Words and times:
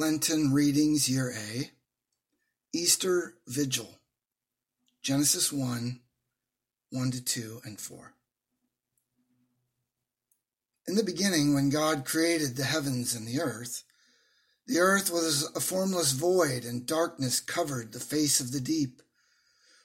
Lenten 0.00 0.54
Readings 0.54 1.10
Year 1.10 1.30
A, 1.30 1.72
Easter 2.72 3.34
Vigil, 3.46 3.98
Genesis 5.02 5.52
1 5.52 6.00
1 6.88 7.10
to 7.10 7.22
2 7.22 7.60
and 7.64 7.78
4. 7.78 8.14
In 10.88 10.94
the 10.94 11.04
beginning, 11.04 11.52
when 11.52 11.68
God 11.68 12.06
created 12.06 12.56
the 12.56 12.64
heavens 12.64 13.14
and 13.14 13.28
the 13.28 13.42
earth, 13.42 13.82
the 14.66 14.78
earth 14.78 15.10
was 15.10 15.54
a 15.54 15.60
formless 15.60 16.12
void, 16.12 16.64
and 16.64 16.86
darkness 16.86 17.38
covered 17.38 17.92
the 17.92 18.00
face 18.00 18.40
of 18.40 18.52
the 18.52 18.60
deep, 18.60 19.02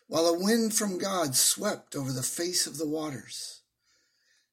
while 0.08 0.28
a 0.28 0.40
wind 0.40 0.74
from 0.74 0.98
God 0.98 1.36
swept 1.36 1.94
over 1.94 2.14
the 2.14 2.24
face 2.24 2.66
of 2.66 2.78
the 2.78 2.88
waters. 2.88 3.64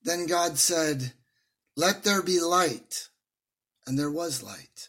Then 0.03 0.27
God 0.27 0.59
said, 0.59 1.13
Let 1.77 2.03
there 2.03 2.21
be 2.21 2.41
light, 2.41 3.11
and 3.87 3.97
there 3.97 4.11
was 4.11 4.43
light. 4.43 4.89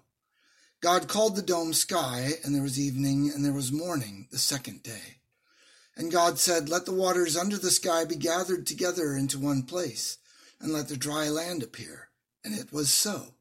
God 0.81 1.07
called 1.07 1.35
the 1.35 1.43
dome 1.43 1.73
sky, 1.73 2.31
and 2.43 2.55
there 2.55 2.63
was 2.63 2.79
evening, 2.79 3.31
and 3.33 3.45
there 3.45 3.53
was 3.53 3.71
morning, 3.71 4.27
the 4.31 4.39
second 4.39 4.81
day. 4.81 5.19
And 5.95 6.11
God 6.11 6.39
said, 6.39 6.69
Let 6.69 6.85
the 6.85 6.91
waters 6.91 7.37
under 7.37 7.57
the 7.57 7.69
sky 7.69 8.03
be 8.03 8.15
gathered 8.15 8.65
together 8.65 9.15
into 9.15 9.37
one 9.37 9.61
place, 9.61 10.17
and 10.59 10.73
let 10.73 10.87
the 10.87 10.97
dry 10.97 11.29
land 11.29 11.61
appear. 11.61 12.09
And 12.43 12.57
it 12.57 12.73
was 12.73 12.89
so. 12.89 13.35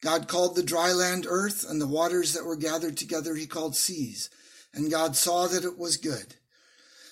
God 0.00 0.28
called 0.28 0.54
the 0.54 0.62
dry 0.62 0.92
land 0.92 1.26
earth, 1.28 1.68
and 1.68 1.80
the 1.80 1.86
waters 1.88 2.32
that 2.34 2.44
were 2.44 2.56
gathered 2.56 2.96
together 2.96 3.34
he 3.34 3.48
called 3.48 3.74
seas. 3.74 4.30
And 4.72 4.88
God 4.88 5.16
saw 5.16 5.48
that 5.48 5.64
it 5.64 5.76
was 5.76 5.96
good. 5.96 6.36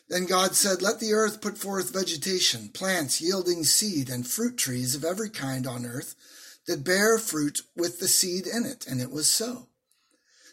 Then 0.08 0.26
God 0.26 0.54
said, 0.54 0.80
Let 0.80 1.00
the 1.00 1.12
earth 1.12 1.40
put 1.40 1.58
forth 1.58 1.92
vegetation, 1.92 2.68
plants 2.68 3.20
yielding 3.20 3.64
seed, 3.64 4.08
and 4.10 4.24
fruit 4.24 4.56
trees 4.56 4.94
of 4.94 5.04
every 5.04 5.30
kind 5.30 5.66
on 5.66 5.84
earth 5.84 6.14
that 6.66 6.84
bear 6.84 7.18
fruit 7.18 7.60
with 7.76 8.00
the 8.00 8.08
seed 8.08 8.46
in 8.46 8.64
it. 8.64 8.86
And 8.86 9.00
it 9.00 9.10
was 9.10 9.30
so. 9.30 9.68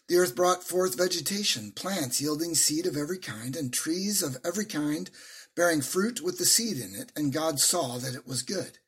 The 0.07 0.17
earth 0.17 0.35
brought 0.35 0.63
forth 0.63 0.97
vegetation, 0.97 1.71
plants 1.71 2.19
yielding 2.19 2.55
seed 2.55 2.85
of 2.85 2.97
every 2.97 3.19
kind, 3.19 3.55
and 3.55 3.71
trees 3.71 4.21
of 4.21 4.37
every 4.43 4.65
kind 4.65 5.09
bearing 5.55 5.81
fruit 5.81 6.21
with 6.21 6.37
the 6.37 6.45
seed 6.45 6.77
in 6.77 6.95
it. 6.95 7.11
And 7.15 7.31
God 7.31 7.59
saw 7.59 7.97
that 7.97 8.15
it 8.15 8.27
was 8.27 8.41
good. 8.41 8.79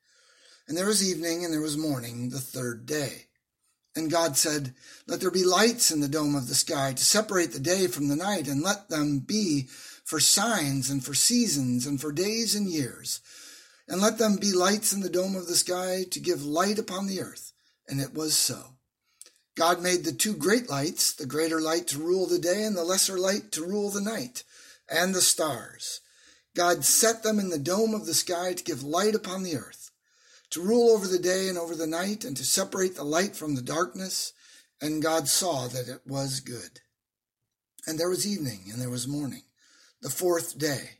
And 0.66 0.76
there 0.76 0.86
was 0.86 1.06
evening 1.06 1.44
and 1.44 1.52
there 1.52 1.60
was 1.60 1.76
morning 1.76 2.30
the 2.30 2.40
third 2.40 2.86
day. 2.86 3.26
And 3.96 4.10
God 4.10 4.36
said, 4.36 4.74
Let 5.06 5.20
there 5.20 5.30
be 5.30 5.44
lights 5.44 5.90
in 5.90 6.00
the 6.00 6.08
dome 6.08 6.34
of 6.34 6.48
the 6.48 6.54
sky 6.54 6.92
to 6.92 7.04
separate 7.04 7.52
the 7.52 7.60
day 7.60 7.86
from 7.86 8.08
the 8.08 8.16
night, 8.16 8.48
and 8.48 8.60
let 8.60 8.88
them 8.88 9.20
be 9.20 9.68
for 10.04 10.18
signs 10.20 10.90
and 10.90 11.04
for 11.04 11.14
seasons 11.14 11.86
and 11.86 12.00
for 12.00 12.12
days 12.12 12.54
and 12.54 12.66
years 12.66 13.20
and 13.88 14.00
let 14.00 14.18
them 14.18 14.36
be 14.36 14.52
lights 14.52 14.92
in 14.92 15.00
the 15.00 15.10
dome 15.10 15.36
of 15.36 15.46
the 15.46 15.54
sky 15.54 16.04
to 16.10 16.20
give 16.20 16.44
light 16.44 16.78
upon 16.78 17.06
the 17.06 17.20
earth. 17.20 17.52
And 17.86 18.00
it 18.00 18.14
was 18.14 18.34
so. 18.36 18.76
God 19.56 19.82
made 19.82 20.04
the 20.04 20.12
two 20.12 20.34
great 20.34 20.68
lights, 20.68 21.12
the 21.12 21.26
greater 21.26 21.60
light 21.60 21.86
to 21.88 21.98
rule 21.98 22.26
the 22.26 22.38
day 22.38 22.64
and 22.64 22.76
the 22.76 22.82
lesser 22.82 23.18
light 23.18 23.52
to 23.52 23.64
rule 23.64 23.90
the 23.90 24.00
night, 24.00 24.42
and 24.88 25.14
the 25.14 25.20
stars. 25.20 26.00
God 26.56 26.84
set 26.84 27.22
them 27.22 27.38
in 27.38 27.50
the 27.50 27.58
dome 27.58 27.94
of 27.94 28.06
the 28.06 28.14
sky 28.14 28.52
to 28.52 28.64
give 28.64 28.82
light 28.82 29.14
upon 29.14 29.42
the 29.42 29.56
earth, 29.56 29.90
to 30.50 30.62
rule 30.62 30.90
over 30.90 31.06
the 31.06 31.18
day 31.18 31.48
and 31.48 31.58
over 31.58 31.74
the 31.74 31.86
night, 31.86 32.24
and 32.24 32.36
to 32.36 32.44
separate 32.44 32.96
the 32.96 33.04
light 33.04 33.36
from 33.36 33.54
the 33.54 33.62
darkness. 33.62 34.32
And 34.80 35.02
God 35.02 35.28
saw 35.28 35.68
that 35.68 35.88
it 35.88 36.00
was 36.06 36.40
good. 36.40 36.80
And 37.86 37.98
there 37.98 38.08
was 38.08 38.26
evening, 38.26 38.64
and 38.72 38.80
there 38.80 38.90
was 38.90 39.06
morning, 39.06 39.42
the 40.00 40.10
fourth 40.10 40.58
day. 40.58 40.98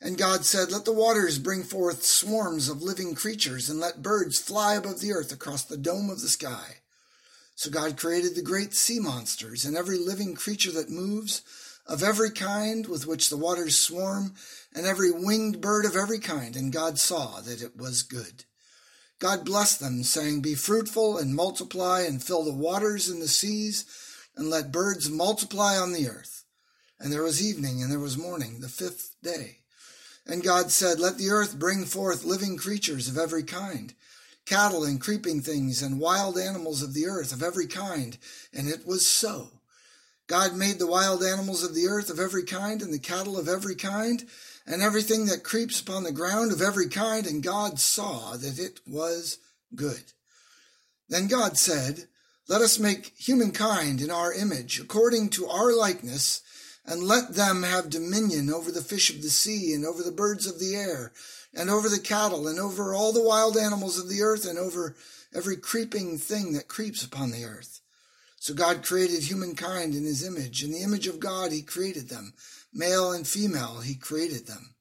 And 0.00 0.16
God 0.16 0.44
said, 0.44 0.70
Let 0.70 0.84
the 0.84 0.92
waters 0.92 1.38
bring 1.38 1.64
forth 1.64 2.04
swarms 2.04 2.68
of 2.68 2.82
living 2.82 3.14
creatures, 3.14 3.68
and 3.68 3.80
let 3.80 4.02
birds 4.02 4.38
fly 4.38 4.74
above 4.74 5.00
the 5.00 5.12
earth 5.12 5.32
across 5.32 5.64
the 5.64 5.76
dome 5.76 6.08
of 6.08 6.20
the 6.20 6.28
sky. 6.28 6.76
So 7.56 7.70
God 7.70 7.96
created 7.96 8.36
the 8.36 8.42
great 8.42 8.74
sea 8.74 9.00
monsters 9.00 9.64
and 9.64 9.76
every 9.76 9.98
living 9.98 10.34
creature 10.34 10.70
that 10.72 10.90
moves, 10.90 11.42
of 11.86 12.02
every 12.02 12.30
kind 12.30 12.86
with 12.86 13.06
which 13.06 13.30
the 13.30 13.36
waters 13.36 13.76
swarm, 13.76 14.34
and 14.72 14.86
every 14.86 15.10
winged 15.10 15.60
bird 15.60 15.84
of 15.84 15.96
every 15.96 16.20
kind. 16.20 16.54
And 16.54 16.72
God 16.72 16.98
saw 16.98 17.40
that 17.40 17.62
it 17.62 17.76
was 17.76 18.02
good. 18.02 18.44
God 19.18 19.44
blessed 19.44 19.80
them, 19.80 20.04
saying, 20.04 20.42
Be 20.42 20.54
fruitful 20.54 21.18
and 21.18 21.34
multiply, 21.34 22.02
and 22.02 22.22
fill 22.22 22.44
the 22.44 22.52
waters 22.52 23.08
and 23.08 23.20
the 23.20 23.26
seas, 23.26 23.84
and 24.36 24.48
let 24.48 24.70
birds 24.70 25.10
multiply 25.10 25.76
on 25.76 25.92
the 25.92 26.08
earth. 26.08 26.44
And 27.00 27.12
there 27.12 27.22
was 27.24 27.44
evening 27.44 27.82
and 27.82 27.90
there 27.90 27.98
was 27.98 28.16
morning, 28.16 28.60
the 28.60 28.68
fifth 28.68 29.16
day. 29.22 29.58
And 30.28 30.42
God 30.44 30.70
said, 30.70 31.00
Let 31.00 31.16
the 31.16 31.30
earth 31.30 31.58
bring 31.58 31.86
forth 31.86 32.24
living 32.24 32.58
creatures 32.58 33.08
of 33.08 33.16
every 33.16 33.42
kind, 33.42 33.94
cattle 34.44 34.84
and 34.84 35.00
creeping 35.00 35.40
things, 35.40 35.82
and 35.82 35.98
wild 35.98 36.36
animals 36.36 36.82
of 36.82 36.92
the 36.92 37.06
earth 37.06 37.32
of 37.32 37.42
every 37.42 37.66
kind. 37.66 38.18
And 38.52 38.68
it 38.68 38.86
was 38.86 39.06
so. 39.06 39.48
God 40.26 40.54
made 40.54 40.78
the 40.78 40.86
wild 40.86 41.24
animals 41.24 41.64
of 41.64 41.74
the 41.74 41.86
earth 41.86 42.10
of 42.10 42.20
every 42.20 42.44
kind, 42.44 42.82
and 42.82 42.92
the 42.92 42.98
cattle 42.98 43.38
of 43.38 43.48
every 43.48 43.74
kind, 43.74 44.26
and 44.66 44.82
everything 44.82 45.24
that 45.26 45.42
creeps 45.42 45.80
upon 45.80 46.04
the 46.04 46.12
ground 46.12 46.52
of 46.52 46.60
every 46.60 46.90
kind. 46.90 47.26
And 47.26 47.42
God 47.42 47.80
saw 47.80 48.36
that 48.36 48.58
it 48.58 48.80
was 48.86 49.38
good. 49.74 50.12
Then 51.08 51.26
God 51.26 51.56
said, 51.56 52.04
Let 52.48 52.60
us 52.60 52.78
make 52.78 53.14
humankind 53.16 54.02
in 54.02 54.10
our 54.10 54.30
image, 54.34 54.78
according 54.78 55.30
to 55.30 55.48
our 55.48 55.74
likeness 55.74 56.42
and 56.88 57.02
let 57.02 57.34
them 57.34 57.62
have 57.64 57.90
dominion 57.90 58.50
over 58.50 58.72
the 58.72 58.80
fish 58.80 59.10
of 59.10 59.20
the 59.20 59.28
sea, 59.28 59.74
and 59.74 59.84
over 59.84 60.02
the 60.02 60.10
birds 60.10 60.46
of 60.46 60.58
the 60.58 60.74
air, 60.74 61.12
and 61.54 61.68
over 61.68 61.86
the 61.86 62.00
cattle, 62.00 62.48
and 62.48 62.58
over 62.58 62.94
all 62.94 63.12
the 63.12 63.22
wild 63.22 63.58
animals 63.58 63.98
of 63.98 64.08
the 64.08 64.22
earth, 64.22 64.46
and 64.48 64.58
over 64.58 64.96
every 65.34 65.56
creeping 65.56 66.16
thing 66.16 66.54
that 66.54 66.66
creeps 66.66 67.04
upon 67.04 67.30
the 67.30 67.44
earth. 67.44 67.80
So 68.40 68.54
God 68.54 68.82
created 68.82 69.24
humankind 69.24 69.94
in 69.94 70.04
his 70.04 70.26
image. 70.26 70.64
In 70.64 70.72
the 70.72 70.82
image 70.82 71.06
of 71.06 71.20
God, 71.20 71.52
he 71.52 71.60
created 71.60 72.08
them. 72.08 72.32
Male 72.72 73.12
and 73.12 73.26
female, 73.26 73.80
he 73.80 73.94
created 73.94 74.46
them. 74.46 74.74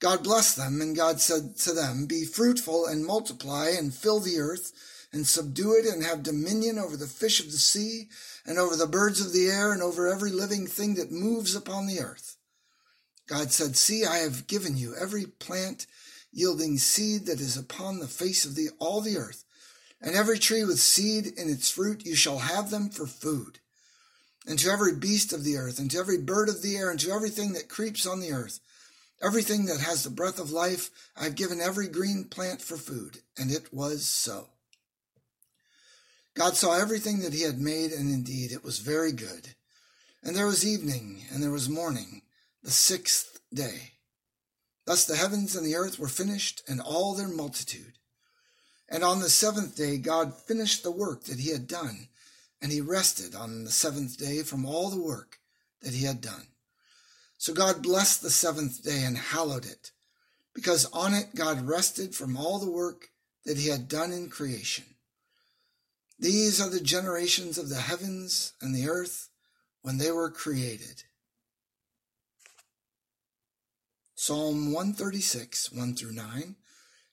God 0.00 0.22
blessed 0.22 0.58
them, 0.58 0.82
and 0.82 0.94
God 0.94 1.20
said 1.20 1.56
to 1.60 1.72
them, 1.72 2.04
Be 2.04 2.24
fruitful 2.24 2.84
and 2.84 3.06
multiply, 3.06 3.70
and 3.70 3.94
fill 3.94 4.20
the 4.20 4.38
earth 4.38 4.72
and 5.14 5.26
subdue 5.26 5.76
it 5.76 5.86
and 5.86 6.02
have 6.02 6.24
dominion 6.24 6.76
over 6.76 6.96
the 6.96 7.06
fish 7.06 7.38
of 7.38 7.52
the 7.52 7.56
sea 7.56 8.08
and 8.44 8.58
over 8.58 8.74
the 8.74 8.86
birds 8.86 9.24
of 9.24 9.32
the 9.32 9.46
air 9.46 9.72
and 9.72 9.80
over 9.80 10.08
every 10.08 10.32
living 10.32 10.66
thing 10.66 10.96
that 10.96 11.12
moves 11.12 11.54
upon 11.54 11.86
the 11.86 12.00
earth. 12.00 12.36
God 13.28 13.52
said, 13.52 13.76
See, 13.76 14.04
I 14.04 14.18
have 14.18 14.48
given 14.48 14.76
you 14.76 14.94
every 15.00 15.26
plant 15.26 15.86
yielding 16.32 16.78
seed 16.78 17.26
that 17.26 17.40
is 17.40 17.56
upon 17.56 18.00
the 18.00 18.08
face 18.08 18.44
of 18.44 18.56
the, 18.56 18.70
all 18.80 19.00
the 19.00 19.16
earth, 19.16 19.44
and 20.02 20.16
every 20.16 20.38
tree 20.38 20.64
with 20.64 20.80
seed 20.80 21.26
in 21.26 21.48
its 21.48 21.70
fruit, 21.70 22.04
you 22.04 22.16
shall 22.16 22.38
have 22.38 22.70
them 22.70 22.90
for 22.90 23.06
food. 23.06 23.60
And 24.46 24.58
to 24.58 24.68
every 24.68 24.96
beast 24.96 25.32
of 25.32 25.44
the 25.44 25.56
earth, 25.56 25.78
and 25.78 25.88
to 25.92 25.98
every 25.98 26.18
bird 26.18 26.48
of 26.48 26.60
the 26.60 26.76
air, 26.76 26.90
and 26.90 26.98
to 27.00 27.12
everything 27.12 27.52
that 27.52 27.68
creeps 27.68 28.04
on 28.04 28.18
the 28.18 28.32
earth, 28.32 28.58
everything 29.22 29.66
that 29.66 29.80
has 29.80 30.02
the 30.02 30.10
breath 30.10 30.40
of 30.40 30.50
life, 30.50 30.90
I 31.16 31.24
have 31.24 31.36
given 31.36 31.60
every 31.60 31.86
green 31.86 32.24
plant 32.24 32.60
for 32.60 32.76
food. 32.76 33.18
And 33.38 33.50
it 33.52 33.72
was 33.72 34.06
so. 34.06 34.48
God 36.34 36.56
saw 36.56 36.76
everything 36.76 37.20
that 37.20 37.32
he 37.32 37.42
had 37.42 37.60
made, 37.60 37.92
and 37.92 38.12
indeed 38.12 38.50
it 38.50 38.64
was 38.64 38.80
very 38.80 39.12
good. 39.12 39.54
And 40.22 40.34
there 40.34 40.46
was 40.46 40.66
evening, 40.66 41.24
and 41.32 41.42
there 41.42 41.50
was 41.50 41.68
morning, 41.68 42.22
the 42.62 42.70
sixth 42.70 43.40
day. 43.52 43.92
Thus 44.84 45.04
the 45.04 45.16
heavens 45.16 45.54
and 45.54 45.64
the 45.64 45.76
earth 45.76 45.98
were 45.98 46.08
finished, 46.08 46.62
and 46.68 46.80
all 46.80 47.14
their 47.14 47.28
multitude. 47.28 47.98
And 48.88 49.04
on 49.04 49.20
the 49.20 49.30
seventh 49.30 49.76
day 49.76 49.96
God 49.96 50.34
finished 50.34 50.82
the 50.82 50.90
work 50.90 51.24
that 51.24 51.38
he 51.38 51.50
had 51.50 51.68
done, 51.68 52.08
and 52.60 52.72
he 52.72 52.80
rested 52.80 53.34
on 53.34 53.64
the 53.64 53.70
seventh 53.70 54.18
day 54.18 54.42
from 54.42 54.66
all 54.66 54.90
the 54.90 55.00
work 55.00 55.38
that 55.82 55.94
he 55.94 56.04
had 56.04 56.20
done. 56.20 56.48
So 57.38 57.52
God 57.52 57.82
blessed 57.82 58.22
the 58.22 58.30
seventh 58.30 58.82
day 58.82 59.04
and 59.04 59.16
hallowed 59.16 59.66
it, 59.66 59.92
because 60.54 60.86
on 60.92 61.14
it 61.14 61.34
God 61.34 61.66
rested 61.66 62.14
from 62.14 62.36
all 62.36 62.58
the 62.58 62.70
work 62.70 63.08
that 63.44 63.58
he 63.58 63.68
had 63.68 63.88
done 63.88 64.12
in 64.12 64.30
creation. 64.30 64.84
These 66.24 66.58
are 66.58 66.70
the 66.70 66.80
generations 66.80 67.58
of 67.58 67.68
the 67.68 67.82
heavens 67.82 68.54
and 68.62 68.74
the 68.74 68.88
earth 68.88 69.28
when 69.82 69.98
they 69.98 70.10
were 70.10 70.30
created. 70.30 71.02
Psalm 74.14 74.72
136, 74.72 75.70
1 75.70 75.94
through 75.94 76.14
9, 76.14 76.56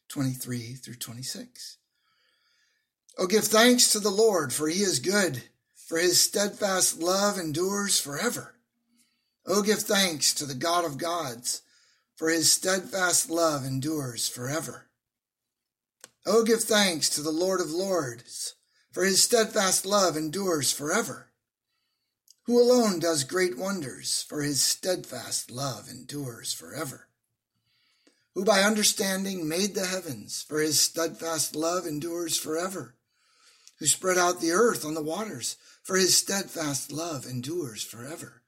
23 0.08 0.76
through 0.76 0.96
26. 0.96 1.78
Oh, 3.18 3.28
give 3.28 3.44
thanks 3.44 3.92
to 3.92 4.00
the 4.00 4.10
Lord, 4.10 4.54
for 4.54 4.70
he 4.70 4.80
is 4.80 5.00
good, 5.00 5.44
for 5.76 5.98
his 5.98 6.22
steadfast 6.22 6.98
love 7.02 7.38
endures 7.38 8.00
forever. 8.00 8.56
Oh, 9.46 9.62
give 9.62 9.80
thanks 9.80 10.34
to 10.36 10.46
the 10.46 10.56
God 10.56 10.86
of 10.86 10.98
gods, 10.98 11.64
for 12.16 12.30
his 12.30 12.50
steadfast 12.50 13.30
love 13.30 13.66
endures 13.66 14.30
forever. 14.30 14.88
Oh, 16.26 16.46
give 16.46 16.62
thanks 16.62 17.10
to 17.10 17.22
the 17.22 17.30
Lord 17.30 17.60
of 17.60 17.72
lords, 17.72 18.56
for 18.92 19.04
his 19.04 19.24
steadfast 19.24 19.86
love 19.86 20.18
endures 20.18 20.72
forever. 20.72 21.32
Who 22.44 22.60
alone 22.60 23.00
does 23.00 23.24
great 23.24 23.58
wonders, 23.58 24.26
for 24.28 24.42
his 24.42 24.62
steadfast 24.62 25.52
love 25.52 25.90
endures 25.90 26.54
forever. 26.54 27.08
Who 28.34 28.44
by 28.44 28.64
understanding 28.64 29.48
made 29.48 29.76
the 29.76 29.86
heavens, 29.86 30.42
for 30.42 30.60
his 30.60 30.80
steadfast 30.80 31.56
love 31.56 31.86
endures 31.86 32.38
forever. 32.38 32.96
Who 33.80 33.88
spread 33.88 34.18
out 34.18 34.42
the 34.42 34.52
earth 34.52 34.86
on 34.86 34.94
the 34.94 35.04
waters, 35.04 35.58
for 35.84 35.96
his 35.96 36.18
steadfast 36.18 36.92
love 36.92 37.26
endures 37.26 37.84
forever 37.84 38.42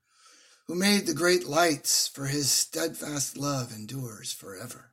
who 0.67 0.75
made 0.75 1.05
the 1.05 1.13
great 1.13 1.45
lights, 1.45 2.07
for 2.07 2.25
his 2.25 2.49
steadfast 2.49 3.37
love 3.37 3.73
endures 3.73 4.31
forever. 4.31 4.91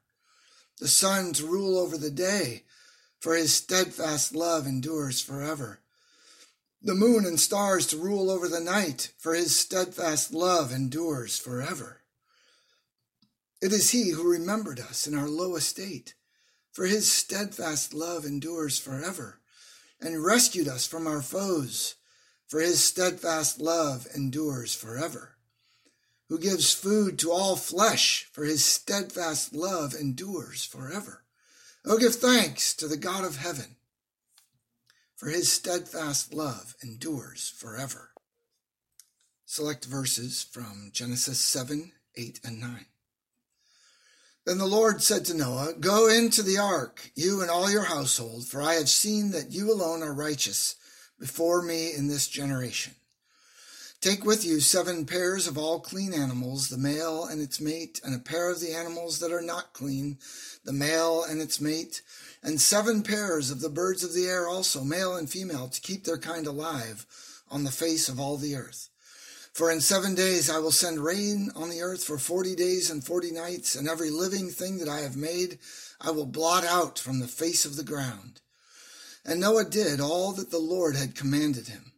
The 0.79 0.88
sun 0.88 1.32
to 1.35 1.47
rule 1.47 1.79
over 1.79 1.97
the 1.97 2.11
day, 2.11 2.64
for 3.21 3.37
his 3.37 3.55
steadfast 3.55 4.35
love 4.35 4.67
endures 4.67 5.21
forever. 5.21 5.81
The 6.83 6.95
moon 6.95 7.27
and 7.27 7.39
stars 7.39 7.87
to 7.89 7.99
rule 7.99 8.31
over 8.31 8.49
the 8.49 8.61
night, 8.61 9.13
for 9.19 9.35
his 9.35 9.59
steadfast 9.59 10.33
love 10.33 10.73
endures 10.73 11.39
forever. 11.39 12.01
It 13.61 13.73
is 13.73 13.91
he 13.91 14.11
who 14.11 14.31
remembered 14.31 14.81
us 14.81 15.07
in 15.07 15.15
our 15.15 15.29
low 15.29 15.57
estate, 15.57 16.15
for 16.73 16.87
his 16.87 17.13
steadfast 17.13 17.93
love 17.93 18.25
endures 18.25 18.79
forever, 18.79 19.41
and 20.01 20.25
rescued 20.25 20.67
us 20.67 20.87
from 20.87 21.07
our 21.07 21.21
foes, 21.21 21.97
for 22.49 22.61
his 22.61 22.83
steadfast 22.83 23.61
love 23.61 24.07
endures 24.15 24.75
forever 24.75 25.37
who 26.31 26.39
gives 26.39 26.73
food 26.73 27.19
to 27.19 27.33
all 27.33 27.57
flesh, 27.57 28.29
for 28.33 28.45
his 28.45 28.65
steadfast 28.65 29.53
love 29.53 29.95
endures 29.95 30.65
forever. 30.65 31.20
Oh, 31.87 31.97
give 31.97 32.15
thanks 32.15 32.75
to 32.75 32.87
the 32.87 32.99
God 32.99 33.25
of 33.25 33.37
heaven, 33.37 33.77
for 35.17 35.29
his 35.29 35.50
steadfast 35.50 36.35
love 36.35 36.75
endures 36.82 37.55
forever. 37.56 38.11
Select 39.47 39.87
verses 39.87 40.43
from 40.43 40.91
Genesis 40.93 41.41
7, 41.41 41.93
8, 42.17 42.41
and 42.44 42.61
9. 42.61 42.87
Then 44.44 44.59
the 44.59 44.67
Lord 44.67 45.03
said 45.03 45.25
to 45.27 45.35
Noah, 45.35 45.75
Go 45.79 46.09
into 46.09 46.43
the 46.43 46.59
ark, 46.59 47.11
you 47.15 47.41
and 47.41 47.50
all 47.50 47.71
your 47.71 47.85
household, 47.85 48.47
for 48.47 48.61
I 48.61 48.75
have 48.75 48.88
seen 48.88 49.31
that 49.31 49.50
you 49.50 49.73
alone 49.73 50.03
are 50.03 50.12
righteous 50.12 50.76
before 51.19 51.62
me 51.62 51.94
in 51.94 52.09
this 52.09 52.29
generation. 52.29 52.94
Take 54.00 54.25
with 54.25 54.47
you 54.47 54.61
seven 54.61 55.05
pairs 55.05 55.47
of 55.47 55.58
all 55.58 55.79
clean 55.79 56.14
animals, 56.14 56.70
the 56.70 56.79
male 56.79 57.26
and 57.26 57.43
its 57.43 57.61
mate, 57.61 58.00
and 58.02 58.14
a 58.14 58.19
pair 58.19 58.49
of 58.50 58.58
the 58.58 58.73
animals 58.73 59.19
that 59.19 59.31
are 59.31 59.43
not 59.43 59.75
clean, 59.75 60.17
the 60.64 60.73
male 60.73 61.23
and 61.23 61.38
its 61.38 61.61
mate, 61.61 62.00
and 62.43 62.58
seven 62.58 63.02
pairs 63.02 63.50
of 63.50 63.61
the 63.61 63.69
birds 63.69 64.02
of 64.02 64.14
the 64.14 64.25
air 64.25 64.49
also, 64.49 64.82
male 64.85 65.17
and 65.17 65.29
female, 65.29 65.69
to 65.69 65.82
keep 65.82 66.05
their 66.05 66.17
kind 66.17 66.47
alive 66.47 67.05
on 67.50 67.64
the 67.64 67.70
face 67.70 68.08
of 68.08 68.19
all 68.19 68.38
the 68.38 68.56
earth. 68.56 68.88
For 69.52 69.70
in 69.70 69.82
seven 69.82 70.14
days 70.14 70.49
I 70.49 70.61
will 70.61 70.73
send 70.73 71.05
rain 71.05 71.50
on 71.55 71.69
the 71.69 71.82
earth 71.82 72.02
for 72.02 72.17
forty 72.17 72.56
days 72.56 72.88
and 72.88 73.05
forty 73.05 73.31
nights, 73.31 73.75
and 73.75 73.87
every 73.87 74.08
living 74.08 74.49
thing 74.49 74.79
that 74.79 74.88
I 74.88 75.00
have 75.00 75.17
made 75.17 75.58
I 76.00 76.11
will 76.11 76.25
blot 76.25 76.64
out 76.64 76.99
from 76.99 77.20
the 77.20 77.29
face 77.29 77.67
of 77.67 77.76
the 77.76 77.85
ground. 77.85 78.41
And 79.26 79.41
Noah 79.41 79.67
did 79.67 80.00
all 80.00 80.32
that 80.32 80.50
the 80.50 80.58
Lord 80.58 80.97
had 80.97 81.14
commanded 81.14 81.69
him. 81.69 81.93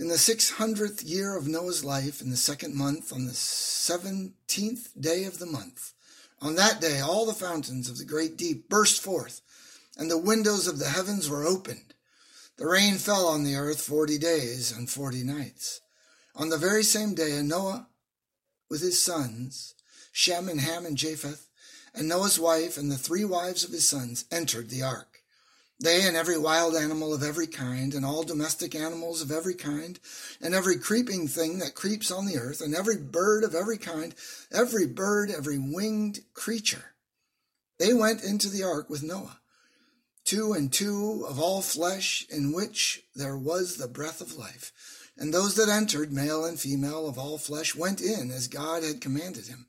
In 0.00 0.08
the 0.08 0.16
six 0.16 0.52
hundredth 0.52 1.02
year 1.02 1.36
of 1.36 1.46
Noah's 1.46 1.84
life, 1.84 2.22
in 2.22 2.30
the 2.30 2.36
second 2.38 2.74
month, 2.74 3.12
on 3.12 3.26
the 3.26 3.34
seventeenth 3.34 4.98
day 4.98 5.24
of 5.24 5.38
the 5.38 5.44
month, 5.44 5.92
on 6.40 6.54
that 6.54 6.80
day 6.80 7.00
all 7.00 7.26
the 7.26 7.34
fountains 7.34 7.90
of 7.90 7.98
the 7.98 8.06
great 8.06 8.38
deep 8.38 8.70
burst 8.70 9.02
forth, 9.02 9.42
and 9.98 10.10
the 10.10 10.16
windows 10.16 10.66
of 10.66 10.78
the 10.78 10.88
heavens 10.88 11.28
were 11.28 11.44
opened. 11.44 11.92
The 12.56 12.66
rain 12.66 12.94
fell 12.94 13.26
on 13.26 13.44
the 13.44 13.56
earth 13.56 13.82
forty 13.82 14.16
days 14.16 14.72
and 14.72 14.88
forty 14.88 15.22
nights. 15.22 15.82
On 16.34 16.48
the 16.48 16.56
very 16.56 16.82
same 16.82 17.14
day, 17.14 17.38
Noah, 17.42 17.86
with 18.70 18.80
his 18.80 19.02
sons, 19.02 19.74
Shem 20.12 20.48
and 20.48 20.62
Ham 20.62 20.86
and 20.86 20.96
Japheth, 20.96 21.46
and 21.94 22.08
Noah's 22.08 22.40
wife 22.40 22.78
and 22.78 22.90
the 22.90 22.96
three 22.96 23.26
wives 23.26 23.64
of 23.64 23.70
his 23.70 23.86
sons 23.86 24.24
entered 24.32 24.70
the 24.70 24.82
ark. 24.82 25.09
They 25.82 26.06
and 26.06 26.14
every 26.14 26.36
wild 26.36 26.76
animal 26.76 27.14
of 27.14 27.22
every 27.22 27.46
kind, 27.46 27.94
and 27.94 28.04
all 28.04 28.22
domestic 28.22 28.74
animals 28.74 29.22
of 29.22 29.30
every 29.30 29.54
kind, 29.54 29.98
and 30.40 30.54
every 30.54 30.78
creeping 30.78 31.26
thing 31.26 31.58
that 31.60 31.74
creeps 31.74 32.10
on 32.10 32.26
the 32.26 32.36
earth, 32.36 32.60
and 32.60 32.74
every 32.74 32.98
bird 32.98 33.44
of 33.44 33.54
every 33.54 33.78
kind, 33.78 34.14
every 34.52 34.86
bird, 34.86 35.30
every 35.30 35.58
winged 35.58 36.20
creature. 36.34 36.92
They 37.78 37.94
went 37.94 38.22
into 38.22 38.50
the 38.50 38.62
ark 38.62 38.90
with 38.90 39.02
Noah, 39.02 39.40
two 40.24 40.52
and 40.52 40.70
two 40.70 41.24
of 41.26 41.40
all 41.40 41.62
flesh, 41.62 42.26
in 42.28 42.52
which 42.52 43.02
there 43.14 43.38
was 43.38 43.76
the 43.76 43.88
breath 43.88 44.20
of 44.20 44.36
life. 44.36 44.72
And 45.16 45.32
those 45.32 45.54
that 45.54 45.70
entered, 45.70 46.12
male 46.12 46.44
and 46.44 46.60
female 46.60 47.08
of 47.08 47.18
all 47.18 47.38
flesh, 47.38 47.74
went 47.74 48.02
in 48.02 48.30
as 48.30 48.48
God 48.48 48.82
had 48.82 49.00
commanded 49.00 49.46
him. 49.46 49.66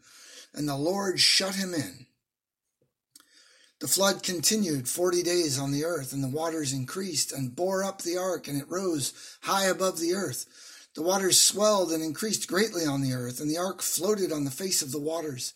And 0.54 0.68
the 0.68 0.76
Lord 0.76 1.22
shut 1.22 1.56
him 1.56 1.74
in. 1.74 2.08
The 3.82 3.88
flood 3.88 4.22
continued 4.22 4.88
forty 4.88 5.24
days 5.24 5.58
on 5.58 5.72
the 5.72 5.86
earth, 5.86 6.14
and 6.14 6.24
the 6.24 6.28
waters 6.28 6.72
increased 6.72 7.32
and 7.32 7.56
bore 7.56 7.84
up 7.84 8.04
the 8.04 8.16
ark, 8.16 8.48
and 8.48 8.62
it 8.62 8.70
rose 8.70 9.12
high 9.42 9.66
above 9.66 10.00
the 10.00 10.14
earth. 10.14 10.46
The 10.94 11.02
waters 11.02 11.42
swelled 11.42 11.92
and 11.92 12.04
increased 12.04 12.48
greatly 12.48 12.86
on 12.86 13.02
the 13.02 13.14
earth, 13.14 13.42
and 13.42 13.50
the 13.50 13.58
ark 13.58 13.82
floated 13.82 14.32
on 14.32 14.46
the 14.46 14.52
face 14.52 14.84
of 14.84 14.92
the 14.92 15.00
waters. 15.00 15.56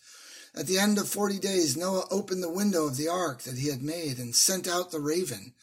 At 0.56 0.66
the 0.66 0.76
end 0.76 0.98
of 0.98 1.08
forty 1.08 1.38
days, 1.38 1.76
Noah 1.76 2.08
opened 2.10 2.42
the 2.42 2.50
window 2.50 2.86
of 2.86 2.96
the 2.96 3.06
ark 3.06 3.42
that 3.42 3.58
he 3.58 3.68
had 3.68 3.80
made 3.80 4.18
and 4.18 4.34
sent 4.34 4.66
out 4.66 4.90
the 4.90 4.98
raven, 4.98 5.54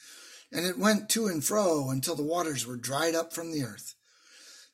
and 0.50 0.66
it 0.66 0.80
went 0.80 1.09
to 1.09 1.27
and 1.27 1.44
fro 1.44 1.89
until 1.89 2.16
the 2.16 2.24
waters 2.24 2.66
were 2.66 2.77
dried 2.77 3.13
up 3.13 3.33
from 3.33 3.51
the 3.51 3.63
earth. 3.66 3.94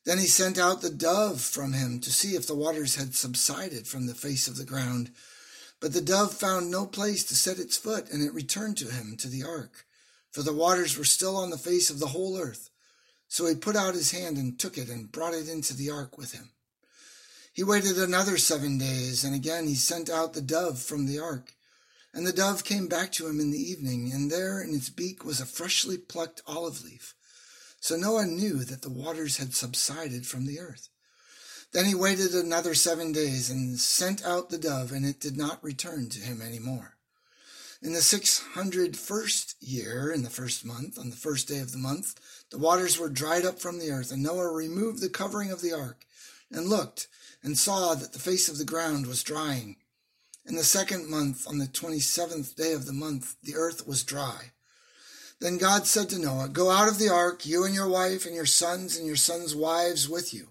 Then 0.06 0.19
he 0.19 0.27
sent 0.27 0.59
out 0.59 0.81
the 0.81 0.92
dove 0.92 1.42
from 1.42 1.74
him 1.74 2.00
to 2.01 2.12
see 2.12 2.35
if 2.35 2.45
the 2.45 2.53
waters 2.53 2.97
had 2.97 3.15
subsided 3.15 3.88
from 3.88 4.06
the 4.06 4.13
face 4.13 4.47
of 4.47 4.57
the 4.57 4.63
ground. 4.63 5.09
But 5.79 5.93
the 5.93 6.01
dove 6.01 6.33
found 6.33 6.69
no 6.69 6.85
place 6.85 7.23
to 7.25 7.35
set 7.35 7.59
its 7.59 7.77
foot, 7.77 8.09
and 8.11 8.21
it 8.21 8.33
returned 8.33 8.77
to 8.77 8.91
him 8.91 9.15
to 9.17 9.27
the 9.27 9.43
ark, 9.43 9.85
for 10.31 10.43
the 10.43 10.53
waters 10.53 10.97
were 10.97 11.05
still 11.05 11.37
on 11.37 11.49
the 11.49 11.57
face 11.57 11.89
of 11.89 11.99
the 11.99 12.07
whole 12.07 12.37
earth. 12.37 12.69
So 13.29 13.45
he 13.45 13.55
put 13.55 13.75
out 13.75 13.93
his 13.93 14.11
hand 14.11 14.37
and 14.37 14.59
took 14.59 14.77
it 14.77 14.89
and 14.89 15.11
brought 15.11 15.33
it 15.33 15.47
into 15.47 15.73
the 15.73 15.89
ark 15.89 16.17
with 16.17 16.33
him. 16.33 16.51
He 17.54 17.63
waited 17.63 17.97
another 17.97 18.37
seven 18.37 18.77
days, 18.77 19.23
and 19.23 19.35
again 19.35 19.68
he 19.68 19.75
sent 19.75 20.09
out 20.09 20.33
the 20.33 20.42
dove 20.42 20.80
from 20.80 21.06
the 21.06 21.19
ark. 21.19 21.54
And 22.13 22.25
the 22.25 22.33
dove 22.33 22.63
came 22.63 22.87
back 22.87 23.11
to 23.13 23.27
him 23.27 23.39
in 23.39 23.51
the 23.51 23.61
evening, 23.61 24.11
and 24.11 24.31
there 24.31 24.61
in 24.61 24.73
its 24.73 24.89
beak 24.89 25.23
was 25.23 25.39
a 25.39 25.45
freshly 25.45 25.97
plucked 25.97 26.42
olive 26.47 26.83
leaf. 26.83 27.13
So 27.80 27.95
Noah 27.95 28.25
knew 28.25 28.63
that 28.65 28.81
the 28.81 28.89
waters 28.89 29.37
had 29.37 29.54
subsided 29.54 30.25
from 30.25 30.45
the 30.45 30.59
earth. 30.59 30.89
Then 31.71 31.85
he 31.85 31.94
waited 31.94 32.33
another 32.33 32.73
seven 32.73 33.11
days 33.11 33.49
and 33.49 33.80
sent 33.80 34.26
out 34.26 34.49
the 34.49 34.57
dove, 34.57 34.92
and 34.92 35.06
it 35.06 35.19
did 35.19 35.38
not 35.38 35.64
return 35.64 36.09
to 36.09 36.19
him 36.19 36.42
any 36.42 36.59
more. 36.59 36.95
In 37.81 37.94
the 37.94 38.02
six 38.02 38.40
hundred 38.40 38.97
first 38.97 39.56
year, 39.61 40.11
in 40.11 40.23
the 40.23 40.30
first 40.30 40.66
month, 40.66 40.97
on 40.97 41.11
the 41.11 41.16
first 41.16 41.47
day 41.47 41.59
of 41.59 41.71
the 41.71 41.78
month, 41.78 42.19
the 42.49 42.57
waters 42.57 42.97
were 42.97 43.07
dried 43.07 43.45
up 43.45 43.59
from 43.59 43.80
the 43.80 43.92
earth, 43.92 44.11
and 44.11 44.23
Noah 44.23 44.52
removed 44.52 44.99
the 44.99 45.09
covering 45.09 45.52
of 45.52 45.61
the 45.61 45.71
ark, 45.71 46.06
and 46.52 46.68
looked, 46.68 47.07
and 47.44 47.57
saw 47.57 47.94
that 47.94 48.14
the 48.14 48.19
face 48.19 48.49
of 48.49 48.57
the 48.57 48.66
ground 48.66 49.06
was 49.06 49.23
drying. 49.23 49.78
In 50.45 50.56
the 50.56 50.64
second 50.64 51.07
month, 51.07 51.47
on 51.47 51.59
the 51.59 51.68
twenty 51.68 51.99
seventh 51.99 52.56
day 52.56 52.73
of 52.73 52.85
the 52.85 52.94
month, 52.94 53.35
the 53.44 53.56
earth 53.56 53.88
was 53.88 54.04
dry. 54.04 54.52
Then 55.40 55.57
God 55.57 55.85
said 55.85 56.09
to 56.09 56.19
Noah, 56.19 56.49
Go 56.49 56.71
out 56.71 56.90
of 56.90 56.97
the 56.97 57.09
ark, 57.09 57.45
you 57.45 57.64
and 57.64 57.76
your 57.76 57.88
wife, 57.88 58.26
and 58.26 58.35
your 58.35 58.47
sons 58.47 58.97
and 58.97 59.06
your 59.06 59.16
sons' 59.16 59.56
wives 59.56 60.09
with 60.09 60.33
you. 60.33 60.49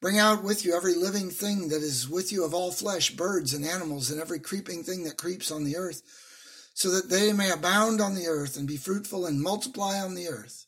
Bring 0.00 0.18
out 0.18 0.42
with 0.42 0.64
you 0.64 0.74
every 0.74 0.94
living 0.94 1.28
thing 1.28 1.68
that 1.68 1.82
is 1.82 2.08
with 2.08 2.32
you 2.32 2.42
of 2.44 2.54
all 2.54 2.72
flesh, 2.72 3.10
birds 3.10 3.52
and 3.52 3.66
animals, 3.66 4.10
and 4.10 4.18
every 4.18 4.40
creeping 4.40 4.82
thing 4.82 5.04
that 5.04 5.18
creeps 5.18 5.50
on 5.50 5.64
the 5.64 5.76
earth, 5.76 6.02
so 6.72 6.90
that 6.90 7.10
they 7.10 7.34
may 7.34 7.50
abound 7.50 8.00
on 8.00 8.14
the 8.14 8.26
earth 8.26 8.56
and 8.56 8.66
be 8.66 8.78
fruitful 8.78 9.26
and 9.26 9.42
multiply 9.42 10.00
on 10.00 10.14
the 10.14 10.26
earth. 10.26 10.66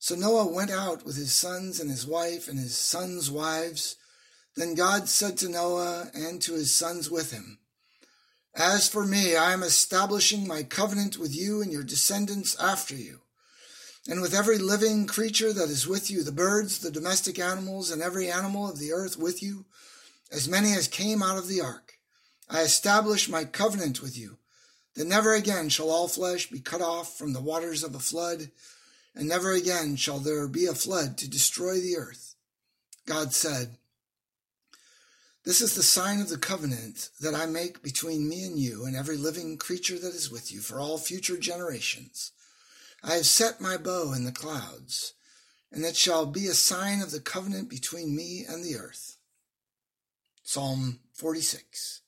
So 0.00 0.16
Noah 0.16 0.52
went 0.52 0.72
out 0.72 1.04
with 1.04 1.14
his 1.14 1.32
sons 1.32 1.78
and 1.78 1.88
his 1.88 2.06
wife 2.06 2.48
and 2.48 2.58
his 2.58 2.76
sons' 2.76 3.30
wives. 3.30 3.96
Then 4.56 4.74
God 4.74 5.08
said 5.08 5.38
to 5.38 5.48
Noah 5.48 6.10
and 6.12 6.42
to 6.42 6.54
his 6.54 6.74
sons 6.74 7.08
with 7.08 7.30
him, 7.30 7.60
As 8.52 8.88
for 8.88 9.06
me, 9.06 9.36
I 9.36 9.52
am 9.52 9.62
establishing 9.62 10.48
my 10.48 10.64
covenant 10.64 11.18
with 11.18 11.36
you 11.36 11.62
and 11.62 11.70
your 11.70 11.84
descendants 11.84 12.56
after 12.58 12.96
you 12.96 13.20
and 14.10 14.20
with 14.20 14.34
every 14.34 14.58
living 14.58 15.06
creature 15.06 15.52
that 15.52 15.70
is 15.70 15.86
with 15.86 16.10
you, 16.10 16.24
the 16.24 16.32
birds, 16.32 16.80
the 16.80 16.90
domestic 16.90 17.38
animals, 17.38 17.92
and 17.92 18.02
every 18.02 18.28
animal 18.28 18.68
of 18.68 18.80
the 18.80 18.92
earth 18.92 19.16
with 19.16 19.40
you, 19.40 19.64
as 20.32 20.48
many 20.48 20.72
as 20.72 20.88
came 20.88 21.22
out 21.22 21.38
of 21.38 21.46
the 21.46 21.60
ark. 21.60 21.94
I 22.48 22.62
establish 22.62 23.28
my 23.28 23.44
covenant 23.44 24.02
with 24.02 24.18
you, 24.18 24.38
that 24.96 25.06
never 25.06 25.32
again 25.32 25.68
shall 25.68 25.90
all 25.90 26.08
flesh 26.08 26.50
be 26.50 26.58
cut 26.58 26.82
off 26.82 27.16
from 27.16 27.32
the 27.32 27.40
waters 27.40 27.84
of 27.84 27.94
a 27.94 28.00
flood, 28.00 28.50
and 29.14 29.28
never 29.28 29.52
again 29.52 29.94
shall 29.94 30.18
there 30.18 30.48
be 30.48 30.66
a 30.66 30.74
flood 30.74 31.16
to 31.18 31.30
destroy 31.30 31.74
the 31.74 31.96
earth. 31.96 32.34
God 33.06 33.32
said, 33.32 33.76
This 35.44 35.60
is 35.60 35.76
the 35.76 35.84
sign 35.84 36.20
of 36.20 36.30
the 36.30 36.36
covenant 36.36 37.10
that 37.20 37.36
I 37.36 37.46
make 37.46 37.80
between 37.80 38.28
me 38.28 38.42
and 38.42 38.58
you 38.58 38.86
and 38.86 38.96
every 38.96 39.16
living 39.16 39.56
creature 39.56 40.00
that 40.00 40.14
is 40.14 40.32
with 40.32 40.52
you 40.52 40.58
for 40.58 40.80
all 40.80 40.98
future 40.98 41.36
generations. 41.36 42.32
I 43.02 43.14
have 43.14 43.26
set 43.26 43.60
my 43.60 43.76
bow 43.76 44.12
in 44.12 44.24
the 44.24 44.32
clouds, 44.32 45.14
and 45.72 45.84
it 45.84 45.96
shall 45.96 46.26
be 46.26 46.46
a 46.46 46.54
sign 46.54 47.00
of 47.00 47.10
the 47.10 47.20
covenant 47.20 47.70
between 47.70 48.14
me 48.14 48.44
and 48.46 48.62
the 48.62 48.76
earth. 48.76 49.16
Psalm 50.42 51.00
46. 51.14 52.02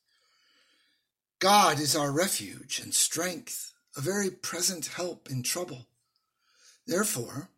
God 1.39 1.81
is 1.81 1.97
our 1.97 2.13
refuge 2.13 2.79
and 2.79 2.93
strength, 2.93 3.73
a 3.97 4.01
very 4.01 4.31
present 4.31 4.87
help 4.87 5.31
in 5.31 5.43
trouble. 5.43 5.87
Therefore, 6.87 7.49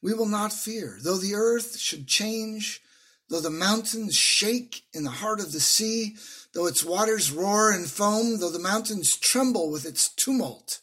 we 0.00 0.14
will 0.14 0.28
not 0.28 0.52
fear, 0.52 0.98
though 1.02 1.16
the 1.16 1.34
earth 1.34 1.78
should 1.78 2.06
change, 2.06 2.80
though 3.28 3.40
the 3.40 3.50
mountains 3.50 4.14
shake 4.14 4.84
in 4.92 5.02
the 5.02 5.10
heart 5.10 5.40
of 5.40 5.52
the 5.52 5.60
sea, 5.60 6.16
though 6.52 6.66
its 6.66 6.84
waters 6.84 7.32
roar 7.32 7.72
and 7.72 7.90
foam, 7.90 8.38
though 8.38 8.50
the 8.50 8.58
mountains 8.58 9.16
tremble 9.16 9.70
with 9.70 9.84
its 9.84 10.08
tumult. 10.08 10.80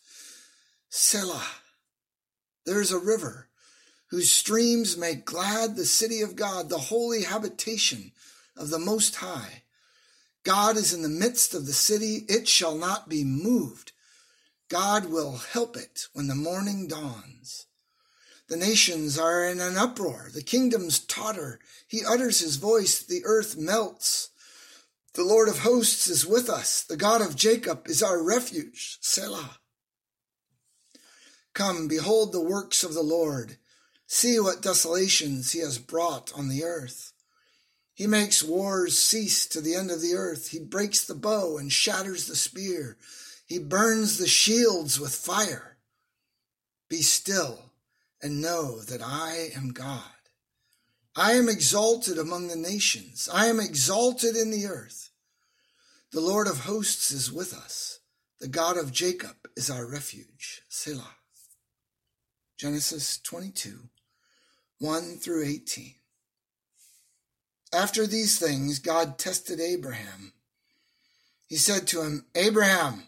Selah. 0.90 1.48
There 2.66 2.82
is 2.82 2.92
a 2.92 3.00
river 3.00 3.50
whose 4.08 4.32
streams 4.32 4.98
make 4.98 5.26
glad 5.26 5.76
the 5.76 5.86
city 5.86 6.22
of 6.22 6.36
God, 6.36 6.70
the 6.70 6.78
holy 6.78 7.24
habitation 7.24 8.12
of 8.58 8.70
the 8.70 8.80
Most 8.80 9.16
High. 9.16 9.64
God 10.44 10.78
is 10.78 10.94
in 10.94 11.02
the 11.02 11.10
midst 11.10 11.54
of 11.54 11.66
the 11.66 11.74
city, 11.74 12.26
it 12.30 12.48
shall 12.48 12.78
not 12.78 13.10
be 13.10 13.24
moved. 13.24 13.92
God 14.70 15.06
will 15.06 15.38
help 15.38 15.76
it 15.76 16.08
when 16.14 16.28
the 16.28 16.36
morning 16.36 16.88
dawns. 16.88 17.66
The 18.48 18.58
nations 18.58 19.18
are 19.18 19.44
in 19.44 19.60
an 19.60 19.76
uproar. 19.76 20.30
The 20.34 20.44
kingdoms 20.44 21.00
totter. 21.00 21.60
He 21.88 22.06
utters 22.06 22.40
his 22.40 22.58
voice. 22.58 23.02
The 23.02 23.24
earth 23.26 23.58
melts. 23.58 24.30
The 25.14 25.24
Lord 25.24 25.50
of 25.50 25.60
hosts 25.60 26.08
is 26.08 26.28
with 26.28 26.50
us. 26.50 26.84
The 26.84 26.98
God 26.98 27.22
of 27.22 27.36
Jacob 27.36 27.88
is 27.88 28.04
our 28.04 28.22
refuge. 28.22 28.98
Selah. 29.02 29.58
Come, 31.56 31.88
behold 31.88 32.34
the 32.34 32.42
works 32.42 32.84
of 32.84 32.94
the 32.94 33.02
Lord. 33.02 33.56
See 34.06 34.40
what 34.42 34.62
desolations 34.62 35.54
he 35.54 35.60
has 35.60 35.80
brought 35.80 36.34
on 36.38 36.50
the 36.50 36.66
earth. 36.66 37.14
He 37.94 38.08
makes 38.08 38.44
wars 38.44 39.00
cease 39.00 39.48
to 39.48 39.62
the 39.62 39.74
end 39.74 39.90
of 39.90 40.02
the 40.02 40.16
earth. 40.16 40.50
He 40.50 40.60
breaks 40.60 41.06
the 41.06 41.16
bow 41.16 41.58
and 41.58 41.72
shatters 41.72 42.28
the 42.28 42.36
spear. 42.36 42.98
He 43.48 43.58
burns 43.58 44.18
the 44.18 44.28
shields 44.28 45.00
with 45.00 45.16
fire. 45.16 45.78
Be 46.90 47.02
still 47.02 47.72
and 48.22 48.42
know 48.42 48.82
that 48.82 49.02
I 49.02 49.52
am 49.56 49.70
God. 49.70 50.02
I 51.16 51.34
am 51.34 51.48
exalted 51.48 52.18
among 52.18 52.50
the 52.50 52.58
nations. 52.58 53.30
I 53.32 53.46
am 53.46 53.62
exalted 53.62 54.36
in 54.36 54.52
the 54.52 54.66
earth. 54.66 55.10
The 56.12 56.20
Lord 56.20 56.48
of 56.48 56.66
hosts 56.66 57.12
is 57.12 57.32
with 57.32 57.54
us. 57.54 58.00
The 58.42 58.50
God 58.50 58.76
of 58.76 58.92
Jacob 58.92 59.38
is 59.56 59.70
our 59.70 59.86
refuge. 59.90 60.64
Selah. 60.68 61.16
Genesis 62.58 63.18
22, 63.20 63.90
1 64.80 65.18
through 65.18 65.44
18. 65.44 65.96
After 67.74 68.08
these 68.08 68.40
things, 68.40 68.80
God 68.80 69.18
tested 69.18 69.60
Abraham. 69.60 70.34
He 71.48 71.58
said 71.58 71.88
to 71.88 72.02
him, 72.02 72.26
Abraham. 72.36 73.04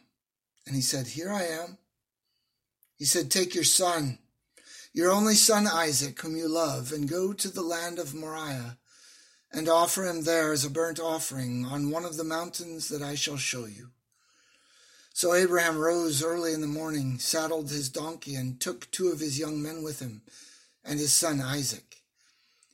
And 0.66 0.75
he 0.75 0.82
said, 0.82 1.08
Here 1.08 1.32
I 1.32 1.44
am. 1.44 1.77
He 2.98 3.06
said, 3.06 3.32
Take 3.32 3.56
your 3.56 3.63
son 3.63 4.20
your 4.98 5.12
only 5.12 5.36
son 5.36 5.68
Isaac, 5.68 6.20
whom 6.20 6.36
you 6.36 6.48
love, 6.48 6.92
and 6.92 7.08
go 7.08 7.32
to 7.32 7.50
the 7.50 7.62
land 7.62 8.00
of 8.00 8.16
Moriah, 8.16 8.80
and 9.51 9.70
offer 9.70 10.08
him 10.08 10.24
there 10.24 10.51
as 10.51 10.66
a 10.66 10.72
burnt 10.72 11.00
offering 11.00 11.66
on 11.66 11.92
one 11.92 12.04
of 12.04 12.18
the 12.18 12.24
mountains 12.24 12.89
that 12.89 13.04
I 13.04 13.13
shall 13.13 13.38
show 13.38 13.66
you. 13.66 13.92
So 15.18 15.34
Abraham 15.34 15.80
rose 15.80 16.22
early 16.22 16.54
in 16.54 16.62
the 16.62 16.68
morning, 16.68 17.18
saddled 17.18 17.72
his 17.72 17.90
donkey, 17.90 18.36
and 18.36 18.62
took 18.62 18.92
two 18.92 19.08
of 19.08 19.20
his 19.20 19.40
young 19.40 19.64
men 19.64 19.82
with 19.82 20.00
him, 20.00 20.22
and 20.86 21.00
his 21.00 21.12
son 21.12 21.42
Isaac. 21.42 22.04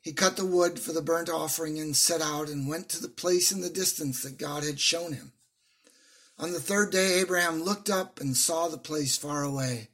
He 0.02 0.12
cut 0.12 0.36
the 0.36 0.46
wood 0.46 0.78
for 0.78 0.92
the 0.92 1.02
burnt 1.02 1.30
offering 1.30 1.80
and 1.80 1.96
set 1.96 2.20
out 2.20 2.50
and 2.50 2.68
went 2.68 2.90
to 2.90 3.02
the 3.02 3.08
place 3.08 3.54
in 3.54 3.62
the 3.62 3.70
distance 3.70 4.22
that 4.24 4.38
God 4.38 4.66
had 4.66 4.82
shown 4.82 5.14
him. 5.14 5.32
On 6.38 6.52
the 6.52 6.60
third 6.60 6.92
day, 6.92 7.22
Abraham 7.22 7.64
looked 7.64 7.90
up 7.90 8.20
and 8.20 8.36
saw 8.36 8.68
the 8.68 8.78
place 8.78 9.16
far 9.16 9.44
away. 9.44 9.88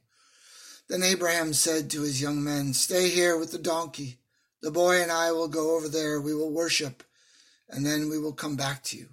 Then 0.88 1.04
Abraham 1.04 1.52
said 1.52 1.88
to 1.90 2.02
his 2.02 2.20
young 2.20 2.42
men, 2.42 2.74
Stay 2.74 3.10
here 3.10 3.38
with 3.38 3.52
the 3.52 3.58
donkey. 3.58 4.18
The 4.60 4.72
boy 4.72 5.00
and 5.00 5.12
I 5.12 5.30
will 5.30 5.46
go 5.46 5.76
over 5.76 5.88
there. 5.88 6.20
We 6.20 6.34
will 6.34 6.50
worship, 6.50 7.04
and 7.68 7.86
then 7.86 8.10
we 8.10 8.18
will 8.18 8.32
come 8.32 8.56
back 8.56 8.82
to 8.86 8.98
you. 8.98 9.10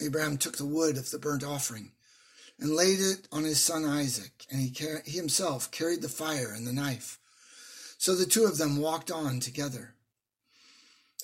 Abraham 0.00 0.38
took 0.38 0.56
the 0.56 0.66
wood 0.66 0.98
of 0.98 1.10
the 1.10 1.18
burnt 1.18 1.42
offering 1.42 1.90
and 2.58 2.74
laid 2.74 3.00
it 3.00 3.28
on 3.30 3.44
his 3.44 3.60
son 3.60 3.84
Isaac, 3.84 4.46
and 4.50 4.60
he, 4.60 4.70
car- 4.70 5.02
he 5.04 5.16
himself 5.16 5.70
carried 5.70 6.02
the 6.02 6.08
fire 6.08 6.52
and 6.54 6.66
the 6.66 6.72
knife. 6.72 7.18
So 7.98 8.14
the 8.14 8.26
two 8.26 8.44
of 8.44 8.58
them 8.58 8.80
walked 8.80 9.10
on 9.10 9.40
together. 9.40 9.94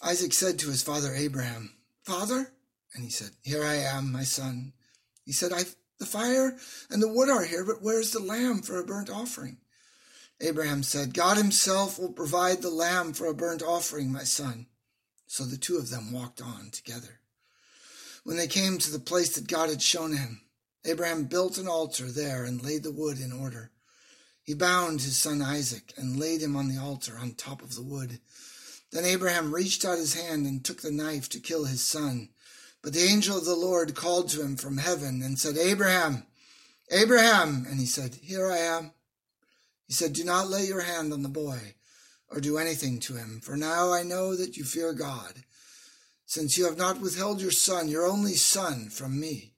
Isaac 0.03 0.33
said 0.33 0.59
to 0.59 0.71
his 0.71 0.83
father 0.83 1.15
Abraham, 1.15 1.75
Father? 2.03 2.53
And 2.95 3.05
he 3.05 3.11
said, 3.11 3.31
Here 3.43 3.65
I 3.65 3.77
am, 3.77 4.12
my 4.12 4.25
son. 4.25 4.73
He 5.25 5.33
said, 5.33 5.53
I've 5.53 5.77
the 6.03 6.07
fire 6.07 6.57
and 6.91 7.01
the 7.01 7.07
wood 7.07 7.31
are 7.31 7.45
here, 7.45 7.65
but 7.65 7.81
where's 7.81 8.11
the 8.11 8.19
lamb 8.19 8.61
for 8.61 8.81
a 8.81 8.85
burnt 8.85 9.09
offering? 9.09 9.59
Abraham 10.41 10.83
said, 10.83 11.15
God 11.15 11.37
himself 11.37 11.97
will 11.97 12.12
provide 12.12 12.61
the 12.61 12.71
lamb 12.71 13.12
for 13.12 13.27
a 13.27 13.35
burnt 13.35 13.62
offering, 13.62 14.12
my 14.12 14.25
son. 14.25 14.67
So 15.29 15.45
the 15.45 15.57
two 15.57 15.77
of 15.77 15.91
them 15.91 16.12
walked 16.12 16.43
on 16.43 16.71
together. 16.73 17.21
When 18.25 18.37
they 18.37 18.49
came 18.49 18.79
to 18.79 18.91
the 18.91 18.99
place 18.99 19.37
that 19.37 19.47
God 19.47 19.69
had 19.69 19.81
shown 19.81 20.17
him, 20.17 20.41
Abraham 20.85 21.25
built 21.25 21.59
an 21.59 21.69
altar 21.69 22.11
there 22.11 22.45
and 22.45 22.62
laid 22.62 22.83
the 22.83 22.91
wood 22.91 23.21
in 23.21 23.33
order. 23.33 23.71
He 24.43 24.55
bound 24.55 25.01
his 25.01 25.17
son 25.17 25.41
Isaac 25.41 25.93
and 25.97 26.19
laid 26.19 26.43
him 26.43 26.57
on 26.57 26.69
the 26.69 26.81
altar 26.81 27.17
on 27.19 27.35
top 27.35 27.62
of 27.62 27.75
the 27.75 27.83
wood. 27.83 28.19
Then 28.91 29.05
Abraham 29.05 29.55
reached 29.55 29.85
out 29.85 29.99
his 29.99 30.15
hand 30.15 30.47
and 30.47 30.65
took 30.65 30.83
the 30.83 30.91
knife 30.91 31.29
to 31.31 31.41
kill 31.41 31.65
his 31.65 31.83
son. 31.83 32.31
But 32.83 32.93
the 32.93 33.05
angel 33.05 33.39
of 33.39 33.45
the 33.45 33.55
Lord 33.55 33.95
called 33.95 34.29
to 34.31 34.43
him 34.43 34.57
from 34.57 34.79
heaven 34.79 35.23
and 35.23 35.39
said, 35.39 35.57
Abraham, 35.57 36.27
Abraham. 36.91 37.65
And 37.69 37.79
he 37.79 37.87
said, 37.87 38.17
Here 38.17 38.51
I 38.51 38.59
am. 38.59 38.93
He 39.87 39.93
said, 39.93 40.12
Do 40.12 40.25
not 40.25 40.51
lay 40.51 40.65
your 40.65 40.83
hand 40.83 41.12
on 41.12 41.23
the 41.23 41.29
boy 41.29 41.75
or 42.29 42.41
do 42.41 42.59
anything 42.59 42.99
to 43.01 43.15
him, 43.15 43.41
for 43.43 43.57
now 43.57 43.93
I 43.93 44.03
know 44.03 44.35
that 44.35 44.57
you 44.57 44.65
fear 44.65 44.95
God, 44.95 45.45
since 46.25 46.57
you 46.57 46.65
have 46.65 46.79
not 46.79 47.01
withheld 47.01 47.43
your 47.43 47.51
son, 47.51 47.89
your 47.89 48.07
only 48.07 48.35
son, 48.35 48.89
from 48.89 49.21
me. 49.21 49.51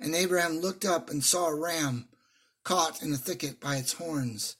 And 0.00 0.14
Abraham 0.14 0.60
looked 0.60 0.84
up 0.84 1.10
and 1.10 1.22
saw 1.22 1.46
a 1.46 1.54
ram 1.54 2.08
caught 2.64 3.02
in 3.02 3.12
a 3.12 3.18
thicket 3.18 3.60
by 3.60 3.76
its 3.76 3.92
horns. 3.92 4.56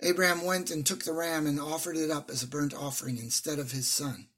Abraham 0.00 0.44
went 0.44 0.70
and 0.70 0.86
took 0.86 1.04
the 1.04 1.12
ram 1.12 1.46
and 1.46 1.58
offered 1.58 1.96
it 1.96 2.10
up 2.10 2.30
as 2.30 2.42
a 2.42 2.46
burnt 2.46 2.72
offering 2.72 3.18
instead 3.18 3.58
of 3.58 3.72
his 3.72 3.88
son. 3.88 4.28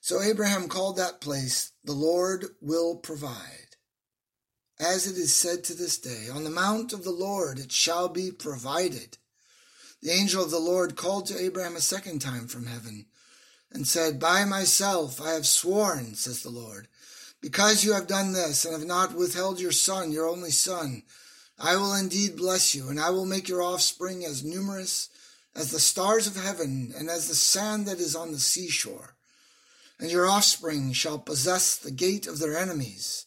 So 0.00 0.22
Abraham 0.22 0.68
called 0.68 0.96
that 0.96 1.20
place, 1.20 1.72
The 1.84 1.92
Lord 1.92 2.46
will 2.60 2.96
provide. 2.96 3.76
As 4.78 5.06
it 5.06 5.16
is 5.16 5.32
said 5.32 5.64
to 5.64 5.74
this 5.74 5.98
day, 5.98 6.28
On 6.32 6.44
the 6.44 6.50
mount 6.50 6.92
of 6.92 7.04
the 7.04 7.10
Lord 7.10 7.58
it 7.58 7.72
shall 7.72 8.08
be 8.08 8.30
provided. 8.30 9.18
The 10.02 10.10
angel 10.10 10.44
of 10.44 10.50
the 10.50 10.58
Lord 10.58 10.96
called 10.96 11.26
to 11.26 11.38
Abraham 11.38 11.76
a 11.76 11.80
second 11.80 12.20
time 12.20 12.46
from 12.46 12.66
heaven 12.66 13.06
and 13.72 13.86
said, 13.86 14.20
By 14.20 14.44
myself 14.44 15.20
I 15.20 15.32
have 15.32 15.46
sworn, 15.46 16.14
says 16.14 16.42
the 16.42 16.50
Lord, 16.50 16.88
because 17.40 17.84
you 17.84 17.92
have 17.92 18.06
done 18.06 18.32
this 18.32 18.64
and 18.64 18.72
have 18.72 18.86
not 18.86 19.14
withheld 19.14 19.60
your 19.60 19.72
son, 19.72 20.12
your 20.12 20.26
only 20.28 20.50
son, 20.50 21.02
I 21.58 21.76
will 21.76 21.94
indeed 21.94 22.36
bless 22.36 22.74
you, 22.74 22.88
and 22.88 23.00
I 23.00 23.10
will 23.10 23.26
make 23.26 23.48
your 23.48 23.62
offspring 23.62 24.24
as 24.24 24.44
numerous 24.44 25.08
as 25.54 25.70
the 25.70 25.80
stars 25.80 26.26
of 26.26 26.36
heaven 26.36 26.92
and 26.96 27.08
as 27.08 27.28
the 27.28 27.34
sand 27.34 27.86
that 27.86 27.98
is 27.98 28.14
on 28.14 28.32
the 28.32 28.38
seashore 28.38 29.16
and 29.98 30.10
your 30.10 30.26
offspring 30.26 30.92
shall 30.92 31.18
possess 31.18 31.76
the 31.76 31.90
gate 31.90 32.26
of 32.26 32.38
their 32.38 32.56
enemies. 32.56 33.26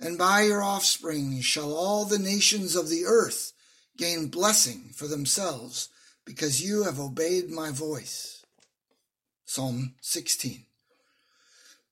And 0.00 0.18
by 0.18 0.42
your 0.42 0.62
offspring 0.62 1.40
shall 1.40 1.74
all 1.74 2.04
the 2.04 2.18
nations 2.18 2.74
of 2.74 2.88
the 2.88 3.04
earth 3.04 3.52
gain 3.96 4.28
blessing 4.28 4.90
for 4.94 5.06
themselves, 5.06 5.90
because 6.24 6.62
you 6.62 6.84
have 6.84 6.98
obeyed 6.98 7.50
my 7.50 7.70
voice. 7.70 8.44
Psalm 9.44 9.94
16. 10.00 10.64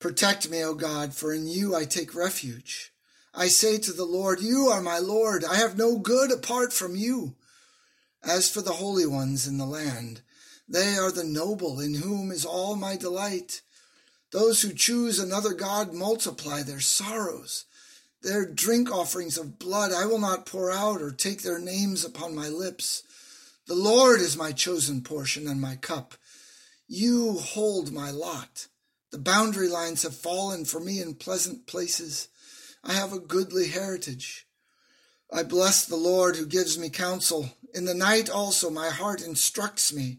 Protect 0.00 0.48
me, 0.48 0.64
O 0.64 0.74
God, 0.74 1.12
for 1.12 1.30
in 1.30 1.46
you 1.46 1.76
I 1.76 1.84
take 1.84 2.14
refuge. 2.14 2.90
I 3.34 3.48
say 3.48 3.76
to 3.78 3.92
the 3.92 4.04
Lord, 4.04 4.40
You 4.40 4.68
are 4.72 4.80
my 4.80 4.98
Lord. 4.98 5.44
I 5.44 5.56
have 5.56 5.76
no 5.76 5.98
good 5.98 6.32
apart 6.32 6.72
from 6.72 6.96
you. 6.96 7.36
As 8.24 8.50
for 8.50 8.62
the 8.62 8.72
holy 8.72 9.06
ones 9.06 9.46
in 9.46 9.58
the 9.58 9.66
land, 9.66 10.22
they 10.66 10.96
are 10.96 11.12
the 11.12 11.24
noble 11.24 11.80
in 11.80 11.94
whom 11.96 12.30
is 12.30 12.46
all 12.46 12.76
my 12.76 12.96
delight. 12.96 13.60
Those 14.32 14.62
who 14.62 14.72
choose 14.72 15.18
another 15.18 15.52
God 15.52 15.92
multiply 15.92 16.62
their 16.62 16.80
sorrows. 16.80 17.66
Their 18.22 18.46
drink 18.46 18.90
offerings 18.90 19.36
of 19.36 19.58
blood 19.58 19.92
I 19.92 20.06
will 20.06 20.18
not 20.18 20.46
pour 20.46 20.70
out 20.70 21.02
or 21.02 21.10
take 21.10 21.42
their 21.42 21.58
names 21.58 22.04
upon 22.04 22.34
my 22.34 22.48
lips. 22.48 23.02
The 23.66 23.74
Lord 23.74 24.20
is 24.20 24.36
my 24.36 24.52
chosen 24.52 25.02
portion 25.02 25.46
and 25.46 25.60
my 25.60 25.76
cup. 25.76 26.14
You 26.88 27.34
hold 27.34 27.92
my 27.92 28.10
lot. 28.10 28.66
The 29.10 29.18
boundary 29.18 29.68
lines 29.68 30.02
have 30.04 30.14
fallen 30.14 30.64
for 30.64 30.78
me 30.78 31.00
in 31.00 31.14
pleasant 31.14 31.66
places. 31.66 32.28
I 32.84 32.92
have 32.92 33.12
a 33.12 33.18
goodly 33.18 33.68
heritage. 33.68 34.46
I 35.32 35.42
bless 35.42 35.84
the 35.84 35.96
Lord 35.96 36.36
who 36.36 36.46
gives 36.46 36.78
me 36.78 36.90
counsel. 36.90 37.50
In 37.74 37.84
the 37.84 37.94
night 37.94 38.30
also 38.30 38.70
my 38.70 38.90
heart 38.90 39.20
instructs 39.20 39.92
me. 39.92 40.18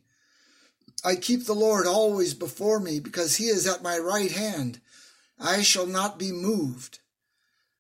I 1.03 1.15
keep 1.15 1.45
the 1.45 1.53
Lord 1.53 1.87
always 1.87 2.33
before 2.33 2.79
me 2.79 2.99
because 2.99 3.37
he 3.37 3.45
is 3.45 3.65
at 3.67 3.81
my 3.81 3.97
right 3.97 4.31
hand. 4.31 4.79
I 5.39 5.61
shall 5.63 5.87
not 5.87 6.19
be 6.19 6.31
moved. 6.31 6.99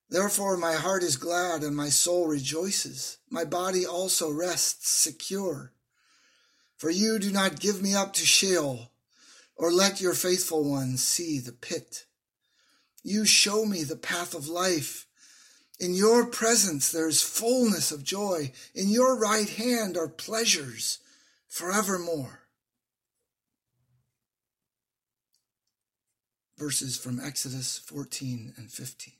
Therefore 0.09 0.57
my 0.57 0.73
heart 0.73 1.03
is 1.03 1.15
glad 1.15 1.61
and 1.61 1.75
my 1.75 1.89
soul 1.89 2.27
rejoices. 2.27 3.17
My 3.29 3.45
body 3.45 3.85
also 3.85 4.29
rests 4.29 4.89
secure. 4.89 5.71
For 6.77 6.89
you 6.89 7.19
do 7.19 7.31
not 7.31 7.59
give 7.59 7.81
me 7.81 7.93
up 7.93 8.13
to 8.13 8.25
Sheol, 8.25 8.90
or 9.61 9.71
let 9.71 10.01
your 10.01 10.15
faithful 10.15 10.63
ones 10.63 11.03
see 11.03 11.37
the 11.37 11.51
pit. 11.51 12.05
You 13.03 13.25
show 13.25 13.63
me 13.63 13.83
the 13.83 13.95
path 13.95 14.33
of 14.33 14.47
life. 14.47 15.05
In 15.79 15.93
your 15.93 16.25
presence 16.25 16.91
there 16.91 17.07
is 17.07 17.21
fullness 17.21 17.91
of 17.91 18.03
joy. 18.03 18.53
In 18.73 18.89
your 18.89 19.15
right 19.15 19.47
hand 19.47 19.97
are 19.97 20.07
pleasures 20.07 20.97
forevermore. 21.47 22.39
Verses 26.57 26.97
from 26.97 27.19
Exodus 27.19 27.77
14 27.77 28.53
and 28.57 28.71
15. 28.71 29.13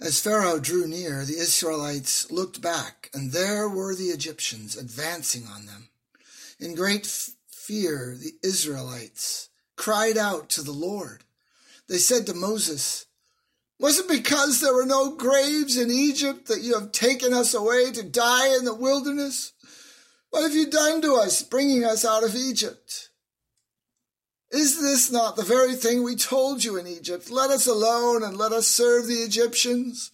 As 0.00 0.20
Pharaoh 0.20 0.58
drew 0.58 0.88
near, 0.88 1.24
the 1.24 1.38
Israelites 1.38 2.30
looked 2.30 2.60
back, 2.60 3.08
and 3.14 3.30
there 3.30 3.68
were 3.68 3.94
the 3.94 4.08
Egyptians 4.08 4.76
advancing 4.76 5.44
on 5.46 5.66
them. 5.66 5.88
In 6.58 6.74
great 6.74 7.06
fear, 7.66 8.16
the 8.18 8.32
Israelites 8.42 9.48
cried 9.76 10.16
out 10.16 10.48
to 10.50 10.62
the 10.62 10.72
Lord. 10.72 11.24
They 11.88 11.98
said 11.98 12.26
to 12.26 12.34
Moses, 12.34 13.06
Was 13.78 13.98
it 13.98 14.08
because 14.08 14.60
there 14.60 14.74
were 14.74 14.86
no 14.86 15.16
graves 15.16 15.76
in 15.76 15.90
Egypt 15.90 16.48
that 16.48 16.62
you 16.62 16.78
have 16.78 16.92
taken 16.92 17.32
us 17.32 17.54
away 17.54 17.90
to 17.92 18.02
die 18.02 18.56
in 18.56 18.64
the 18.64 18.74
wilderness? 18.74 19.52
What 20.30 20.42
have 20.42 20.54
you 20.54 20.68
done 20.68 21.00
to 21.02 21.14
us, 21.16 21.42
bringing 21.42 21.84
us 21.84 22.04
out 22.04 22.24
of 22.24 22.34
Egypt? 22.34 23.10
Is 24.52 24.80
this 24.80 25.10
not 25.10 25.36
the 25.36 25.42
very 25.42 25.74
thing 25.74 26.02
we 26.02 26.16
told 26.16 26.62
you 26.62 26.76
in 26.76 26.86
Egypt? 26.86 27.30
Let 27.30 27.50
us 27.50 27.66
alone 27.66 28.22
and 28.22 28.36
let 28.36 28.52
us 28.52 28.66
serve 28.66 29.06
the 29.06 29.14
Egyptians. 29.14 30.12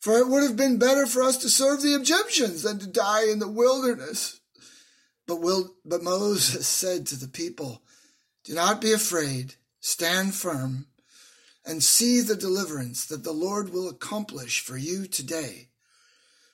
For 0.00 0.18
it 0.18 0.26
would 0.26 0.42
have 0.42 0.56
been 0.56 0.78
better 0.78 1.06
for 1.06 1.22
us 1.22 1.36
to 1.38 1.48
serve 1.48 1.80
the 1.80 1.94
Egyptians 1.94 2.62
than 2.64 2.80
to 2.80 2.88
die 2.88 3.30
in 3.30 3.38
the 3.38 3.48
wilderness. 3.48 4.40
But, 5.26 5.40
will, 5.40 5.74
but 5.84 6.02
Moses 6.02 6.66
said 6.80 7.06
to 7.06 7.16
the 7.16 7.28
people, 7.28 7.82
Do 8.44 8.54
not 8.54 8.80
be 8.80 8.92
afraid, 8.92 9.54
stand 9.80 10.34
firm, 10.34 10.86
and 11.64 11.82
see 11.82 12.20
the 12.20 12.36
deliverance 12.36 13.06
that 13.06 13.24
the 13.24 13.32
Lord 13.32 13.72
will 13.72 13.88
accomplish 13.88 14.60
for 14.60 14.76
you 14.76 15.06
today. 15.06 15.68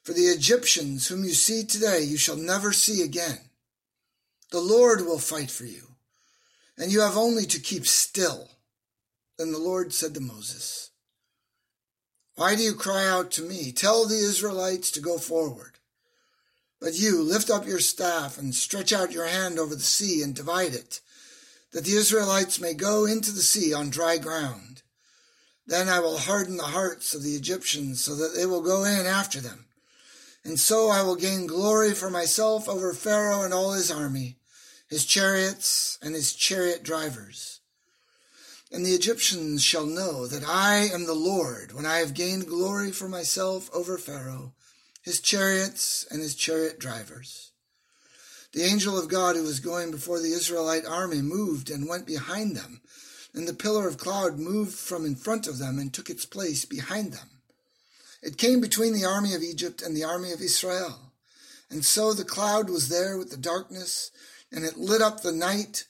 For 0.02 0.12
the 0.12 0.26
Egyptians 0.26 1.08
whom 1.08 1.24
you 1.24 1.32
see 1.32 1.64
today, 1.64 2.02
you 2.02 2.16
shall 2.16 2.36
never 2.36 2.72
see 2.72 3.02
again. 3.02 3.40
The 4.50 4.60
Lord 4.60 5.02
will 5.02 5.18
fight 5.18 5.50
for 5.50 5.64
you 5.64 5.88
and 6.78 6.92
you 6.92 7.00
have 7.00 7.16
only 7.16 7.44
to 7.44 7.60
keep 7.60 7.86
still. 7.86 8.48
Then 9.36 9.52
the 9.52 9.58
Lord 9.58 9.92
said 9.92 10.14
to 10.14 10.20
Moses, 10.20 10.90
Why 12.36 12.54
do 12.54 12.62
you 12.62 12.74
cry 12.74 13.06
out 13.06 13.30
to 13.32 13.42
me? 13.42 13.72
Tell 13.72 14.06
the 14.06 14.16
Israelites 14.16 14.90
to 14.92 15.00
go 15.00 15.18
forward. 15.18 15.77
But 16.80 16.94
you 16.94 17.22
lift 17.22 17.50
up 17.50 17.66
your 17.66 17.80
staff 17.80 18.38
and 18.38 18.54
stretch 18.54 18.92
out 18.92 19.12
your 19.12 19.26
hand 19.26 19.58
over 19.58 19.74
the 19.74 19.80
sea 19.80 20.22
and 20.22 20.34
divide 20.34 20.74
it, 20.74 21.00
that 21.72 21.84
the 21.84 21.96
Israelites 21.96 22.60
may 22.60 22.74
go 22.74 23.04
into 23.04 23.32
the 23.32 23.42
sea 23.42 23.72
on 23.74 23.90
dry 23.90 24.18
ground. 24.18 24.82
Then 25.66 25.88
I 25.88 26.00
will 26.00 26.18
harden 26.18 26.56
the 26.56 26.64
hearts 26.64 27.14
of 27.14 27.22
the 27.22 27.34
Egyptians 27.34 28.02
so 28.02 28.14
that 28.14 28.34
they 28.34 28.46
will 28.46 28.62
go 28.62 28.84
in 28.84 29.06
after 29.06 29.40
them. 29.40 29.66
And 30.44 30.58
so 30.58 30.88
I 30.88 31.02
will 31.02 31.16
gain 31.16 31.46
glory 31.46 31.92
for 31.94 32.08
myself 32.08 32.68
over 32.68 32.94
Pharaoh 32.94 33.42
and 33.42 33.52
all 33.52 33.72
his 33.72 33.90
army 33.90 34.38
his 34.88 35.04
chariots 35.04 35.98
and 36.02 36.14
his 36.14 36.34
chariot 36.34 36.82
drivers. 36.82 37.60
And 38.72 38.84
the 38.84 38.94
Egyptians 38.94 39.62
shall 39.62 39.86
know 39.86 40.26
that 40.26 40.46
I 40.46 40.88
am 40.92 41.06
the 41.06 41.14
Lord 41.14 41.72
when 41.72 41.86
I 41.86 41.98
have 41.98 42.14
gained 42.14 42.46
glory 42.46 42.90
for 42.90 43.08
myself 43.08 43.70
over 43.72 43.96
Pharaoh, 43.96 44.54
his 45.08 45.20
chariots 45.20 46.06
and 46.10 46.22
his 46.22 46.34
chariot 46.34 46.78
drivers. 46.78 47.50
The 48.52 48.62
angel 48.62 48.98
of 48.98 49.08
God 49.08 49.36
who 49.36 49.42
was 49.42 49.60
going 49.60 49.90
before 49.90 50.20
the 50.20 50.32
Israelite 50.32 50.86
army 50.86 51.20
moved 51.20 51.70
and 51.70 51.88
went 51.88 52.06
behind 52.06 52.56
them, 52.56 52.80
and 53.34 53.46
the 53.46 53.54
pillar 53.54 53.86
of 53.86 53.98
cloud 53.98 54.38
moved 54.38 54.72
from 54.72 55.04
in 55.04 55.16
front 55.16 55.46
of 55.46 55.58
them 55.58 55.78
and 55.78 55.92
took 55.92 56.08
its 56.08 56.24
place 56.24 56.64
behind 56.64 57.12
them. 57.12 57.28
It 58.22 58.38
came 58.38 58.60
between 58.60 58.94
the 58.94 59.04
army 59.04 59.34
of 59.34 59.42
Egypt 59.42 59.82
and 59.82 59.96
the 59.96 60.04
army 60.04 60.32
of 60.32 60.40
Israel. 60.40 61.12
And 61.70 61.84
so 61.84 62.14
the 62.14 62.24
cloud 62.24 62.70
was 62.70 62.88
there 62.88 63.18
with 63.18 63.30
the 63.30 63.36
darkness, 63.36 64.10
and 64.50 64.64
it 64.64 64.78
lit 64.78 65.02
up 65.02 65.20
the 65.20 65.32
night. 65.32 65.84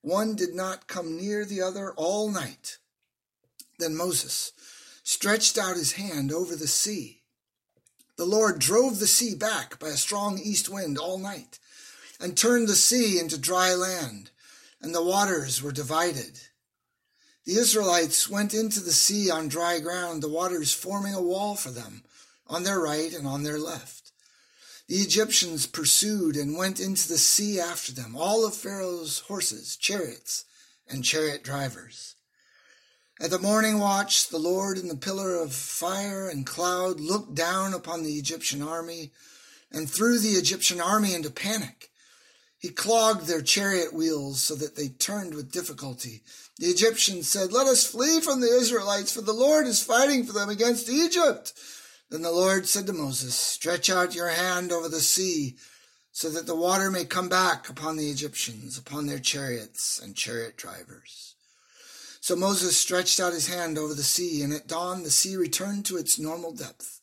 One 0.00 0.34
did 0.34 0.54
not 0.54 0.88
come 0.88 1.16
near 1.16 1.44
the 1.44 1.60
other 1.60 1.92
all 1.92 2.30
night. 2.30 2.78
Then 3.78 3.94
Moses 3.94 4.52
stretched 5.02 5.58
out 5.58 5.76
his 5.76 5.92
hand 5.92 6.32
over 6.32 6.56
the 6.56 6.66
sea. 6.66 7.19
The 8.20 8.26
Lord 8.26 8.58
drove 8.58 8.98
the 8.98 9.06
sea 9.06 9.34
back 9.34 9.78
by 9.78 9.88
a 9.88 9.96
strong 9.96 10.38
east 10.38 10.68
wind 10.68 10.98
all 10.98 11.16
night 11.16 11.58
and 12.20 12.36
turned 12.36 12.68
the 12.68 12.76
sea 12.76 13.18
into 13.18 13.38
dry 13.38 13.72
land, 13.72 14.30
and 14.82 14.94
the 14.94 15.02
waters 15.02 15.62
were 15.62 15.72
divided. 15.72 16.38
The 17.46 17.54
Israelites 17.54 18.28
went 18.28 18.52
into 18.52 18.80
the 18.80 18.92
sea 18.92 19.30
on 19.30 19.48
dry 19.48 19.78
ground, 19.80 20.22
the 20.22 20.28
waters 20.28 20.74
forming 20.74 21.14
a 21.14 21.22
wall 21.22 21.56
for 21.56 21.70
them 21.70 22.04
on 22.46 22.62
their 22.62 22.78
right 22.78 23.10
and 23.14 23.26
on 23.26 23.42
their 23.42 23.58
left. 23.58 24.12
The 24.86 24.96
Egyptians 24.96 25.66
pursued 25.66 26.36
and 26.36 26.58
went 26.58 26.78
into 26.78 27.08
the 27.08 27.16
sea 27.16 27.58
after 27.58 27.90
them, 27.90 28.14
all 28.14 28.46
of 28.46 28.54
Pharaoh's 28.54 29.20
horses, 29.20 29.78
chariots, 29.78 30.44
and 30.86 31.02
chariot 31.02 31.42
drivers. 31.42 32.16
At 33.22 33.30
the 33.30 33.38
morning 33.38 33.78
watch, 33.78 34.28
the 34.28 34.38
Lord 34.38 34.78
in 34.78 34.88
the 34.88 34.96
pillar 34.96 35.36
of 35.36 35.52
fire 35.52 36.30
and 36.30 36.46
cloud 36.46 37.00
looked 37.00 37.34
down 37.34 37.74
upon 37.74 38.02
the 38.02 38.14
Egyptian 38.14 38.62
army 38.62 39.10
and 39.70 39.88
threw 39.90 40.18
the 40.18 40.38
Egyptian 40.38 40.80
army 40.80 41.12
into 41.12 41.28
panic. 41.28 41.90
He 42.58 42.70
clogged 42.70 43.26
their 43.26 43.42
chariot 43.42 43.92
wheels 43.92 44.40
so 44.40 44.54
that 44.54 44.74
they 44.74 44.88
turned 44.88 45.34
with 45.34 45.52
difficulty. 45.52 46.22
The 46.58 46.68
Egyptians 46.68 47.28
said, 47.28 47.52
Let 47.52 47.66
us 47.66 47.86
flee 47.86 48.22
from 48.22 48.40
the 48.40 48.56
Israelites, 48.58 49.12
for 49.12 49.20
the 49.20 49.34
Lord 49.34 49.66
is 49.66 49.84
fighting 49.84 50.24
for 50.24 50.32
them 50.32 50.48
against 50.48 50.88
Egypt. 50.88 51.52
Then 52.08 52.22
the 52.22 52.32
Lord 52.32 52.66
said 52.66 52.86
to 52.86 52.94
Moses, 52.94 53.34
Stretch 53.34 53.90
out 53.90 54.14
your 54.14 54.28
hand 54.28 54.72
over 54.72 54.88
the 54.88 55.00
sea, 55.00 55.56
so 56.10 56.30
that 56.30 56.46
the 56.46 56.56
water 56.56 56.90
may 56.90 57.04
come 57.04 57.28
back 57.28 57.68
upon 57.68 57.98
the 57.98 58.08
Egyptians, 58.08 58.78
upon 58.78 59.06
their 59.06 59.18
chariots 59.18 60.00
and 60.02 60.16
chariot 60.16 60.56
drivers. 60.56 61.29
So 62.20 62.36
Moses 62.36 62.76
stretched 62.76 63.18
out 63.18 63.32
his 63.32 63.48
hand 63.48 63.78
over 63.78 63.94
the 63.94 64.02
sea, 64.02 64.42
and 64.42 64.52
at 64.52 64.68
dawn 64.68 65.02
the 65.02 65.10
sea 65.10 65.36
returned 65.36 65.86
to 65.86 65.96
its 65.96 66.18
normal 66.18 66.52
depth. 66.52 67.00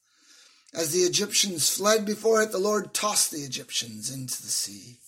As 0.73 0.91
the 0.91 0.99
Egyptians 0.99 1.69
fled 1.69 2.05
before 2.05 2.41
it, 2.41 2.51
the 2.51 2.59
Lord 2.59 2.93
tossed 2.93 3.31
the 3.31 3.41
Egyptians 3.41 4.13
into 4.13 4.41
the 4.41 4.47
sea. 4.47 4.99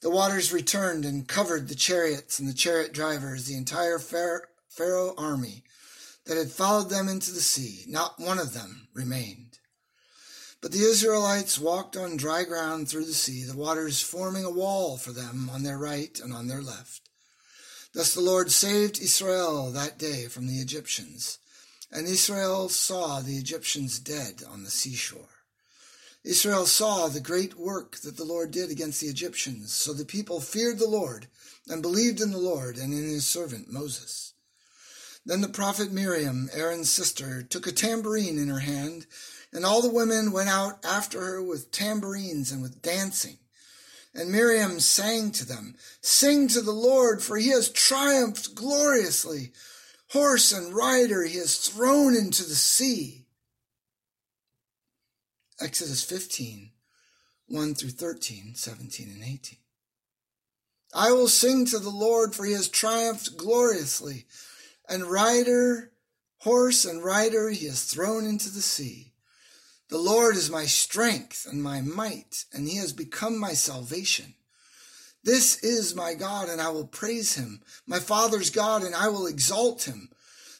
The 0.00 0.10
waters 0.10 0.52
returned 0.52 1.04
and 1.04 1.26
covered 1.26 1.68
the 1.68 1.74
chariots 1.74 2.38
and 2.38 2.48
the 2.48 2.54
chariot 2.54 2.92
drivers, 2.92 3.46
the 3.46 3.56
entire 3.56 3.98
Pharaoh 3.98 5.14
army 5.18 5.64
that 6.26 6.36
had 6.36 6.50
followed 6.50 6.88
them 6.90 7.08
into 7.08 7.32
the 7.32 7.40
sea. 7.40 7.84
Not 7.88 8.20
one 8.20 8.38
of 8.38 8.54
them 8.54 8.88
remained. 8.94 9.58
But 10.60 10.70
the 10.70 10.84
Israelites 10.84 11.58
walked 11.58 11.96
on 11.96 12.16
dry 12.16 12.44
ground 12.44 12.88
through 12.88 13.06
the 13.06 13.12
sea, 13.12 13.42
the 13.42 13.56
waters 13.56 14.00
forming 14.00 14.44
a 14.44 14.50
wall 14.50 14.96
for 14.96 15.10
them 15.10 15.50
on 15.52 15.64
their 15.64 15.78
right 15.78 16.20
and 16.20 16.32
on 16.32 16.46
their 16.46 16.62
left. 16.62 17.08
Thus 17.94 18.14
the 18.14 18.20
Lord 18.20 18.50
saved 18.50 19.00
Israel 19.00 19.70
that 19.72 19.98
day 19.98 20.26
from 20.26 20.46
the 20.46 20.60
Egyptians, 20.60 21.38
and 21.90 22.06
Israel 22.06 22.70
saw 22.70 23.20
the 23.20 23.36
Egyptians 23.36 23.98
dead 23.98 24.42
on 24.48 24.64
the 24.64 24.70
seashore. 24.70 25.28
Israel 26.24 26.66
saw 26.66 27.08
the 27.08 27.20
great 27.20 27.58
work 27.58 27.96
that 27.98 28.16
the 28.16 28.24
Lord 28.24 28.50
did 28.50 28.70
against 28.70 29.00
the 29.00 29.08
Egyptians, 29.08 29.72
so 29.72 29.92
the 29.92 30.04
people 30.04 30.40
feared 30.40 30.78
the 30.78 30.88
Lord 30.88 31.26
and 31.68 31.82
believed 31.82 32.20
in 32.20 32.30
the 32.30 32.38
Lord 32.38 32.76
and 32.76 32.94
in 32.94 33.02
his 33.02 33.26
servant 33.26 33.70
Moses. 33.70 34.32
Then 35.26 35.40
the 35.40 35.48
prophet 35.48 35.92
Miriam, 35.92 36.48
Aaron's 36.52 36.90
sister, 36.90 37.42
took 37.42 37.66
a 37.66 37.72
tambourine 37.72 38.38
in 38.38 38.48
her 38.48 38.60
hand, 38.60 39.06
and 39.52 39.64
all 39.64 39.82
the 39.82 39.92
women 39.92 40.32
went 40.32 40.48
out 40.48 40.84
after 40.84 41.20
her 41.20 41.42
with 41.42 41.70
tambourines 41.70 42.50
and 42.50 42.62
with 42.62 42.82
dancing. 42.82 43.38
And 44.14 44.30
Miriam 44.30 44.78
sang 44.78 45.30
to 45.32 45.46
them, 45.46 45.76
Sing 46.00 46.48
to 46.48 46.60
the 46.60 46.72
Lord, 46.72 47.22
for 47.22 47.38
he 47.38 47.48
has 47.48 47.70
triumphed 47.70 48.54
gloriously. 48.54 49.52
Horse 50.10 50.52
and 50.52 50.74
rider 50.74 51.24
he 51.24 51.38
has 51.38 51.56
thrown 51.56 52.14
into 52.14 52.42
the 52.42 52.54
sea. 52.54 53.24
Exodus 55.60 56.04
15, 56.04 56.70
1 57.46 57.74
through 57.74 57.90
13, 57.90 58.54
17, 58.54 59.08
and 59.08 59.22
18. 59.22 59.58
I 60.94 61.12
will 61.12 61.28
sing 61.28 61.64
to 61.66 61.78
the 61.78 61.88
Lord, 61.88 62.34
for 62.34 62.44
he 62.44 62.52
has 62.52 62.68
triumphed 62.68 63.38
gloriously, 63.38 64.26
and 64.88 65.04
rider, 65.04 65.92
horse 66.38 66.84
and 66.84 67.02
rider 67.02 67.48
he 67.48 67.66
has 67.66 67.84
thrown 67.84 68.26
into 68.26 68.50
the 68.50 68.60
sea. 68.60 69.11
The 69.92 69.98
Lord 69.98 70.36
is 70.36 70.48
my 70.48 70.64
strength 70.64 71.46
and 71.46 71.62
my 71.62 71.82
might, 71.82 72.46
and 72.50 72.66
he 72.66 72.78
has 72.78 72.94
become 72.94 73.36
my 73.38 73.52
salvation. 73.52 74.32
This 75.22 75.62
is 75.62 75.94
my 75.94 76.14
God, 76.14 76.48
and 76.48 76.62
I 76.62 76.70
will 76.70 76.86
praise 76.86 77.34
him, 77.34 77.60
my 77.86 77.98
Father's 77.98 78.48
God, 78.48 78.84
and 78.84 78.94
I 78.94 79.08
will 79.08 79.26
exalt 79.26 79.82
him. 79.82 80.08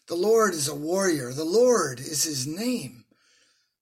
The 0.07 0.17
Lord 0.17 0.53
is 0.53 0.69
a 0.69 0.75
warrior, 0.75 1.33
the 1.33 1.45
Lord 1.47 1.99
is 1.99 2.25
his 2.25 2.47
name. 2.47 3.07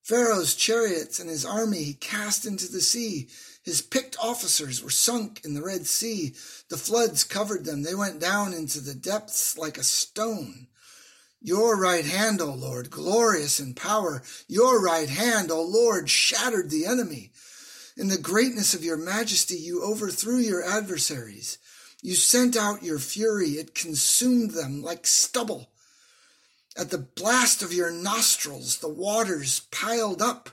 Pharaoh's 0.04 0.54
chariots 0.54 1.18
and 1.18 1.28
his 1.28 1.44
army 1.44 1.82
he 1.82 1.94
cast 1.94 2.46
into 2.46 2.70
the 2.70 2.80
sea. 2.80 3.26
His 3.64 3.82
picked 3.82 4.16
officers 4.22 4.84
were 4.84 4.88
sunk 4.88 5.40
in 5.44 5.54
the 5.54 5.64
Red 5.64 5.84
Sea. 5.84 6.32
The 6.68 6.76
floods 6.76 7.24
covered 7.24 7.64
them. 7.64 7.82
They 7.82 7.96
went 7.96 8.20
down 8.20 8.54
into 8.54 8.80
the 8.80 8.94
depths 8.94 9.58
like 9.58 9.78
a 9.78 9.82
stone. 9.82 10.68
Your 11.42 11.80
right 11.80 12.04
hand, 12.04 12.42
O 12.42 12.52
Lord, 12.52 12.90
glorious 12.90 13.60
in 13.60 13.74
power. 13.74 14.22
Your 14.46 14.82
right 14.82 15.08
hand, 15.08 15.50
O 15.50 15.62
Lord, 15.62 16.10
shattered 16.10 16.68
the 16.68 16.84
enemy. 16.84 17.32
In 17.96 18.08
the 18.08 18.18
greatness 18.18 18.74
of 18.74 18.84
your 18.84 18.98
majesty, 18.98 19.56
you 19.56 19.82
overthrew 19.82 20.36
your 20.36 20.62
adversaries. 20.62 21.58
You 22.02 22.14
sent 22.14 22.56
out 22.56 22.82
your 22.82 22.98
fury. 22.98 23.50
It 23.50 23.74
consumed 23.74 24.50
them 24.50 24.82
like 24.82 25.06
stubble. 25.06 25.70
At 26.76 26.90
the 26.90 26.98
blast 26.98 27.62
of 27.62 27.72
your 27.72 27.90
nostrils, 27.90 28.78
the 28.78 28.88
waters 28.88 29.60
piled 29.70 30.20
up. 30.20 30.50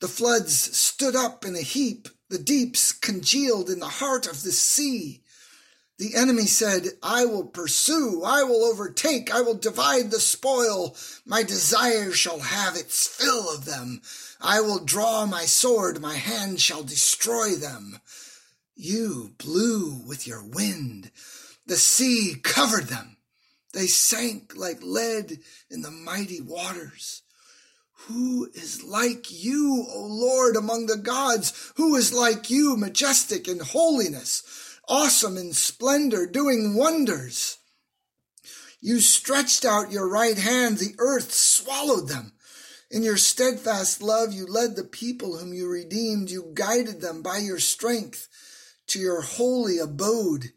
The 0.00 0.08
floods 0.08 0.76
stood 0.76 1.14
up 1.14 1.44
in 1.44 1.54
a 1.54 1.60
heap. 1.60 2.08
The 2.30 2.38
deeps 2.38 2.92
congealed 2.92 3.68
in 3.68 3.78
the 3.78 3.86
heart 3.86 4.26
of 4.26 4.42
the 4.42 4.52
sea. 4.52 5.22
The 5.96 6.16
enemy 6.16 6.46
said, 6.46 6.88
I 7.02 7.24
will 7.24 7.44
pursue, 7.44 8.22
I 8.24 8.42
will 8.42 8.64
overtake, 8.64 9.32
I 9.32 9.42
will 9.42 9.54
divide 9.54 10.10
the 10.10 10.18
spoil. 10.18 10.96
My 11.24 11.44
desire 11.44 12.10
shall 12.10 12.40
have 12.40 12.74
its 12.74 13.06
fill 13.06 13.48
of 13.54 13.64
them. 13.64 14.02
I 14.40 14.60
will 14.60 14.84
draw 14.84 15.24
my 15.24 15.44
sword, 15.44 16.00
my 16.00 16.14
hand 16.14 16.60
shall 16.60 16.82
destroy 16.82 17.54
them. 17.54 18.00
You 18.74 19.34
blew 19.38 20.02
with 20.04 20.26
your 20.26 20.42
wind. 20.42 21.12
The 21.66 21.76
sea 21.76 22.34
covered 22.42 22.88
them. 22.88 23.16
They 23.72 23.86
sank 23.86 24.54
like 24.56 24.82
lead 24.82 25.38
in 25.70 25.82
the 25.82 25.92
mighty 25.92 26.40
waters. 26.40 27.22
Who 28.08 28.50
is 28.52 28.82
like 28.82 29.30
you, 29.30 29.86
O 29.88 30.06
Lord, 30.06 30.56
among 30.56 30.86
the 30.86 30.96
gods? 30.96 31.72
Who 31.76 31.94
is 31.94 32.12
like 32.12 32.50
you, 32.50 32.76
majestic 32.76 33.48
in 33.48 33.60
holiness? 33.60 34.42
Awesome 34.88 35.36
in 35.36 35.52
splendor, 35.52 36.26
doing 36.26 36.74
wonders. 36.74 37.58
You 38.80 39.00
stretched 39.00 39.64
out 39.64 39.92
your 39.92 40.08
right 40.08 40.36
hand, 40.36 40.78
the 40.78 40.94
earth 40.98 41.32
swallowed 41.32 42.08
them. 42.08 42.32
In 42.90 43.02
your 43.02 43.16
steadfast 43.16 44.02
love, 44.02 44.32
you 44.32 44.46
led 44.46 44.76
the 44.76 44.84
people 44.84 45.38
whom 45.38 45.52
you 45.52 45.68
redeemed. 45.68 46.30
You 46.30 46.52
guided 46.54 47.00
them 47.00 47.22
by 47.22 47.38
your 47.38 47.58
strength 47.58 48.28
to 48.88 48.98
your 48.98 49.22
holy 49.22 49.78
abode. 49.78 50.52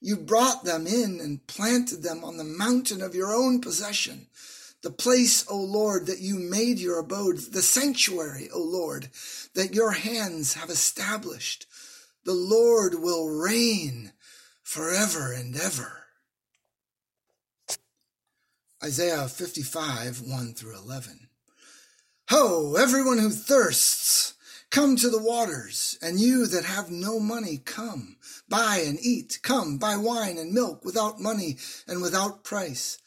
You 0.00 0.16
brought 0.16 0.64
them 0.64 0.86
in 0.86 1.20
and 1.20 1.46
planted 1.46 2.02
them 2.02 2.22
on 2.22 2.36
the 2.36 2.44
mountain 2.44 3.02
of 3.02 3.14
your 3.14 3.34
own 3.34 3.60
possession, 3.60 4.28
the 4.82 4.90
place, 4.90 5.44
O 5.48 5.56
Lord, 5.56 6.06
that 6.06 6.20
you 6.20 6.38
made 6.38 6.78
your 6.78 6.98
abode, 6.98 7.38
the 7.38 7.62
sanctuary, 7.62 8.48
O 8.54 8.60
Lord, 8.60 9.08
that 9.54 9.74
your 9.74 9.92
hands 9.92 10.54
have 10.54 10.70
established. 10.70 11.66
The 12.30 12.36
Lord 12.36 12.94
will 12.94 13.28
reign 13.28 14.12
forever 14.62 15.32
and 15.32 15.56
ever. 15.56 16.04
Isaiah 18.80 19.26
55, 19.26 20.20
1 20.20 20.54
through 20.54 20.76
11. 20.76 21.26
Ho, 22.28 22.76
everyone 22.76 23.18
who 23.18 23.30
thirsts, 23.30 24.34
come 24.70 24.94
to 24.94 25.10
the 25.10 25.20
waters, 25.20 25.98
and 26.00 26.20
you 26.20 26.46
that 26.46 26.66
have 26.66 26.88
no 26.88 27.18
money, 27.18 27.56
come, 27.64 28.16
buy 28.48 28.84
and 28.86 29.00
eat, 29.02 29.40
come, 29.42 29.76
buy 29.76 29.96
wine 29.96 30.38
and 30.38 30.54
milk 30.54 30.84
without 30.84 31.20
money 31.20 31.56
and 31.88 32.00
without 32.00 32.44
price. 32.44 32.98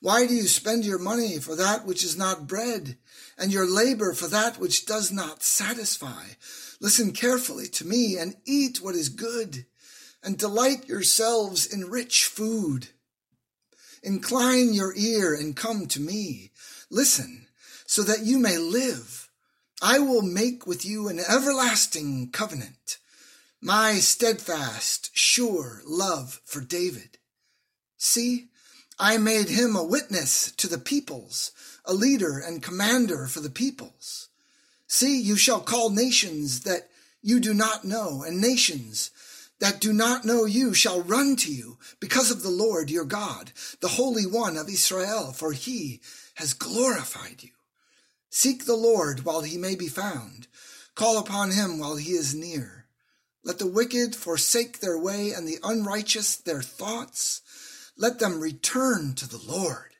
Why 0.00 0.24
do 0.28 0.34
you 0.34 0.44
spend 0.44 0.84
your 0.84 1.00
money 1.00 1.38
for 1.40 1.56
that 1.56 1.84
which 1.84 2.04
is 2.04 2.16
not 2.16 2.46
bread, 2.46 2.96
and 3.36 3.52
your 3.52 3.68
labor 3.68 4.12
for 4.12 4.28
that 4.28 4.60
which 4.60 4.86
does 4.86 5.10
not 5.10 5.42
satisfy? 5.42 6.22
Listen 6.80 7.12
carefully 7.12 7.66
to 7.68 7.86
me 7.86 8.16
and 8.16 8.36
eat 8.44 8.80
what 8.80 8.94
is 8.94 9.08
good, 9.08 9.66
and 10.22 10.38
delight 10.38 10.88
yourselves 10.88 11.66
in 11.66 11.90
rich 11.90 12.24
food. 12.24 12.88
Incline 14.02 14.72
your 14.72 14.94
ear 14.96 15.34
and 15.34 15.56
come 15.56 15.86
to 15.86 16.00
me. 16.00 16.52
Listen, 16.90 17.46
so 17.86 18.02
that 18.02 18.24
you 18.24 18.38
may 18.38 18.58
live. 18.58 19.28
I 19.80 19.98
will 19.98 20.22
make 20.22 20.66
with 20.66 20.84
you 20.84 21.08
an 21.08 21.20
everlasting 21.20 22.30
covenant, 22.30 22.98
my 23.60 23.94
steadfast, 23.94 25.10
sure 25.16 25.82
love 25.86 26.40
for 26.44 26.60
David. 26.60 27.18
See, 27.96 28.48
I 28.98 29.18
made 29.18 29.48
him 29.48 29.76
a 29.76 29.84
witness 29.84 30.52
to 30.52 30.68
the 30.68 30.78
peoples, 30.78 31.52
a 31.84 31.94
leader 31.94 32.38
and 32.38 32.62
commander 32.62 33.26
for 33.26 33.40
the 33.40 33.50
peoples. 33.50 34.27
See, 34.88 35.20
you 35.20 35.36
shall 35.36 35.60
call 35.60 35.90
nations 35.90 36.62
that 36.62 36.88
you 37.22 37.40
do 37.40 37.52
not 37.52 37.84
know, 37.84 38.24
and 38.26 38.40
nations 38.40 39.10
that 39.60 39.80
do 39.80 39.92
not 39.92 40.24
know 40.24 40.46
you 40.46 40.72
shall 40.72 41.02
run 41.02 41.36
to 41.36 41.52
you 41.52 41.78
because 42.00 42.30
of 42.30 42.42
the 42.42 42.50
Lord 42.50 42.90
your 42.90 43.04
God, 43.04 43.52
the 43.80 43.88
Holy 43.88 44.24
One 44.24 44.56
of 44.56 44.68
Israel, 44.68 45.32
for 45.32 45.52
he 45.52 46.00
has 46.36 46.54
glorified 46.54 47.42
you. 47.42 47.50
Seek 48.30 48.64
the 48.64 48.76
Lord 48.76 49.24
while 49.24 49.42
he 49.42 49.58
may 49.58 49.74
be 49.74 49.88
found. 49.88 50.46
Call 50.94 51.18
upon 51.18 51.50
him 51.50 51.78
while 51.78 51.96
he 51.96 52.12
is 52.12 52.34
near. 52.34 52.86
Let 53.44 53.58
the 53.58 53.66
wicked 53.66 54.14
forsake 54.14 54.80
their 54.80 54.98
way 54.98 55.32
and 55.32 55.46
the 55.46 55.58
unrighteous 55.62 56.36
their 56.36 56.62
thoughts. 56.62 57.42
Let 57.96 58.20
them 58.20 58.40
return 58.40 59.14
to 59.16 59.28
the 59.28 59.42
Lord, 59.44 59.92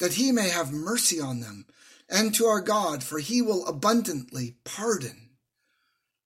that 0.00 0.14
he 0.14 0.32
may 0.32 0.50
have 0.50 0.72
mercy 0.72 1.20
on 1.20 1.40
them 1.40 1.66
and 2.08 2.34
to 2.34 2.46
our 2.46 2.60
God, 2.60 3.02
for 3.02 3.18
he 3.18 3.42
will 3.42 3.66
abundantly 3.66 4.56
pardon. 4.64 5.30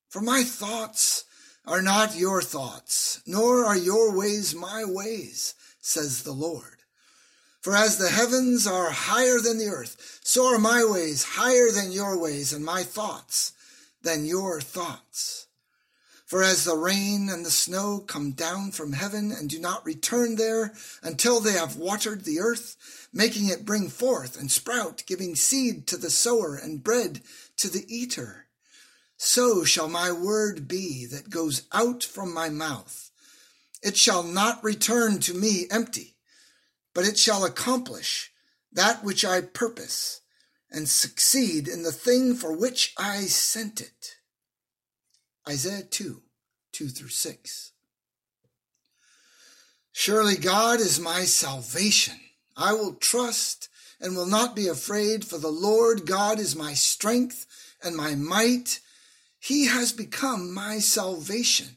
For 0.09 0.21
my 0.21 0.43
thoughts 0.43 1.25
are 1.67 1.83
not 1.83 2.17
your 2.17 2.43
thoughts, 2.43 3.23
nor 3.27 3.65
are 3.65 3.77
your 3.77 4.17
ways 4.17 4.55
my 4.55 4.85
ways, 4.85 5.55
says 5.81 6.23
the 6.23 6.33
Lord. 6.33 6.65
For 7.61 7.77
as 7.77 7.99
the 7.99 8.09
heavens 8.09 8.67
are 8.67 8.91
higher 8.91 9.39
than 9.39 9.59
the 9.59 9.69
earth, 9.69 10.21
so 10.25 10.47
are 10.47 10.59
my 10.59 10.85
ways 10.85 11.25
higher 11.25 11.71
than 11.71 11.93
your 11.93 12.19
ways, 12.19 12.53
and 12.53 12.65
my 12.65 12.83
thoughts 12.83 13.53
than 14.03 14.25
your 14.25 14.61
thoughts. 14.61 15.47
For 16.31 16.45
as 16.45 16.63
the 16.63 16.77
rain 16.77 17.29
and 17.29 17.45
the 17.45 17.51
snow 17.51 17.99
come 17.99 18.31
down 18.31 18.71
from 18.71 18.93
heaven 18.93 19.33
and 19.33 19.51
do 19.51 19.59
not 19.59 19.85
return 19.85 20.37
there 20.37 20.73
until 21.03 21.41
they 21.41 21.55
have 21.55 21.75
watered 21.75 22.23
the 22.23 22.39
earth, 22.39 23.09
making 23.13 23.49
it 23.49 23.65
bring 23.65 23.89
forth 23.89 24.39
and 24.39 24.49
sprout, 24.49 25.03
giving 25.07 25.35
seed 25.35 25.89
to 25.89 25.97
the 25.97 26.09
sower 26.09 26.55
and 26.55 26.85
bread 26.85 27.23
to 27.57 27.69
the 27.69 27.85
eater, 27.93 28.47
so 29.17 29.65
shall 29.65 29.89
my 29.89 30.13
word 30.13 30.69
be 30.69 31.05
that 31.05 31.31
goes 31.31 31.67
out 31.73 32.05
from 32.05 32.33
my 32.33 32.49
mouth. 32.49 33.11
It 33.83 33.97
shall 33.97 34.23
not 34.23 34.63
return 34.63 35.19
to 35.23 35.35
me 35.35 35.67
empty, 35.69 36.15
but 36.95 37.05
it 37.05 37.19
shall 37.19 37.45
accomplish 37.45 38.31
that 38.71 39.03
which 39.03 39.25
I 39.25 39.41
purpose 39.41 40.21
and 40.71 40.89
succeed 40.89 41.67
in 41.67 41.83
the 41.83 41.91
thing 41.91 42.37
for 42.37 42.57
which 42.57 42.95
I 42.97 43.23
sent 43.23 43.81
it. 43.81 44.20
Isaiah 45.49 45.83
2 45.83 46.23
2 46.73 46.89
through 46.89 47.09
6. 47.09 47.73
Surely 49.93 50.37
God 50.37 50.81
is 50.81 51.01
my 51.01 51.25
salvation. 51.25 52.15
I 52.57 52.73
will 52.73 52.95
trust 52.95 53.69
and 54.01 54.17
will 54.17 54.27
not 54.27 54.57
be 54.57 54.69
afraid, 54.69 55.25
for 55.25 55.39
the 55.39 55.49
Lord 55.49 56.07
God 56.07 56.39
is 56.39 56.57
my 56.57 56.75
strength 56.75 57.47
and 57.83 57.97
my 57.97 58.15
might. 58.15 58.81
He 59.39 59.67
has 59.67 59.93
become 59.93 60.55
my 60.55 60.79
salvation. 60.79 61.77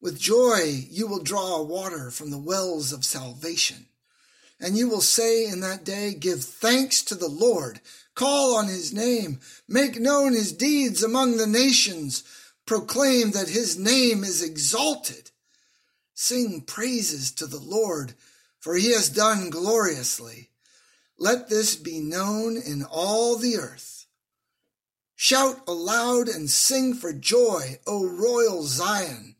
With 0.00 0.18
joy 0.18 0.86
you 0.90 1.06
will 1.06 1.22
draw 1.22 1.62
water 1.62 2.10
from 2.10 2.30
the 2.30 2.38
wells 2.38 2.92
of 2.92 3.04
salvation. 3.04 3.86
And 4.60 4.76
you 4.76 4.88
will 4.88 5.00
say 5.00 5.46
in 5.46 5.60
that 5.60 5.84
day, 5.84 6.14
Give 6.14 6.42
thanks 6.42 7.02
to 7.04 7.14
the 7.14 7.28
Lord, 7.28 7.80
call 8.14 8.56
on 8.56 8.68
his 8.68 8.92
name, 8.92 9.40
make 9.68 10.00
known 10.00 10.32
his 10.32 10.52
deeds 10.52 11.02
among 11.02 11.36
the 11.36 11.46
nations, 11.46 12.22
proclaim 12.66 13.32
that 13.32 13.48
his 13.48 13.78
name 13.78 14.24
is 14.24 14.42
exalted. 14.42 15.30
Sing 16.14 16.60
praises 16.60 17.32
to 17.32 17.46
the 17.46 17.60
Lord 17.60 18.14
for 18.64 18.76
he 18.76 18.92
has 18.92 19.10
done 19.10 19.50
gloriously. 19.50 20.48
Let 21.18 21.50
this 21.50 21.76
be 21.76 22.00
known 22.00 22.56
in 22.56 22.82
all 22.82 23.36
the 23.36 23.58
earth. 23.58 24.06
Shout 25.14 25.60
aloud 25.68 26.28
and 26.28 26.48
sing 26.48 26.94
for 26.94 27.12
joy, 27.12 27.78
O 27.86 28.06
royal 28.06 28.62
Zion, 28.62 29.36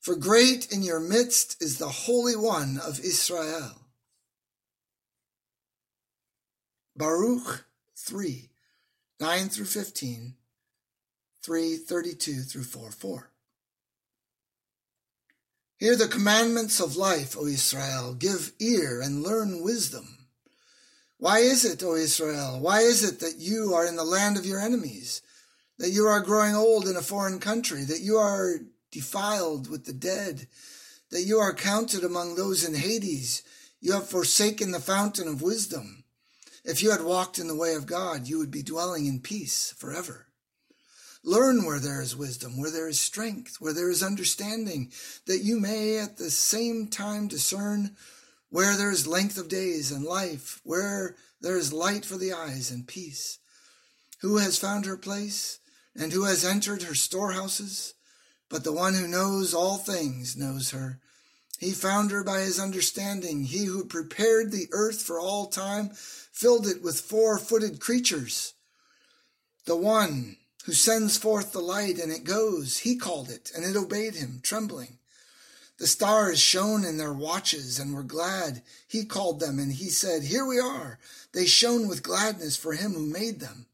for 0.00 0.16
great 0.16 0.72
in 0.72 0.82
your 0.82 1.00
midst 1.00 1.62
is 1.62 1.76
the 1.76 1.90
Holy 1.90 2.34
One 2.34 2.80
of 2.82 2.98
Israel. 3.00 3.82
Baruch 6.96 7.66
3 7.94 8.48
9 9.20 9.48
through 9.50 9.66
15, 9.66 10.34
3 11.46 11.76
32 11.76 12.40
through 12.40 12.64
4 12.64 12.90
4. 12.90 13.30
Hear 15.76 15.94
the 15.94 16.08
commandments 16.08 16.80
of 16.80 16.96
life, 16.96 17.36
O 17.38 17.46
Israel. 17.46 18.14
Give 18.14 18.50
ear 18.58 19.00
and 19.00 19.22
learn 19.22 19.62
wisdom. 19.62 20.26
Why 21.18 21.38
is 21.38 21.64
it, 21.64 21.84
O 21.84 21.94
Israel? 21.94 22.58
Why 22.58 22.80
is 22.80 23.04
it 23.04 23.20
that 23.20 23.36
you 23.38 23.74
are 23.74 23.86
in 23.86 23.94
the 23.94 24.02
land 24.02 24.36
of 24.36 24.44
your 24.44 24.58
enemies? 24.58 25.22
That 25.78 25.90
you 25.90 26.06
are 26.06 26.18
growing 26.18 26.56
old 26.56 26.88
in 26.88 26.96
a 26.96 27.00
foreign 27.00 27.38
country? 27.38 27.84
That 27.84 28.00
you 28.00 28.16
are 28.16 28.56
defiled 28.90 29.70
with 29.70 29.84
the 29.84 29.92
dead? 29.92 30.48
That 31.12 31.22
you 31.22 31.38
are 31.38 31.54
counted 31.54 32.02
among 32.02 32.34
those 32.34 32.66
in 32.66 32.74
Hades? 32.74 33.44
You 33.80 33.92
have 33.92 34.08
forsaken 34.08 34.72
the 34.72 34.80
fountain 34.80 35.28
of 35.28 35.42
wisdom. 35.42 36.02
If 36.64 36.82
you 36.82 36.90
had 36.90 37.04
walked 37.04 37.38
in 37.38 37.46
the 37.46 37.54
way 37.54 37.74
of 37.74 37.86
God, 37.86 38.26
you 38.26 38.38
would 38.38 38.50
be 38.50 38.64
dwelling 38.64 39.06
in 39.06 39.20
peace 39.20 39.72
forever. 39.78 40.25
Learn 41.26 41.64
where 41.64 41.80
there 41.80 42.00
is 42.00 42.14
wisdom, 42.14 42.56
where 42.56 42.70
there 42.70 42.86
is 42.86 43.00
strength, 43.00 43.56
where 43.60 43.72
there 43.72 43.90
is 43.90 44.00
understanding, 44.00 44.92
that 45.26 45.42
you 45.42 45.58
may 45.58 45.98
at 45.98 46.18
the 46.18 46.30
same 46.30 46.86
time 46.86 47.26
discern 47.26 47.96
where 48.48 48.76
there 48.76 48.92
is 48.92 49.08
length 49.08 49.36
of 49.36 49.48
days 49.48 49.90
and 49.90 50.04
life, 50.04 50.60
where 50.62 51.16
there 51.40 51.56
is 51.56 51.72
light 51.72 52.04
for 52.04 52.16
the 52.16 52.32
eyes 52.32 52.70
and 52.70 52.86
peace. 52.86 53.40
Who 54.20 54.38
has 54.38 54.56
found 54.56 54.86
her 54.86 54.96
place, 54.96 55.58
and 55.96 56.12
who 56.12 56.26
has 56.26 56.44
entered 56.44 56.84
her 56.84 56.94
storehouses? 56.94 57.94
But 58.48 58.62
the 58.62 58.72
one 58.72 58.94
who 58.94 59.08
knows 59.08 59.52
all 59.52 59.78
things 59.78 60.36
knows 60.36 60.70
her. 60.70 61.00
He 61.58 61.72
found 61.72 62.12
her 62.12 62.22
by 62.22 62.42
his 62.42 62.60
understanding. 62.60 63.46
He 63.46 63.64
who 63.64 63.84
prepared 63.84 64.52
the 64.52 64.68
earth 64.70 65.02
for 65.02 65.18
all 65.18 65.46
time 65.46 65.90
filled 65.92 66.68
it 66.68 66.84
with 66.84 67.00
four 67.00 67.36
footed 67.36 67.80
creatures. 67.80 68.54
The 69.64 69.76
one 69.76 70.36
who 70.66 70.72
sends 70.72 71.16
forth 71.16 71.52
the 71.52 71.60
light 71.60 71.96
and 71.96 72.10
it 72.10 72.24
goes. 72.24 72.78
He 72.78 72.96
called 72.96 73.30
it 73.30 73.52
and 73.54 73.64
it 73.64 73.76
obeyed 73.76 74.16
him, 74.16 74.40
trembling. 74.42 74.98
The 75.78 75.86
stars 75.86 76.40
shone 76.40 76.84
in 76.84 76.96
their 76.96 77.12
watches 77.12 77.78
and 77.78 77.94
were 77.94 78.02
glad. 78.02 78.62
He 78.88 79.04
called 79.04 79.38
them 79.38 79.60
and 79.60 79.72
he 79.72 79.88
said, 79.88 80.24
Here 80.24 80.44
we 80.44 80.58
are. 80.58 80.98
They 81.32 81.46
shone 81.46 81.86
with 81.86 82.02
gladness 82.02 82.56
for 82.56 82.72
him 82.72 82.94
who 82.94 83.06
made 83.06 83.38
them. 83.38 83.66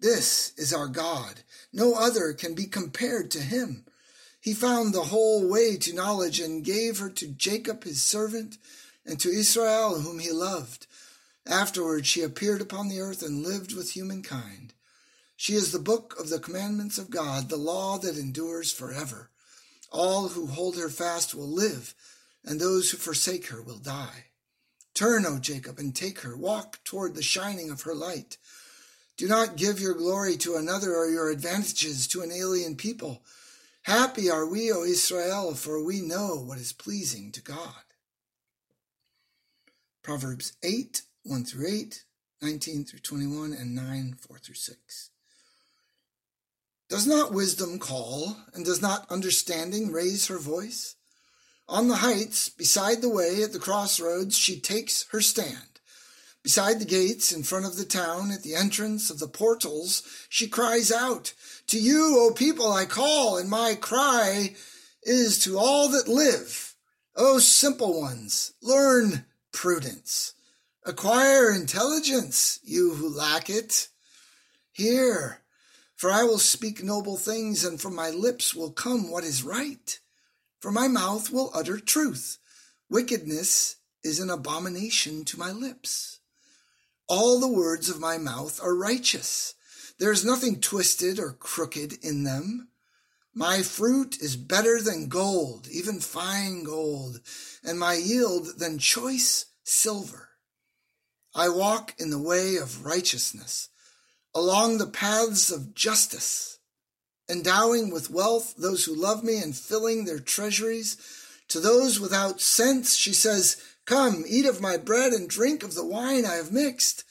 This 0.00 0.52
is 0.56 0.72
our 0.72 0.88
God. 0.88 1.42
No 1.72 1.94
other 1.94 2.32
can 2.32 2.54
be 2.54 2.66
compared 2.66 3.30
to 3.30 3.40
him. 3.40 3.84
He 4.40 4.54
found 4.54 4.92
the 4.92 5.04
whole 5.04 5.48
way 5.48 5.76
to 5.76 5.94
knowledge 5.94 6.40
and 6.40 6.64
gave 6.64 6.98
her 6.98 7.10
to 7.10 7.28
Jacob 7.28 7.84
his 7.84 8.02
servant 8.02 8.58
and 9.06 9.20
to 9.20 9.30
Israel 9.30 10.00
whom 10.00 10.18
he 10.18 10.32
loved. 10.32 10.88
Afterward 11.46 12.06
she 12.06 12.22
appeared 12.22 12.60
upon 12.60 12.88
the 12.88 13.00
earth 13.00 13.22
and 13.22 13.44
lived 13.44 13.72
with 13.72 13.92
humankind. 13.92 14.72
She 15.36 15.54
is 15.54 15.72
the 15.72 15.78
book 15.78 16.14
of 16.18 16.28
the 16.28 16.38
commandments 16.38 16.98
of 16.98 17.10
God, 17.10 17.48
the 17.48 17.56
law 17.56 17.98
that 17.98 18.16
endures 18.16 18.72
forever. 18.72 19.30
All 19.90 20.28
who 20.28 20.46
hold 20.46 20.76
her 20.76 20.88
fast 20.88 21.34
will 21.34 21.48
live, 21.48 21.94
and 22.44 22.60
those 22.60 22.90
who 22.90 22.96
forsake 22.96 23.48
her 23.48 23.62
will 23.62 23.78
die. 23.78 24.26
Turn, 24.94 25.26
O 25.26 25.38
Jacob, 25.38 25.78
and 25.78 25.94
take 25.94 26.20
her. 26.20 26.36
Walk 26.36 26.82
toward 26.84 27.14
the 27.14 27.22
shining 27.22 27.70
of 27.70 27.82
her 27.82 27.94
light. 27.94 28.38
Do 29.16 29.28
not 29.28 29.56
give 29.56 29.80
your 29.80 29.94
glory 29.94 30.36
to 30.38 30.56
another 30.56 30.94
or 30.94 31.08
your 31.08 31.30
advantages 31.30 32.06
to 32.08 32.22
an 32.22 32.32
alien 32.32 32.76
people. 32.76 33.22
Happy 33.82 34.30
are 34.30 34.46
we, 34.46 34.72
O 34.72 34.82
Israel, 34.82 35.54
for 35.54 35.82
we 35.82 36.00
know 36.00 36.36
what 36.36 36.58
is 36.58 36.72
pleasing 36.72 37.30
to 37.32 37.42
God. 37.42 37.84
Proverbs 40.02 40.54
8, 40.62 41.02
1 41.24 41.44
through 41.44 41.68
8, 41.68 42.04
19 42.42 42.84
through 42.84 42.98
21, 43.00 43.52
and 43.52 43.74
9, 43.74 44.16
4 44.20 44.38
through 44.38 44.54
6. 44.54 45.10
Does 46.94 47.08
not 47.08 47.32
wisdom 47.32 47.80
call, 47.80 48.36
and 48.54 48.64
does 48.64 48.80
not 48.80 49.10
understanding 49.10 49.90
raise 49.90 50.28
her 50.28 50.38
voice? 50.38 50.94
On 51.68 51.88
the 51.88 51.96
heights, 51.96 52.48
beside 52.48 53.02
the 53.02 53.08
way, 53.08 53.42
at 53.42 53.52
the 53.52 53.58
crossroads, 53.58 54.38
she 54.38 54.60
takes 54.60 55.04
her 55.10 55.20
stand. 55.20 55.80
Beside 56.44 56.78
the 56.78 56.84
gates, 56.84 57.32
in 57.32 57.42
front 57.42 57.66
of 57.66 57.74
the 57.74 57.84
town, 57.84 58.30
at 58.30 58.44
the 58.44 58.54
entrance 58.54 59.10
of 59.10 59.18
the 59.18 59.26
portals, 59.26 60.04
she 60.28 60.46
cries 60.46 60.92
out, 60.92 61.34
To 61.66 61.80
you, 61.80 62.16
O 62.16 62.32
people, 62.32 62.72
I 62.72 62.84
call, 62.84 63.38
and 63.38 63.50
my 63.50 63.74
cry 63.74 64.54
is 65.02 65.40
to 65.40 65.58
all 65.58 65.88
that 65.88 66.06
live. 66.06 66.76
O 67.16 67.40
simple 67.40 68.00
ones, 68.00 68.52
learn 68.62 69.24
prudence. 69.50 70.34
Acquire 70.84 71.50
intelligence, 71.50 72.60
you 72.62 72.94
who 72.94 73.08
lack 73.08 73.50
it. 73.50 73.88
Hear, 74.70 75.40
for 75.96 76.10
I 76.10 76.24
will 76.24 76.38
speak 76.38 76.82
noble 76.82 77.16
things, 77.16 77.64
and 77.64 77.80
from 77.80 77.94
my 77.94 78.10
lips 78.10 78.54
will 78.54 78.72
come 78.72 79.10
what 79.10 79.24
is 79.24 79.42
right. 79.42 79.98
For 80.60 80.70
my 80.70 80.88
mouth 80.88 81.30
will 81.30 81.50
utter 81.54 81.78
truth. 81.78 82.38
Wickedness 82.90 83.76
is 84.02 84.20
an 84.20 84.30
abomination 84.30 85.24
to 85.26 85.38
my 85.38 85.50
lips. 85.50 86.20
All 87.08 87.38
the 87.38 87.48
words 87.48 87.88
of 87.88 88.00
my 88.00 88.18
mouth 88.18 88.60
are 88.62 88.74
righteous. 88.74 89.54
There 89.98 90.10
is 90.10 90.24
nothing 90.24 90.60
twisted 90.60 91.18
or 91.18 91.32
crooked 91.32 92.04
in 92.04 92.24
them. 92.24 92.68
My 93.34 93.62
fruit 93.62 94.18
is 94.20 94.36
better 94.36 94.80
than 94.80 95.08
gold, 95.08 95.68
even 95.68 96.00
fine 96.00 96.64
gold, 96.64 97.20
and 97.64 97.78
my 97.78 97.94
yield 97.94 98.58
than 98.58 98.78
choice 98.78 99.46
silver. 99.64 100.30
I 101.34 101.48
walk 101.48 101.94
in 101.98 102.10
the 102.10 102.18
way 102.18 102.56
of 102.56 102.84
righteousness 102.84 103.70
along 104.34 104.78
the 104.78 104.86
paths 104.86 105.50
of 105.50 105.74
justice, 105.74 106.58
endowing 107.30 107.90
with 107.90 108.10
wealth 108.10 108.54
those 108.56 108.84
who 108.84 108.94
love 108.94 109.22
me 109.22 109.40
and 109.40 109.56
filling 109.56 110.04
their 110.04 110.18
treasuries. 110.18 110.96
To 111.48 111.60
those 111.60 112.00
without 112.00 112.40
sense, 112.40 112.96
she 112.96 113.12
says, 113.12 113.62
Come, 113.84 114.24
eat 114.26 114.46
of 114.46 114.60
my 114.60 114.76
bread 114.76 115.12
and 115.12 115.28
drink 115.28 115.62
of 115.62 115.74
the 115.74 115.86
wine 115.86 116.24
I 116.24 116.34
have 116.34 116.52
mixed. 116.52 117.04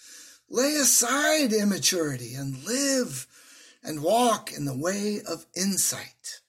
Lay 0.50 0.76
aside 0.76 1.54
immaturity 1.54 2.34
and 2.34 2.64
live 2.66 3.28
and 3.84 4.04
walk 4.04 4.52
in 4.52 4.66
the 4.66 4.78
way 4.78 5.20
of 5.28 5.46
insight. 5.56 6.42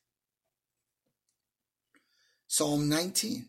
Psalm 2.46 2.88
19. 2.88 3.46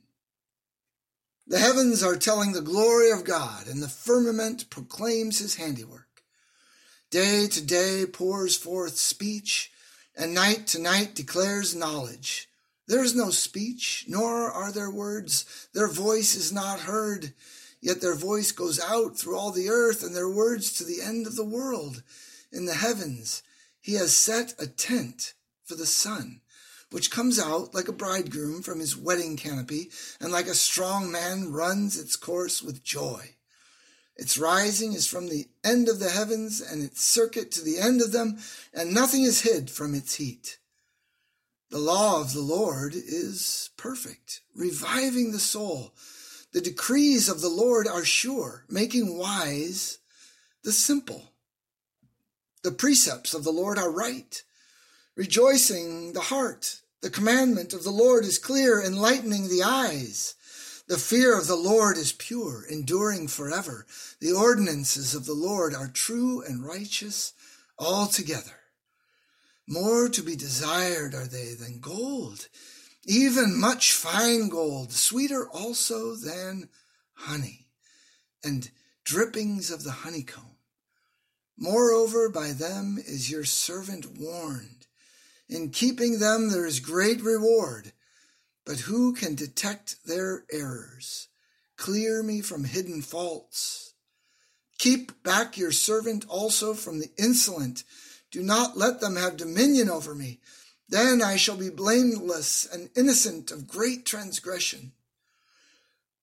The 1.47 1.59
heavens 1.59 2.01
are 2.01 2.15
telling 2.15 2.53
the 2.53 2.61
glory 2.61 3.11
of 3.11 3.23
God, 3.23 3.67
and 3.67 3.81
the 3.81 3.87
firmament 3.87 4.69
proclaims 4.71 5.37
his 5.39 5.55
handiwork. 5.55 6.04
Day 7.15 7.47
to 7.47 7.61
day 7.61 8.05
pours 8.05 8.57
forth 8.57 8.97
speech, 8.97 9.71
and 10.17 10.33
night 10.33 10.67
to 10.67 10.79
night 10.79 11.15
declares 11.15 11.73
knowledge. 11.73 12.49
There 12.87 13.05
is 13.05 13.15
no 13.15 13.29
speech, 13.29 14.03
nor 14.09 14.51
are 14.51 14.69
there 14.69 14.91
words. 14.91 15.69
Their 15.73 15.87
voice 15.87 16.35
is 16.35 16.51
not 16.51 16.81
heard, 16.81 17.31
yet 17.79 18.01
their 18.01 18.15
voice 18.15 18.51
goes 18.51 18.81
out 18.81 19.17
through 19.17 19.37
all 19.37 19.51
the 19.51 19.69
earth, 19.69 20.03
and 20.03 20.13
their 20.13 20.27
words 20.27 20.73
to 20.73 20.83
the 20.83 21.01
end 21.01 21.25
of 21.25 21.37
the 21.37 21.45
world. 21.45 22.03
In 22.51 22.65
the 22.65 22.73
heavens, 22.73 23.43
he 23.79 23.93
has 23.93 24.13
set 24.13 24.53
a 24.59 24.67
tent 24.67 25.35
for 25.63 25.75
the 25.75 25.85
sun, 25.85 26.41
which 26.91 27.11
comes 27.11 27.39
out 27.39 27.73
like 27.73 27.87
a 27.87 27.93
bridegroom 27.93 28.61
from 28.61 28.81
his 28.81 28.97
wedding 28.97 29.37
canopy, 29.37 29.89
and 30.19 30.33
like 30.33 30.47
a 30.47 30.53
strong 30.53 31.09
man 31.13 31.53
runs 31.53 31.97
its 31.97 32.17
course 32.17 32.61
with 32.61 32.83
joy. 32.83 33.34
Its 34.25 34.39
rising 34.39 34.93
is 34.93 35.05
from 35.05 35.29
the 35.29 35.47
end 35.63 35.87
of 35.87 35.99
the 35.99 36.09
heavens 36.09 36.59
and 36.59 36.81
its 36.81 36.99
circuit 37.03 37.51
to 37.51 37.63
the 37.63 37.77
end 37.77 38.01
of 38.01 38.11
them, 38.11 38.39
and 38.73 38.91
nothing 38.91 39.21
is 39.21 39.41
hid 39.41 39.69
from 39.69 39.93
its 39.93 40.15
heat. 40.15 40.57
The 41.69 41.77
law 41.77 42.21
of 42.21 42.33
the 42.33 42.41
Lord 42.41 42.95
is 42.95 43.69
perfect, 43.77 44.41
reviving 44.55 45.31
the 45.31 45.37
soul. 45.37 45.93
The 46.53 46.61
decrees 46.61 47.29
of 47.29 47.41
the 47.41 47.49
Lord 47.49 47.87
are 47.87 48.03
sure, 48.03 48.65
making 48.67 49.15
wise 49.15 49.99
the 50.63 50.71
simple. 50.71 51.25
The 52.63 52.71
precepts 52.71 53.35
of 53.35 53.43
the 53.43 53.51
Lord 53.51 53.77
are 53.77 53.91
right, 53.91 54.41
rejoicing 55.15 56.13
the 56.13 56.21
heart. 56.21 56.81
The 57.01 57.11
commandment 57.11 57.75
of 57.75 57.83
the 57.83 57.91
Lord 57.91 58.25
is 58.25 58.39
clear, 58.39 58.81
enlightening 58.81 59.49
the 59.49 59.61
eyes. 59.61 60.33
The 60.87 60.97
fear 60.97 61.37
of 61.37 61.47
the 61.47 61.55
Lord 61.55 61.97
is 61.97 62.11
pure, 62.11 62.63
enduring 62.69 63.27
forever. 63.27 63.87
The 64.19 64.33
ordinances 64.33 65.15
of 65.15 65.25
the 65.25 65.33
Lord 65.33 65.73
are 65.73 65.87
true 65.87 66.41
and 66.41 66.63
righteous 66.63 67.33
altogether. 67.79 68.59
More 69.67 70.09
to 70.09 70.21
be 70.21 70.35
desired 70.35 71.15
are 71.15 71.25
they 71.25 71.55
than 71.55 71.79
gold, 71.79 72.49
even 73.03 73.59
much 73.59 73.93
fine 73.93 74.47
gold, 74.47 74.91
sweeter 74.91 75.49
also 75.49 76.15
than 76.15 76.69
honey 77.13 77.65
and 78.43 78.69
drippings 79.03 79.71
of 79.71 79.83
the 79.83 79.91
honeycomb. 79.91 80.57
Moreover, 81.57 82.29
by 82.29 82.51
them 82.51 82.97
is 82.99 83.31
your 83.31 83.43
servant 83.43 84.17
warned. 84.19 84.85
In 85.49 85.71
keeping 85.71 86.19
them 86.19 86.51
there 86.51 86.65
is 86.65 86.79
great 86.79 87.23
reward. 87.23 87.93
But 88.65 88.79
who 88.79 89.13
can 89.13 89.35
detect 89.35 90.05
their 90.05 90.43
errors? 90.51 91.27
Clear 91.77 92.23
me 92.23 92.41
from 92.41 92.63
hidden 92.63 93.01
faults. 93.01 93.93
Keep 94.77 95.23
back 95.23 95.57
your 95.57 95.71
servant 95.71 96.25
also 96.27 96.73
from 96.73 96.99
the 96.99 97.11
insolent. 97.17 97.83
Do 98.31 98.41
not 98.41 98.77
let 98.77 98.99
them 98.99 99.15
have 99.15 99.37
dominion 99.37 99.89
over 99.89 100.15
me. 100.15 100.39
Then 100.89 101.21
I 101.21 101.35
shall 101.35 101.57
be 101.57 101.69
blameless 101.69 102.65
and 102.71 102.89
innocent 102.95 103.51
of 103.51 103.67
great 103.67 104.05
transgression. 104.05 104.91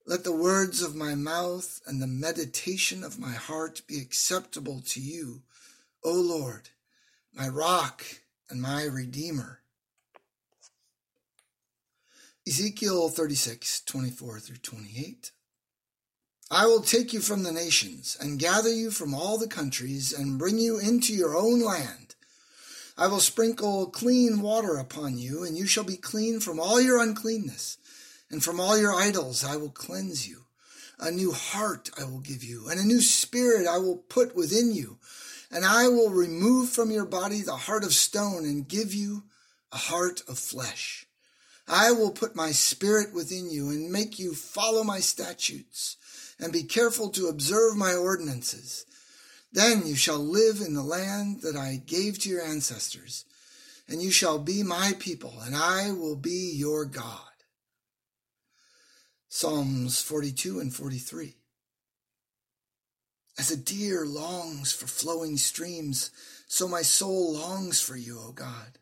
Let 0.05 0.25
the 0.25 0.33
words 0.33 0.83
of 0.83 0.97
my 0.97 1.15
mouth 1.15 1.81
and 1.87 2.03
the 2.03 2.07
meditation 2.07 3.05
of 3.05 3.21
my 3.21 3.33
heart 3.33 3.83
be 3.87 3.99
acceptable 3.99 4.83
to 4.87 5.01
you, 5.01 5.43
O 6.05 6.13
Lord, 6.13 6.71
my 7.33 7.49
rock 7.49 8.05
and 8.51 8.61
my 8.61 8.85
redeemer. 8.85 9.62
Ezekiel 12.45 13.09
36, 13.09 13.83
24 13.83 14.41
through 14.41 14.57
28. 14.57 15.31
I 16.51 16.67
will 16.67 16.81
take 16.81 17.13
you 17.13 17.21
from 17.21 17.45
the 17.45 17.53
nations 17.53 18.17
and 18.21 18.41
gather 18.41 18.73
you 18.73 18.91
from 18.91 19.15
all 19.15 19.39
the 19.39 19.47
countries 19.47 20.13
and 20.13 20.41
bring 20.41 20.59
you 20.59 20.77
into 20.81 21.15
your 21.15 21.37
own 21.37 21.61
land. 21.61 22.17
I 22.99 23.07
will 23.07 23.21
sprinkle 23.21 23.87
clean 23.87 24.41
water 24.41 24.77
upon 24.77 25.19
you, 25.19 25.45
and 25.45 25.57
you 25.57 25.69
shall 25.69 25.85
be 25.85 25.97
clean 25.97 26.41
from 26.41 26.59
all 26.59 26.81
your 26.81 27.01
uncleanness 27.01 27.79
and 28.29 28.43
from 28.43 28.59
all 28.59 28.77
your 28.77 28.93
idols 28.93 29.45
I 29.45 29.57
will 29.57 29.71
cleanse 29.71 30.27
you. 30.27 30.47
A 30.99 31.13
new 31.13 31.31
heart 31.31 31.91
I 31.97 32.03
will 32.03 32.21
give 32.21 32.43
you, 32.43 32.69
and 32.69 32.81
a 32.81 32.85
new 32.85 33.03
spirit 33.03 33.69
I 33.69 33.79
will 33.79 33.99
put 33.99 34.35
within 34.35 34.73
you. 34.73 34.99
And 35.53 35.65
I 35.65 35.87
will 35.87 36.11
remove 36.11 36.71
from 36.71 36.91
your 36.91 37.05
body 37.05 37.43
the 37.43 37.55
heart 37.55 37.85
of 37.85 37.95
stone 37.95 38.45
and 38.45 38.67
give 38.67 38.93
you 38.93 39.23
a 39.71 39.77
heart 39.77 40.23
of 40.27 40.41
flesh. 40.41 41.07
I 41.73 41.91
will 41.91 42.11
put 42.11 42.37
my 42.37 42.51
spirit 42.51 43.15
within 43.15 43.49
you 43.49 43.71
and 43.71 43.91
make 43.91 44.19
you 44.19 44.35
follow 44.35 44.85
my 44.85 45.01
statutes 45.01 45.97
and 46.39 46.53
be 46.53 46.65
careful 46.65 47.09
to 47.11 47.29
observe 47.29 47.79
my 47.79 47.95
ordinances. 47.95 48.85
Then 49.51 49.87
you 49.87 49.97
shall 49.97 50.19
live 50.19 50.61
in 50.61 50.75
the 50.75 50.83
land 50.83 51.41
that 51.41 51.57
I 51.57 51.81
gave 51.87 52.19
to 52.21 52.29
your 52.29 52.43
ancestors, 52.43 53.25
and 53.89 54.03
you 54.03 54.11
shall 54.11 54.39
be 54.39 54.63
my 54.63 54.93
people, 54.99 55.33
and 55.41 55.57
I 55.57 55.93
will 55.93 56.17
be 56.17 56.53
your 56.55 56.85
God. 56.85 57.21
Psalms 59.31 60.03
42 60.03 60.61
and 60.61 60.75
43. 60.75 61.37
As 63.39 63.51
a 63.51 63.57
deer 63.57 64.05
longs 64.05 64.75
for 64.75 64.87
flowing 64.87 65.39
streams, 65.39 66.11
so 66.47 66.69
my 66.69 66.83
soul 66.83 67.33
longs 67.33 67.81
for 67.81 67.97
you, 67.97 68.21
O 68.21 68.33
God. 68.33 68.79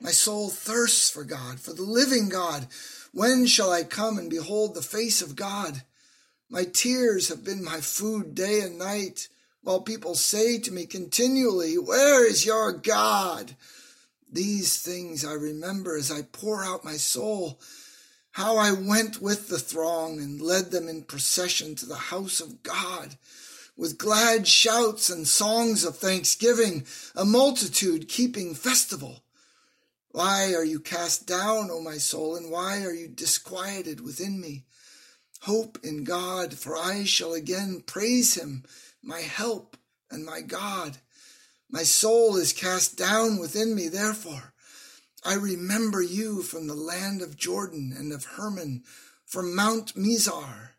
My 0.00 0.10
soul 0.10 0.48
thirsts 0.48 1.10
for 1.10 1.24
God, 1.24 1.60
for 1.60 1.72
the 1.72 1.82
living 1.82 2.28
God. 2.28 2.68
When 3.12 3.46
shall 3.46 3.72
I 3.72 3.82
come 3.82 4.18
and 4.18 4.30
behold 4.30 4.74
the 4.74 4.82
face 4.82 5.22
of 5.22 5.36
God? 5.36 5.82
My 6.48 6.64
tears 6.64 7.28
have 7.28 7.44
been 7.44 7.64
my 7.64 7.80
food 7.80 8.34
day 8.34 8.60
and 8.60 8.78
night, 8.78 9.28
while 9.62 9.80
people 9.80 10.14
say 10.14 10.58
to 10.58 10.72
me 10.72 10.86
continually, 10.86 11.76
Where 11.76 12.26
is 12.26 12.46
your 12.46 12.72
God? 12.72 13.56
These 14.30 14.80
things 14.80 15.24
I 15.24 15.32
remember 15.32 15.96
as 15.96 16.12
I 16.12 16.22
pour 16.22 16.64
out 16.64 16.84
my 16.84 16.96
soul 16.96 17.60
how 18.32 18.56
I 18.56 18.70
went 18.70 19.20
with 19.20 19.48
the 19.48 19.58
throng 19.58 20.20
and 20.20 20.40
led 20.40 20.70
them 20.70 20.86
in 20.86 21.02
procession 21.02 21.74
to 21.74 21.86
the 21.86 21.96
house 21.96 22.40
of 22.40 22.62
God 22.62 23.16
with 23.76 23.98
glad 23.98 24.46
shouts 24.46 25.08
and 25.08 25.26
songs 25.26 25.84
of 25.84 25.96
thanksgiving, 25.96 26.84
a 27.14 27.24
multitude 27.24 28.08
keeping 28.08 28.54
festival. 28.54 29.22
Why 30.10 30.54
are 30.54 30.64
you 30.64 30.80
cast 30.80 31.26
down, 31.26 31.70
O 31.70 31.80
my 31.80 31.98
soul, 31.98 32.36
and 32.36 32.50
why 32.50 32.82
are 32.82 32.92
you 32.92 33.08
disquieted 33.08 34.00
within 34.00 34.40
me? 34.40 34.64
Hope 35.42 35.78
in 35.82 36.04
God, 36.04 36.54
for 36.54 36.76
I 36.76 37.04
shall 37.04 37.34
again 37.34 37.82
praise 37.86 38.34
him, 38.34 38.64
my 39.02 39.20
help 39.20 39.76
and 40.10 40.24
my 40.24 40.40
God. 40.40 40.98
My 41.70 41.82
soul 41.82 42.36
is 42.36 42.52
cast 42.52 42.96
down 42.96 43.38
within 43.38 43.74
me, 43.74 43.88
therefore 43.88 44.54
I 45.24 45.34
remember 45.34 46.00
you 46.00 46.42
from 46.42 46.66
the 46.66 46.74
land 46.74 47.22
of 47.22 47.36
Jordan 47.36 47.92
and 47.96 48.12
of 48.12 48.24
Hermon, 48.24 48.84
from 49.26 49.54
Mount 49.54 49.94
Mizar. 49.94 50.70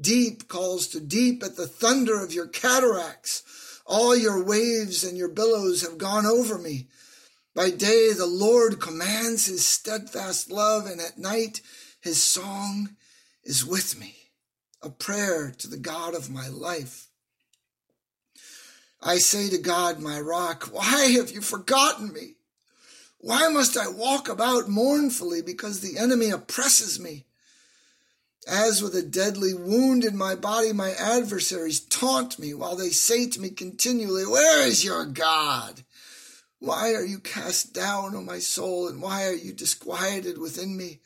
Deep 0.00 0.48
calls 0.48 0.88
to 0.88 1.00
deep 1.00 1.42
at 1.42 1.56
the 1.56 1.68
thunder 1.68 2.22
of 2.22 2.32
your 2.32 2.48
cataracts. 2.48 3.42
All 3.86 4.16
your 4.16 4.42
waves 4.42 5.04
and 5.04 5.16
your 5.16 5.28
billows 5.28 5.82
have 5.82 5.98
gone 5.98 6.26
over 6.26 6.58
me. 6.58 6.88
By 7.56 7.70
day 7.70 8.12
the 8.12 8.26
Lord 8.26 8.82
commands 8.82 9.46
his 9.46 9.66
steadfast 9.66 10.50
love, 10.50 10.84
and 10.84 11.00
at 11.00 11.16
night 11.16 11.62
his 12.02 12.22
song 12.22 12.96
is 13.44 13.64
with 13.64 13.98
me, 13.98 14.14
a 14.82 14.90
prayer 14.90 15.54
to 15.56 15.66
the 15.66 15.78
God 15.78 16.14
of 16.14 16.28
my 16.28 16.48
life. 16.48 17.06
I 19.02 19.16
say 19.16 19.48
to 19.48 19.56
God, 19.56 20.00
my 20.00 20.20
rock, 20.20 20.64
why 20.70 21.06
have 21.12 21.30
you 21.30 21.40
forgotten 21.40 22.12
me? 22.12 22.34
Why 23.16 23.48
must 23.48 23.78
I 23.78 23.88
walk 23.88 24.28
about 24.28 24.68
mournfully 24.68 25.40
because 25.40 25.80
the 25.80 25.98
enemy 25.98 26.28
oppresses 26.28 27.00
me? 27.00 27.24
As 28.46 28.82
with 28.82 28.94
a 28.94 29.02
deadly 29.02 29.54
wound 29.54 30.04
in 30.04 30.14
my 30.14 30.34
body, 30.34 30.74
my 30.74 30.90
adversaries 30.90 31.80
taunt 31.80 32.38
me 32.38 32.52
while 32.52 32.76
they 32.76 32.90
say 32.90 33.26
to 33.30 33.40
me 33.40 33.48
continually, 33.48 34.26
Where 34.26 34.66
is 34.66 34.84
your 34.84 35.06
God? 35.06 35.84
Why 36.58 36.94
are 36.94 37.04
you 37.04 37.18
cast 37.18 37.74
down, 37.74 38.14
O 38.14 38.22
my 38.22 38.38
soul, 38.38 38.88
and 38.88 39.02
why 39.02 39.26
are 39.26 39.34
you 39.34 39.52
disquieted 39.52 40.38
within 40.38 40.76
me? 40.76 41.00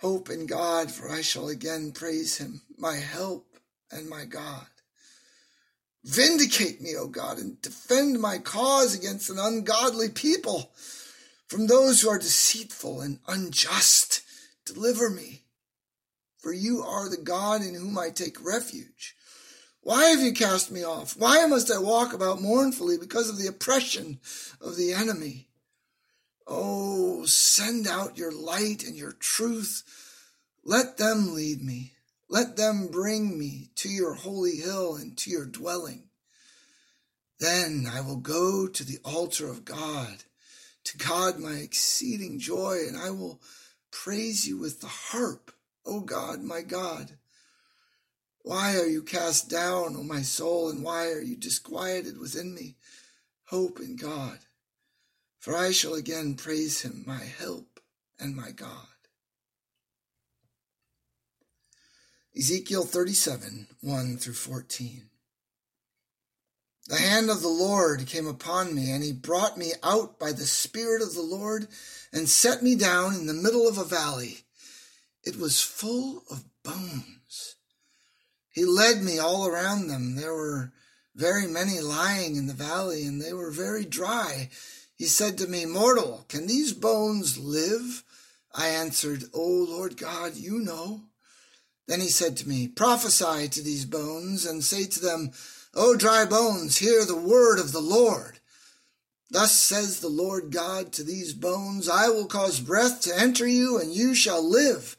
Hope 0.00 0.30
in 0.30 0.46
God, 0.46 0.90
for 0.90 1.10
I 1.10 1.22
shall 1.22 1.48
again 1.48 1.92
praise 1.92 2.36
him, 2.36 2.62
my 2.76 2.96
help 2.96 3.46
and 3.90 4.08
my 4.08 4.24
God. 4.24 4.66
Vindicate 6.04 6.80
me, 6.80 6.94
O 6.96 7.08
God, 7.08 7.38
and 7.38 7.60
defend 7.60 8.20
my 8.20 8.38
cause 8.38 8.94
against 8.94 9.30
an 9.30 9.38
ungodly 9.38 10.08
people. 10.08 10.70
From 11.48 11.66
those 11.66 12.00
who 12.00 12.10
are 12.10 12.18
deceitful 12.18 13.00
and 13.00 13.18
unjust, 13.26 14.22
deliver 14.64 15.10
me. 15.10 15.42
For 16.38 16.52
you 16.52 16.82
are 16.82 17.08
the 17.08 17.16
God 17.16 17.62
in 17.62 17.74
whom 17.74 17.98
I 17.98 18.10
take 18.10 18.44
refuge. 18.44 19.16
Why 19.88 20.10
have 20.10 20.20
you 20.20 20.34
cast 20.34 20.70
me 20.70 20.84
off? 20.84 21.16
Why 21.16 21.46
must 21.46 21.72
I 21.72 21.78
walk 21.78 22.12
about 22.12 22.42
mournfully 22.42 22.98
because 22.98 23.30
of 23.30 23.38
the 23.38 23.46
oppression 23.46 24.20
of 24.60 24.76
the 24.76 24.92
enemy? 24.92 25.48
Oh, 26.46 27.24
send 27.24 27.88
out 27.88 28.18
your 28.18 28.30
light 28.30 28.84
and 28.84 28.96
your 28.96 29.12
truth. 29.12 29.82
Let 30.62 30.98
them 30.98 31.34
lead 31.34 31.62
me. 31.62 31.92
Let 32.28 32.58
them 32.58 32.88
bring 32.88 33.38
me 33.38 33.70
to 33.76 33.88
your 33.88 34.12
holy 34.12 34.56
hill 34.56 34.96
and 34.96 35.16
to 35.16 35.30
your 35.30 35.46
dwelling. 35.46 36.10
Then 37.40 37.86
I 37.90 38.02
will 38.02 38.20
go 38.20 38.68
to 38.68 38.84
the 38.84 38.98
altar 39.06 39.48
of 39.48 39.64
God 39.64 40.24
to 40.84 40.98
God 40.98 41.38
my 41.38 41.54
exceeding 41.54 42.38
joy, 42.38 42.80
and 42.86 42.98
I 42.98 43.08
will 43.08 43.40
praise 43.90 44.46
you 44.46 44.58
with 44.58 44.82
the 44.82 44.86
harp, 44.86 45.50
O 45.86 46.00
God, 46.00 46.42
my 46.42 46.60
God. 46.60 47.17
Why 48.48 48.78
are 48.78 48.86
you 48.86 49.02
cast 49.02 49.50
down, 49.50 49.94
O 49.94 50.02
my 50.02 50.22
soul, 50.22 50.70
and 50.70 50.82
why 50.82 51.08
are 51.08 51.20
you 51.20 51.36
disquieted 51.36 52.16
within 52.18 52.54
me? 52.54 52.76
Hope 53.48 53.78
in 53.78 53.94
God, 53.94 54.38
for 55.38 55.54
I 55.54 55.70
shall 55.70 55.92
again 55.92 56.34
praise 56.34 56.80
him, 56.80 57.04
my 57.06 57.22
help 57.22 57.78
and 58.18 58.34
my 58.34 58.52
God. 58.52 58.86
Ezekiel 62.34 62.84
37, 62.84 63.66
1 63.82 64.16
through 64.16 64.32
14. 64.32 65.02
The 66.86 66.96
hand 66.96 67.28
of 67.28 67.42
the 67.42 67.48
Lord 67.48 68.06
came 68.06 68.26
upon 68.26 68.74
me, 68.74 68.90
and 68.90 69.04
he 69.04 69.12
brought 69.12 69.58
me 69.58 69.72
out 69.82 70.18
by 70.18 70.32
the 70.32 70.46
Spirit 70.46 71.02
of 71.02 71.12
the 71.12 71.20
Lord 71.20 71.68
and 72.14 72.26
set 72.26 72.62
me 72.62 72.76
down 72.76 73.14
in 73.14 73.26
the 73.26 73.34
middle 73.34 73.68
of 73.68 73.76
a 73.76 73.84
valley. 73.84 74.38
It 75.22 75.36
was 75.36 75.60
full 75.60 76.22
of 76.30 76.44
bones. 76.62 77.17
He 78.58 78.64
led 78.64 79.04
me 79.04 79.20
all 79.20 79.46
around 79.46 79.86
them. 79.86 80.16
There 80.16 80.34
were 80.34 80.72
very 81.14 81.46
many 81.46 81.78
lying 81.78 82.34
in 82.34 82.48
the 82.48 82.52
valley, 82.52 83.04
and 83.04 83.22
they 83.22 83.32
were 83.32 83.52
very 83.52 83.84
dry. 83.84 84.50
He 84.96 85.04
said 85.04 85.38
to 85.38 85.46
me, 85.46 85.64
Mortal, 85.64 86.24
can 86.28 86.48
these 86.48 86.72
bones 86.72 87.38
live? 87.38 88.02
I 88.52 88.66
answered, 88.66 89.26
O 89.32 89.46
Lord 89.46 89.96
God, 89.96 90.34
you 90.34 90.58
know. 90.58 91.02
Then 91.86 92.00
he 92.00 92.08
said 92.08 92.36
to 92.38 92.48
me, 92.48 92.66
Prophesy 92.66 93.46
to 93.46 93.62
these 93.62 93.84
bones 93.84 94.44
and 94.44 94.64
say 94.64 94.86
to 94.86 94.98
them, 94.98 95.30
O 95.72 95.94
dry 95.94 96.24
bones, 96.24 96.78
hear 96.78 97.04
the 97.04 97.14
word 97.14 97.60
of 97.60 97.70
the 97.70 97.78
Lord. 97.78 98.40
Thus 99.30 99.52
says 99.52 100.00
the 100.00 100.08
Lord 100.08 100.50
God 100.50 100.90
to 100.94 101.04
these 101.04 101.32
bones, 101.32 101.88
I 101.88 102.08
will 102.08 102.26
cause 102.26 102.58
breath 102.58 103.02
to 103.02 103.16
enter 103.16 103.46
you, 103.46 103.78
and 103.78 103.94
you 103.94 104.16
shall 104.16 104.42
live. 104.42 104.96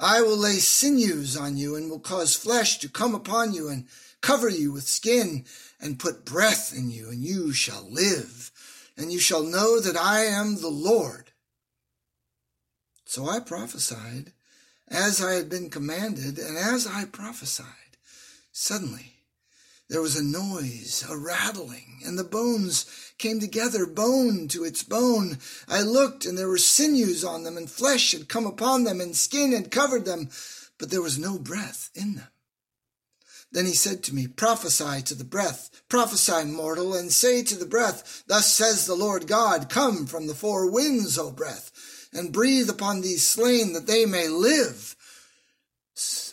I 0.00 0.22
will 0.22 0.38
lay 0.38 0.54
sinews 0.54 1.36
on 1.36 1.58
you 1.58 1.76
and 1.76 1.90
will 1.90 2.00
cause 2.00 2.34
flesh 2.34 2.78
to 2.78 2.88
come 2.88 3.14
upon 3.14 3.52
you 3.52 3.68
and 3.68 3.86
cover 4.22 4.48
you 4.48 4.72
with 4.72 4.84
skin 4.84 5.44
and 5.78 5.98
put 5.98 6.24
breath 6.24 6.74
in 6.74 6.90
you 6.90 7.10
and 7.10 7.22
you 7.22 7.52
shall 7.52 7.86
live 7.90 8.50
and 8.96 9.12
you 9.12 9.20
shall 9.20 9.42
know 9.42 9.78
that 9.78 9.96
I 9.96 10.24
am 10.24 10.56
the 10.56 10.68
Lord. 10.68 11.32
So 13.04 13.28
I 13.28 13.40
prophesied 13.40 14.32
as 14.88 15.22
I 15.22 15.32
had 15.34 15.50
been 15.50 15.68
commanded 15.68 16.38
and 16.38 16.56
as 16.56 16.86
I 16.86 17.04
prophesied, 17.04 17.66
suddenly 18.52 19.12
there 19.90 20.00
was 20.00 20.16
a 20.16 20.24
noise, 20.24 21.04
a 21.10 21.16
rattling, 21.16 22.00
and 22.06 22.18
the 22.18 22.24
bones 22.24 23.09
came 23.20 23.38
together, 23.38 23.86
bone 23.86 24.48
to 24.48 24.64
its 24.64 24.82
bone. 24.82 25.38
I 25.68 25.82
looked, 25.82 26.24
and 26.24 26.36
there 26.36 26.48
were 26.48 26.58
sinews 26.58 27.22
on 27.22 27.44
them, 27.44 27.56
and 27.56 27.70
flesh 27.70 28.12
had 28.12 28.28
come 28.28 28.46
upon 28.46 28.84
them, 28.84 29.00
and 29.00 29.14
skin 29.14 29.52
had 29.52 29.70
covered 29.70 30.04
them, 30.04 30.30
but 30.78 30.90
there 30.90 31.02
was 31.02 31.18
no 31.18 31.38
breath 31.38 31.90
in 31.94 32.16
them. 32.16 32.28
Then 33.52 33.66
he 33.66 33.74
said 33.74 34.02
to 34.04 34.14
me, 34.14 34.26
Prophesy 34.26 35.02
to 35.02 35.14
the 35.14 35.24
breath, 35.24 35.82
prophesy, 35.88 36.44
mortal, 36.44 36.94
and 36.94 37.12
say 37.12 37.42
to 37.42 37.56
the 37.56 37.66
breath, 37.66 38.24
Thus 38.26 38.52
says 38.52 38.86
the 38.86 38.94
Lord 38.94 39.26
God, 39.26 39.68
Come 39.68 40.06
from 40.06 40.26
the 40.26 40.34
four 40.34 40.70
winds, 40.70 41.18
O 41.18 41.30
breath, 41.30 42.08
and 42.12 42.32
breathe 42.32 42.70
upon 42.70 43.00
these 43.00 43.26
slain, 43.26 43.72
that 43.74 43.86
they 43.86 44.06
may 44.06 44.28
live. 44.28 44.96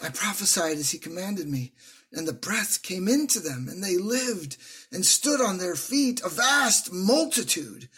I 0.01 0.09
prophesied 0.09 0.77
as 0.77 0.91
he 0.91 0.99
commanded 0.99 1.49
me 1.49 1.73
and 2.11 2.27
the 2.27 2.33
breath 2.33 2.81
came 2.81 3.07
into 3.07 3.39
them, 3.39 3.67
and 3.69 3.83
they 3.83 3.97
lived 3.97 4.57
and 4.91 5.05
stood 5.05 5.41
on 5.41 5.57
their 5.57 5.75
feet, 5.75 6.21
a 6.23 6.29
vast 6.29 6.91
multitude. 6.91 7.89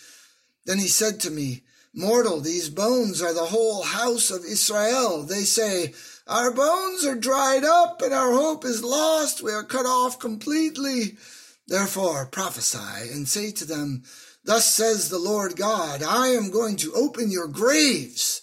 Then 0.65 0.79
he 0.79 0.87
said 0.87 1.19
to 1.21 1.31
me, 1.31 1.63
Mortal, 1.93 2.39
these 2.39 2.69
bones 2.69 3.21
are 3.21 3.33
the 3.33 3.45
whole 3.45 3.83
house 3.83 4.29
of 4.29 4.45
Israel. 4.45 5.23
They 5.23 5.43
say, 5.43 5.93
Our 6.27 6.51
bones 6.51 7.05
are 7.05 7.15
dried 7.15 7.63
up, 7.63 8.01
and 8.01 8.13
our 8.13 8.31
hope 8.31 8.63
is 8.63 8.83
lost. 8.83 9.41
We 9.41 9.51
are 9.51 9.63
cut 9.63 9.85
off 9.85 10.19
completely. 10.19 11.17
Therefore 11.67 12.25
prophesy 12.25 13.11
and 13.11 13.27
say 13.27 13.51
to 13.51 13.65
them, 13.65 14.03
Thus 14.43 14.65
says 14.65 15.09
the 15.09 15.19
Lord 15.19 15.55
God, 15.55 16.01
I 16.01 16.29
am 16.29 16.49
going 16.49 16.77
to 16.77 16.93
open 16.93 17.29
your 17.29 17.47
graves 17.47 18.41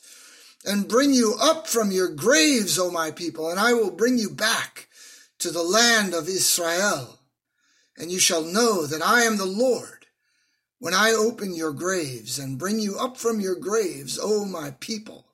and 0.65 0.89
bring 0.89 1.13
you 1.13 1.35
up 1.41 1.67
from 1.67 1.91
your 1.91 2.09
graves, 2.09 2.79
O 2.79 2.91
my 2.91 3.11
people, 3.11 3.51
and 3.51 3.59
I 3.59 3.73
will 3.73 3.91
bring 3.91 4.19
you 4.19 4.31
back 4.31 4.86
to 5.47 5.53
the 5.53 5.63
land 5.63 6.13
of 6.13 6.29
Israel, 6.29 7.21
and 7.97 8.11
you 8.11 8.19
shall 8.19 8.43
know 8.43 8.85
that 8.85 9.01
I 9.01 9.23
am 9.23 9.37
the 9.37 9.45
Lord 9.45 10.07
when 10.81 10.93
I 10.93 11.13
open 11.13 11.55
your 11.55 11.73
graves 11.73 12.37
and 12.37 12.59
bring 12.59 12.81
you 12.81 12.99
up 12.99 13.17
from 13.17 13.39
your 13.39 13.55
graves, 13.55 14.19
O 14.21 14.45
my 14.45 14.73
people. 14.81 15.29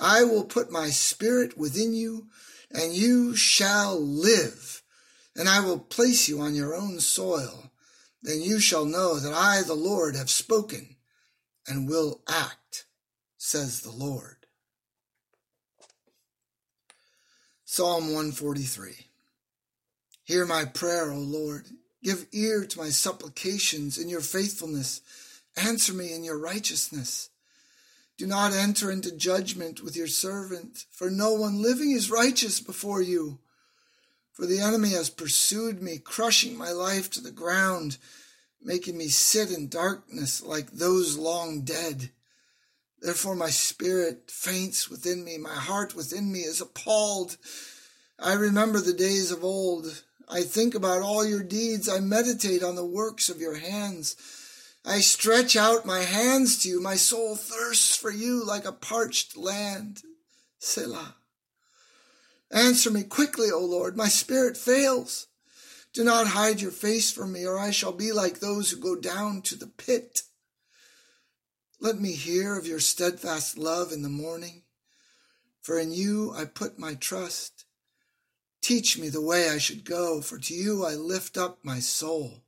I 0.00 0.24
will 0.24 0.44
put 0.44 0.72
my 0.72 0.88
spirit 0.88 1.58
within 1.58 1.92
you, 1.92 2.28
and 2.70 2.94
you 2.94 3.36
shall 3.36 4.00
live, 4.00 4.82
and 5.36 5.46
I 5.46 5.60
will 5.60 5.78
place 5.78 6.26
you 6.26 6.40
on 6.40 6.54
your 6.54 6.74
own 6.74 6.98
soil. 6.98 7.70
Then 8.22 8.40
you 8.40 8.58
shall 8.58 8.86
know 8.86 9.18
that 9.18 9.34
I, 9.34 9.60
the 9.60 9.74
Lord, 9.74 10.16
have 10.16 10.30
spoken 10.30 10.96
and 11.66 11.86
will 11.86 12.22
act, 12.26 12.86
says 13.36 13.82
the 13.82 13.92
Lord. 13.92 14.46
Psalm 17.66 18.04
143 18.04 19.07
Hear 20.28 20.44
my 20.44 20.66
prayer, 20.66 21.10
O 21.10 21.16
Lord. 21.16 21.68
Give 22.04 22.26
ear 22.32 22.66
to 22.66 22.78
my 22.78 22.90
supplications 22.90 23.96
in 23.96 24.10
your 24.10 24.20
faithfulness. 24.20 25.00
Answer 25.56 25.94
me 25.94 26.12
in 26.12 26.22
your 26.22 26.38
righteousness. 26.38 27.30
Do 28.18 28.26
not 28.26 28.52
enter 28.52 28.90
into 28.90 29.10
judgment 29.16 29.82
with 29.82 29.96
your 29.96 30.06
servant, 30.06 30.84
for 30.92 31.08
no 31.08 31.32
one 31.32 31.62
living 31.62 31.92
is 31.92 32.10
righteous 32.10 32.60
before 32.60 33.00
you. 33.00 33.38
For 34.34 34.44
the 34.44 34.60
enemy 34.60 34.90
has 34.90 35.08
pursued 35.08 35.80
me, 35.80 35.96
crushing 35.96 36.58
my 36.58 36.72
life 36.72 37.08
to 37.12 37.22
the 37.22 37.30
ground, 37.30 37.96
making 38.62 38.98
me 38.98 39.08
sit 39.08 39.50
in 39.50 39.70
darkness 39.70 40.42
like 40.42 40.72
those 40.72 41.16
long 41.16 41.62
dead. 41.62 42.10
Therefore 43.00 43.34
my 43.34 43.48
spirit 43.48 44.30
faints 44.30 44.90
within 44.90 45.24
me, 45.24 45.38
my 45.38 45.54
heart 45.54 45.96
within 45.96 46.30
me 46.30 46.40
is 46.40 46.60
appalled. 46.60 47.38
I 48.18 48.34
remember 48.34 48.82
the 48.82 48.92
days 48.92 49.30
of 49.30 49.42
old 49.42 50.02
I 50.30 50.42
think 50.42 50.74
about 50.74 51.02
all 51.02 51.24
your 51.24 51.42
deeds. 51.42 51.88
I 51.88 52.00
meditate 52.00 52.62
on 52.62 52.74
the 52.74 52.84
works 52.84 53.28
of 53.28 53.40
your 53.40 53.56
hands. 53.56 54.16
I 54.84 55.00
stretch 55.00 55.56
out 55.56 55.86
my 55.86 56.00
hands 56.00 56.62
to 56.62 56.68
you. 56.68 56.80
My 56.80 56.96
soul 56.96 57.34
thirsts 57.34 57.96
for 57.96 58.10
you 58.10 58.44
like 58.44 58.64
a 58.64 58.72
parched 58.72 59.36
land. 59.36 60.02
Selah. 60.58 61.16
Answer 62.50 62.90
me 62.90 63.02
quickly, 63.02 63.50
O 63.50 63.60
Lord. 63.60 63.96
My 63.96 64.08
spirit 64.08 64.56
fails. 64.56 65.26
Do 65.92 66.04
not 66.04 66.28
hide 66.28 66.60
your 66.60 66.70
face 66.70 67.10
from 67.10 67.32
me, 67.32 67.46
or 67.46 67.58
I 67.58 67.70
shall 67.70 67.92
be 67.92 68.12
like 68.12 68.40
those 68.40 68.70
who 68.70 68.80
go 68.80 68.96
down 68.96 69.42
to 69.42 69.56
the 69.56 69.66
pit. 69.66 70.22
Let 71.80 72.00
me 72.00 72.12
hear 72.12 72.58
of 72.58 72.66
your 72.66 72.80
steadfast 72.80 73.56
love 73.56 73.92
in 73.92 74.02
the 74.02 74.08
morning, 74.08 74.62
for 75.60 75.78
in 75.78 75.92
you 75.92 76.32
I 76.34 76.44
put 76.44 76.78
my 76.78 76.94
trust. 76.94 77.64
Teach 78.68 78.98
me 78.98 79.08
the 79.08 79.22
way 79.22 79.48
I 79.48 79.56
should 79.56 79.82
go, 79.82 80.20
for 80.20 80.36
to 80.36 80.52
you 80.52 80.84
I 80.84 80.92
lift 80.92 81.38
up 81.38 81.56
my 81.62 81.78
soul. 81.80 82.42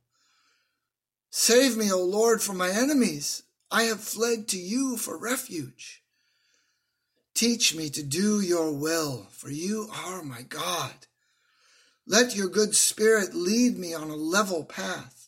Save 1.31 1.75
me, 1.75 1.91
O 1.91 1.99
Lord, 1.99 2.43
from 2.43 2.57
my 2.57 2.69
enemies. 2.69 3.41
I 3.71 3.85
have 3.85 4.01
fled 4.01 4.47
to 4.49 4.57
you 4.59 4.97
for 4.97 5.17
refuge. 5.17 6.03
Teach 7.33 7.73
me 7.73 7.89
to 7.89 8.03
do 8.03 8.39
your 8.39 8.71
will, 8.71 9.29
for 9.31 9.49
you 9.49 9.89
are 9.91 10.21
my 10.21 10.43
God. 10.43 10.93
Let 12.05 12.35
your 12.35 12.49
good 12.49 12.75
spirit 12.75 13.33
lead 13.33 13.79
me 13.79 13.95
on 13.95 14.11
a 14.11 14.15
level 14.15 14.63
path. 14.63 15.27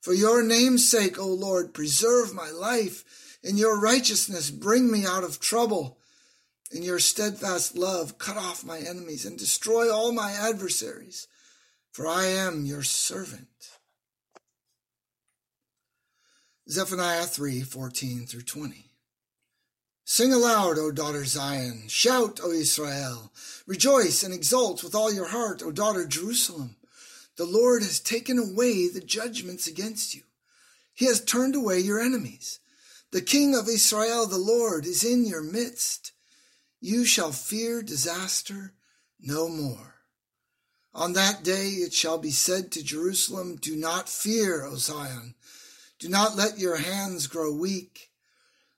For 0.00 0.12
your 0.12 0.42
name's 0.42 0.90
sake, 0.90 1.20
O 1.20 1.28
Lord, 1.28 1.72
preserve 1.72 2.34
my 2.34 2.50
life. 2.50 3.38
In 3.44 3.56
your 3.56 3.80
righteousness, 3.80 4.50
bring 4.50 4.90
me 4.90 5.06
out 5.06 5.22
of 5.22 5.38
trouble. 5.38 5.98
In 6.72 6.82
your 6.82 6.98
steadfast 6.98 7.76
love, 7.76 8.18
cut 8.18 8.36
off 8.36 8.64
my 8.64 8.78
enemies 8.78 9.24
and 9.24 9.38
destroy 9.38 9.92
all 9.92 10.12
my 10.12 10.32
adversaries, 10.32 11.28
for 11.92 12.06
I 12.06 12.26
am 12.26 12.64
your 12.64 12.82
servant. 12.82 13.48
Zephaniah 16.68 17.24
3 17.24 17.62
14 17.62 18.26
through 18.26 18.42
20. 18.42 18.90
Sing 20.06 20.32
aloud, 20.32 20.78
O 20.78 20.90
daughter 20.90 21.24
Zion. 21.24 21.84
Shout, 21.88 22.40
O 22.42 22.50
Israel. 22.50 23.32
Rejoice 23.66 24.22
and 24.22 24.34
exult 24.34 24.82
with 24.82 24.94
all 24.94 25.12
your 25.12 25.28
heart, 25.28 25.62
O 25.62 25.70
daughter 25.70 26.06
Jerusalem. 26.06 26.76
The 27.36 27.46
Lord 27.46 27.82
has 27.82 28.00
taken 28.00 28.38
away 28.38 28.88
the 28.88 29.00
judgments 29.00 29.66
against 29.66 30.14
you. 30.14 30.22
He 30.94 31.06
has 31.06 31.24
turned 31.24 31.54
away 31.54 31.80
your 31.80 32.00
enemies. 32.00 32.60
The 33.10 33.22
King 33.22 33.54
of 33.54 33.68
Israel, 33.68 34.26
the 34.26 34.38
Lord, 34.38 34.86
is 34.86 35.04
in 35.04 35.24
your 35.24 35.42
midst. 35.42 36.12
You 36.86 37.06
shall 37.06 37.32
fear 37.32 37.80
disaster 37.80 38.74
no 39.18 39.48
more. 39.48 39.94
On 40.92 41.14
that 41.14 41.42
day 41.42 41.68
it 41.68 41.94
shall 41.94 42.18
be 42.18 42.30
said 42.30 42.70
to 42.72 42.84
Jerusalem, 42.84 43.56
Do 43.56 43.74
not 43.74 44.06
fear, 44.06 44.66
O 44.66 44.74
Zion. 44.74 45.34
Do 45.98 46.10
not 46.10 46.36
let 46.36 46.58
your 46.58 46.76
hands 46.76 47.26
grow 47.26 47.54
weak. 47.54 48.10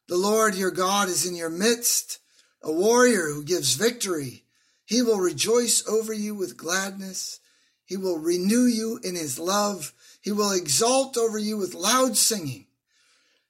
The 0.07 0.17
Lord 0.17 0.55
your 0.55 0.71
God 0.71 1.09
is 1.09 1.27
in 1.27 1.35
your 1.35 1.51
midst, 1.51 2.21
a 2.63 2.71
warrior 2.71 3.33
who 3.33 3.43
gives 3.43 3.75
victory. 3.75 4.45
He 4.85 5.03
will 5.03 5.19
rejoice 5.19 5.85
over 5.89 6.13
you 6.13 6.33
with 6.33 6.57
gladness. 6.57 7.41
He 7.85 7.97
will 7.97 8.21
renew 8.21 8.67
you 8.67 9.01
in 9.03 9.17
his 9.17 9.37
love. 9.37 9.93
He 10.21 10.31
will 10.31 10.53
exalt 10.53 11.17
over 11.17 11.41
you 11.41 11.57
with 11.57 11.75
loud 11.75 12.17
singing. 12.17 12.67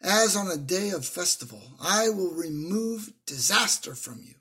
As 0.01 0.35
on 0.35 0.51
a 0.51 0.57
day 0.57 0.89
of 0.89 1.05
festival, 1.05 1.61
I 1.79 2.09
will 2.09 2.33
remove 2.33 3.13
disaster 3.27 3.95
from 3.95 4.23
you 4.25 4.33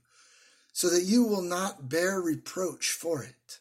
so 0.75 0.89
that 0.89 1.03
you 1.03 1.23
will 1.23 1.41
not 1.41 1.87
bear 1.87 2.19
reproach 2.19 2.89
for 2.89 3.23
it. 3.23 3.59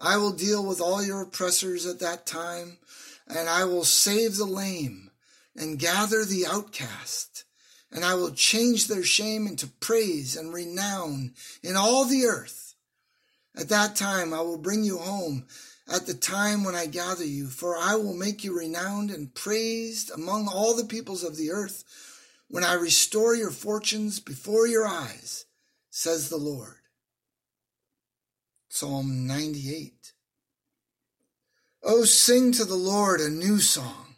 I 0.00 0.16
will 0.16 0.32
deal 0.32 0.64
with 0.64 0.80
all 0.80 1.04
your 1.04 1.20
oppressors 1.20 1.84
at 1.84 2.00
that 2.00 2.24
time, 2.24 2.78
and 3.28 3.50
I 3.50 3.66
will 3.66 3.84
save 3.84 4.38
the 4.38 4.46
lame 4.46 5.10
and 5.54 5.78
gather 5.78 6.24
the 6.24 6.46
outcast, 6.46 7.44
and 7.90 8.02
I 8.02 8.14
will 8.14 8.30
change 8.30 8.86
their 8.88 9.02
shame 9.02 9.46
into 9.46 9.66
praise 9.66 10.34
and 10.34 10.54
renown 10.54 11.34
in 11.62 11.76
all 11.76 12.06
the 12.06 12.24
earth. 12.24 12.76
At 13.54 13.68
that 13.68 13.94
time 13.94 14.32
I 14.32 14.40
will 14.40 14.56
bring 14.56 14.84
you 14.84 14.96
home 14.96 15.44
at 15.86 16.06
the 16.06 16.14
time 16.14 16.64
when 16.64 16.74
I 16.74 16.86
gather 16.86 17.26
you, 17.26 17.48
for 17.48 17.76
I 17.76 17.96
will 17.96 18.16
make 18.16 18.42
you 18.42 18.58
renowned 18.58 19.10
and 19.10 19.34
praised 19.34 20.10
among 20.10 20.48
all 20.48 20.74
the 20.74 20.86
peoples 20.86 21.24
of 21.24 21.36
the 21.36 21.50
earth 21.50 21.84
when 22.48 22.64
I 22.64 22.72
restore 22.72 23.34
your 23.34 23.50
fortunes 23.50 24.18
before 24.18 24.66
your 24.66 24.86
eyes 24.86 25.44
says 25.92 26.30
the 26.30 26.38
Lord. 26.38 26.78
Psalm 28.70 29.26
98. 29.26 30.12
Oh, 31.84 32.04
sing 32.04 32.50
to 32.52 32.64
the 32.64 32.74
Lord 32.74 33.20
a 33.20 33.28
new 33.28 33.60
song, 33.60 34.16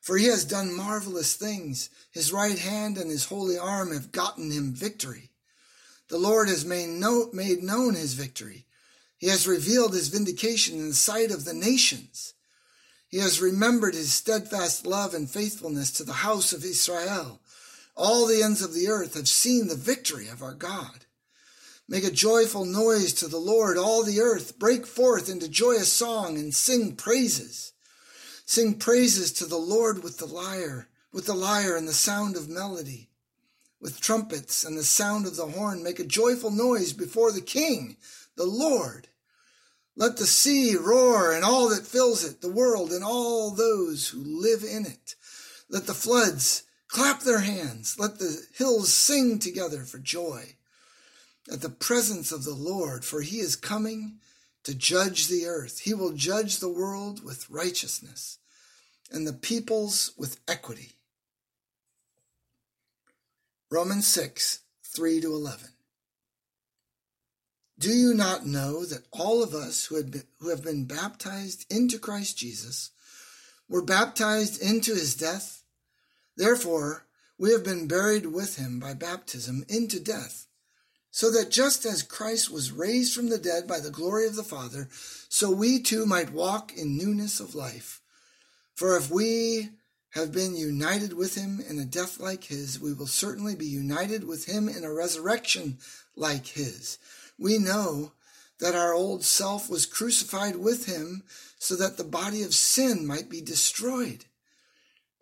for 0.00 0.16
he 0.16 0.26
has 0.26 0.44
done 0.44 0.76
marvelous 0.76 1.34
things. 1.34 1.90
His 2.12 2.32
right 2.32 2.58
hand 2.58 2.98
and 2.98 3.10
his 3.10 3.24
holy 3.24 3.58
arm 3.58 3.92
have 3.92 4.12
gotten 4.12 4.52
him 4.52 4.72
victory. 4.72 5.30
The 6.08 6.18
Lord 6.18 6.48
has 6.48 6.64
made, 6.64 6.88
made 7.32 7.64
known 7.64 7.94
his 7.94 8.14
victory. 8.14 8.66
He 9.18 9.26
has 9.26 9.48
revealed 9.48 9.94
his 9.94 10.08
vindication 10.08 10.78
in 10.78 10.88
the 10.90 10.94
sight 10.94 11.32
of 11.32 11.44
the 11.44 11.54
nations. 11.54 12.34
He 13.08 13.18
has 13.18 13.42
remembered 13.42 13.94
his 13.94 14.12
steadfast 14.12 14.86
love 14.86 15.14
and 15.14 15.28
faithfulness 15.28 15.90
to 15.92 16.04
the 16.04 16.12
house 16.12 16.52
of 16.52 16.64
Israel. 16.64 17.40
All 17.94 18.26
the 18.26 18.42
ends 18.42 18.62
of 18.62 18.74
the 18.74 18.88
earth 18.88 19.14
have 19.14 19.28
seen 19.28 19.68
the 19.68 19.76
victory 19.76 20.28
of 20.28 20.42
our 20.42 20.54
God. 20.54 21.06
Make 21.88 22.04
a 22.04 22.10
joyful 22.10 22.64
noise 22.64 23.12
to 23.14 23.28
the 23.28 23.38
Lord, 23.38 23.76
all 23.76 24.02
the 24.02 24.20
earth. 24.20 24.58
Break 24.58 24.86
forth 24.86 25.28
into 25.28 25.48
joyous 25.48 25.92
song 25.92 26.38
and 26.38 26.54
sing 26.54 26.96
praises. 26.96 27.72
Sing 28.46 28.74
praises 28.74 29.32
to 29.34 29.46
the 29.46 29.58
Lord 29.58 30.02
with 30.02 30.18
the 30.18 30.26
lyre, 30.26 30.88
with 31.12 31.26
the 31.26 31.34
lyre 31.34 31.76
and 31.76 31.86
the 31.86 31.92
sound 31.92 32.36
of 32.36 32.48
melody 32.48 33.10
with 33.82 34.00
trumpets 34.00 34.64
and 34.64 34.78
the 34.78 34.84
sound 34.84 35.26
of 35.26 35.34
the 35.34 35.46
horn, 35.46 35.82
make 35.82 35.98
a 35.98 36.04
joyful 36.04 36.52
noise 36.52 36.92
before 36.92 37.32
the 37.32 37.40
King, 37.40 37.96
the 38.36 38.46
Lord. 38.46 39.08
Let 39.96 40.16
the 40.16 40.26
sea 40.26 40.76
roar 40.76 41.32
and 41.32 41.44
all 41.44 41.68
that 41.68 41.84
fills 41.84 42.24
it, 42.24 42.40
the 42.40 42.50
world 42.50 42.92
and 42.92 43.04
all 43.04 43.50
those 43.50 44.08
who 44.08 44.22
live 44.22 44.62
in 44.62 44.86
it. 44.86 45.16
Let 45.68 45.86
the 45.86 45.94
floods 45.94 46.62
clap 46.92 47.20
their 47.20 47.40
hands. 47.40 47.98
Let 47.98 48.18
the 48.18 48.46
hills 48.54 48.92
sing 48.92 49.38
together 49.38 49.80
for 49.80 49.98
joy 49.98 50.56
at 51.50 51.62
the 51.62 51.70
presence 51.70 52.30
of 52.30 52.44
the 52.44 52.54
Lord, 52.54 53.04
for 53.04 53.22
he 53.22 53.40
is 53.40 53.56
coming 53.56 54.18
to 54.64 54.74
judge 54.74 55.26
the 55.26 55.46
earth. 55.46 55.80
He 55.80 55.94
will 55.94 56.12
judge 56.12 56.58
the 56.58 56.68
world 56.68 57.24
with 57.24 57.50
righteousness 57.50 58.38
and 59.10 59.26
the 59.26 59.32
peoples 59.32 60.12
with 60.16 60.38
equity. 60.46 60.92
Romans 63.70 64.06
6, 64.06 64.60
3 64.84 65.20
to 65.22 65.32
11. 65.32 65.68
Do 67.78 67.90
you 67.90 68.14
not 68.14 68.46
know 68.46 68.84
that 68.84 69.06
all 69.10 69.42
of 69.42 69.54
us 69.54 69.86
who, 69.86 70.02
been, 70.04 70.22
who 70.40 70.50
have 70.50 70.62
been 70.62 70.84
baptized 70.84 71.64
into 71.72 71.98
Christ 71.98 72.36
Jesus 72.36 72.90
were 73.68 73.82
baptized 73.82 74.62
into 74.62 74.92
his 74.92 75.16
death? 75.16 75.61
Therefore, 76.36 77.06
we 77.38 77.52
have 77.52 77.64
been 77.64 77.88
buried 77.88 78.26
with 78.26 78.56
him 78.56 78.78
by 78.78 78.94
baptism 78.94 79.64
into 79.68 80.00
death, 80.00 80.46
so 81.10 81.30
that 81.30 81.50
just 81.50 81.84
as 81.84 82.02
Christ 82.02 82.50
was 82.50 82.72
raised 82.72 83.14
from 83.14 83.28
the 83.28 83.38
dead 83.38 83.66
by 83.66 83.80
the 83.80 83.90
glory 83.90 84.26
of 84.26 84.36
the 84.36 84.42
Father, 84.42 84.88
so 85.28 85.50
we 85.50 85.80
too 85.80 86.06
might 86.06 86.32
walk 86.32 86.72
in 86.76 86.96
newness 86.96 87.40
of 87.40 87.54
life. 87.54 88.00
For 88.74 88.96
if 88.96 89.10
we 89.10 89.70
have 90.10 90.32
been 90.32 90.56
united 90.56 91.12
with 91.14 91.34
him 91.34 91.60
in 91.68 91.78
a 91.78 91.84
death 91.84 92.20
like 92.20 92.44
his, 92.44 92.80
we 92.80 92.92
will 92.92 93.06
certainly 93.06 93.54
be 93.54 93.66
united 93.66 94.24
with 94.24 94.46
him 94.46 94.68
in 94.68 94.84
a 94.84 94.92
resurrection 94.92 95.78
like 96.16 96.46
his. 96.46 96.98
We 97.38 97.58
know 97.58 98.12
that 98.60 98.74
our 98.74 98.94
old 98.94 99.24
self 99.24 99.68
was 99.68 99.86
crucified 99.86 100.56
with 100.56 100.86
him 100.86 101.24
so 101.58 101.76
that 101.76 101.96
the 101.96 102.04
body 102.04 102.42
of 102.42 102.54
sin 102.54 103.06
might 103.06 103.28
be 103.28 103.40
destroyed 103.40 104.26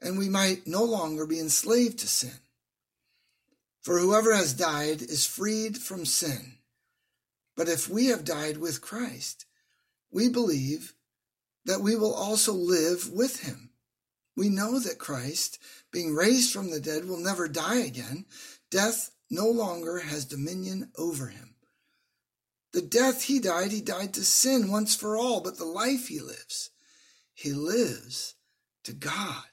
and 0.00 0.18
we 0.18 0.28
might 0.28 0.66
no 0.66 0.82
longer 0.82 1.26
be 1.26 1.40
enslaved 1.40 1.98
to 2.00 2.08
sin. 2.08 2.40
For 3.82 3.98
whoever 3.98 4.34
has 4.34 4.52
died 4.52 5.02
is 5.02 5.26
freed 5.26 5.78
from 5.78 6.04
sin. 6.04 6.56
But 7.56 7.68
if 7.68 7.88
we 7.88 8.06
have 8.06 8.24
died 8.24 8.58
with 8.58 8.80
Christ, 8.80 9.46
we 10.10 10.28
believe 10.28 10.94
that 11.64 11.80
we 11.80 11.96
will 11.96 12.14
also 12.14 12.52
live 12.52 13.10
with 13.10 13.40
him. 13.40 13.70
We 14.36 14.48
know 14.48 14.78
that 14.78 14.98
Christ, 14.98 15.58
being 15.92 16.14
raised 16.14 16.52
from 16.52 16.70
the 16.70 16.80
dead, 16.80 17.04
will 17.04 17.18
never 17.18 17.48
die 17.48 17.80
again. 17.80 18.24
Death 18.70 19.10
no 19.30 19.48
longer 19.48 19.98
has 19.98 20.24
dominion 20.24 20.90
over 20.96 21.26
him. 21.26 21.54
The 22.72 22.82
death 22.82 23.24
he 23.24 23.40
died, 23.40 23.72
he 23.72 23.80
died 23.80 24.14
to 24.14 24.24
sin 24.24 24.70
once 24.70 24.94
for 24.94 25.16
all, 25.16 25.40
but 25.40 25.58
the 25.58 25.64
life 25.64 26.08
he 26.08 26.20
lives, 26.20 26.70
he 27.34 27.52
lives 27.52 28.36
to 28.84 28.92
God. 28.92 29.49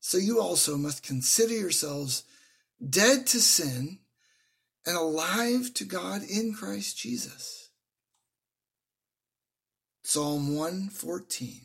So 0.00 0.18
you 0.18 0.40
also 0.40 0.76
must 0.76 1.02
consider 1.02 1.54
yourselves 1.54 2.24
dead 2.86 3.26
to 3.28 3.40
sin 3.40 3.98
and 4.86 4.96
alive 4.96 5.72
to 5.74 5.84
God 5.84 6.22
in 6.22 6.54
Christ 6.54 6.98
Jesus. 6.98 7.68
Psalm 10.02 10.56
114. 10.56 11.60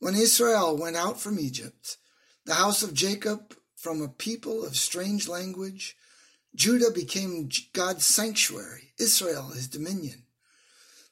When 0.00 0.14
Israel 0.14 0.76
went 0.76 0.96
out 0.96 1.18
from 1.18 1.38
Egypt, 1.38 1.96
the 2.44 2.54
house 2.54 2.82
of 2.82 2.92
Jacob 2.92 3.56
from 3.76 4.02
a 4.02 4.08
people 4.08 4.64
of 4.64 4.76
strange 4.76 5.28
language, 5.28 5.96
Judah 6.54 6.90
became 6.90 7.48
God's 7.72 8.04
sanctuary, 8.04 8.92
Israel 8.98 9.48
his 9.54 9.68
dominion. 9.68 10.24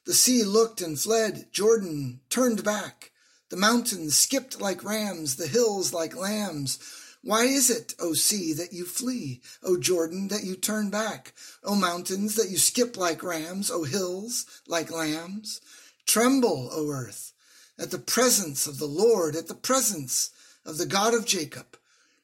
The 0.05 0.15
sea 0.15 0.43
looked 0.43 0.81
and 0.81 0.99
fled, 0.99 1.47
Jordan 1.53 2.21
turned 2.29 2.65
back, 2.65 3.12
the 3.53 3.59
mountains 3.59 4.17
skipped 4.17 4.63
like 4.63 4.83
rams, 4.83 5.37
the 5.37 5.47
hills 5.47 5.93
like 5.93 6.17
lambs. 6.17 6.79
Why 7.23 7.45
is 7.45 7.69
it, 7.69 7.95
O 8.01 8.15
sea, 8.15 8.55
that 8.55 8.73
you 8.73 8.87
flee, 8.87 9.43
O 9.63 9.77
Jordan, 9.77 10.29
that 10.29 10.43
you 10.43 10.57
turn 10.57 10.89
back, 10.89 11.35
O 11.63 11.75
mountains, 11.75 12.35
that 12.37 12.49
you 12.49 12.57
skip 12.57 12.97
like 12.97 13.23
rams, 13.23 13.71
O 13.71 13.85
hills 13.85 14.47
like 14.67 14.91
lambs? 14.91 15.61
Tremble, 16.07 16.71
O 16.73 16.89
earth, 16.89 17.35
at 17.79 17.91
the 17.91 17.99
presence 17.99 18.67
of 18.67 18.79
the 18.79 18.87
Lord, 18.87 19.37
at 19.37 19.49
the 19.49 19.55
presence 19.55 20.31
of 20.65 20.79
the 20.79 20.87
God 20.87 21.13
of 21.13 21.27
Jacob, 21.27 21.77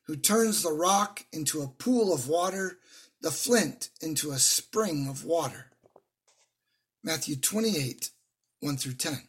who 0.04 0.16
turns 0.16 0.62
the 0.62 0.72
rock 0.72 1.26
into 1.30 1.60
a 1.60 1.68
pool 1.68 2.14
of 2.14 2.26
water, 2.26 2.78
the 3.20 3.30
flint 3.30 3.90
into 4.00 4.30
a 4.30 4.38
spring 4.38 5.06
of 5.06 5.26
water. 5.26 5.66
Matthew 7.04 7.36
28, 7.36 8.12
1 8.60 8.76
through 8.78 8.94
10. 8.94 9.28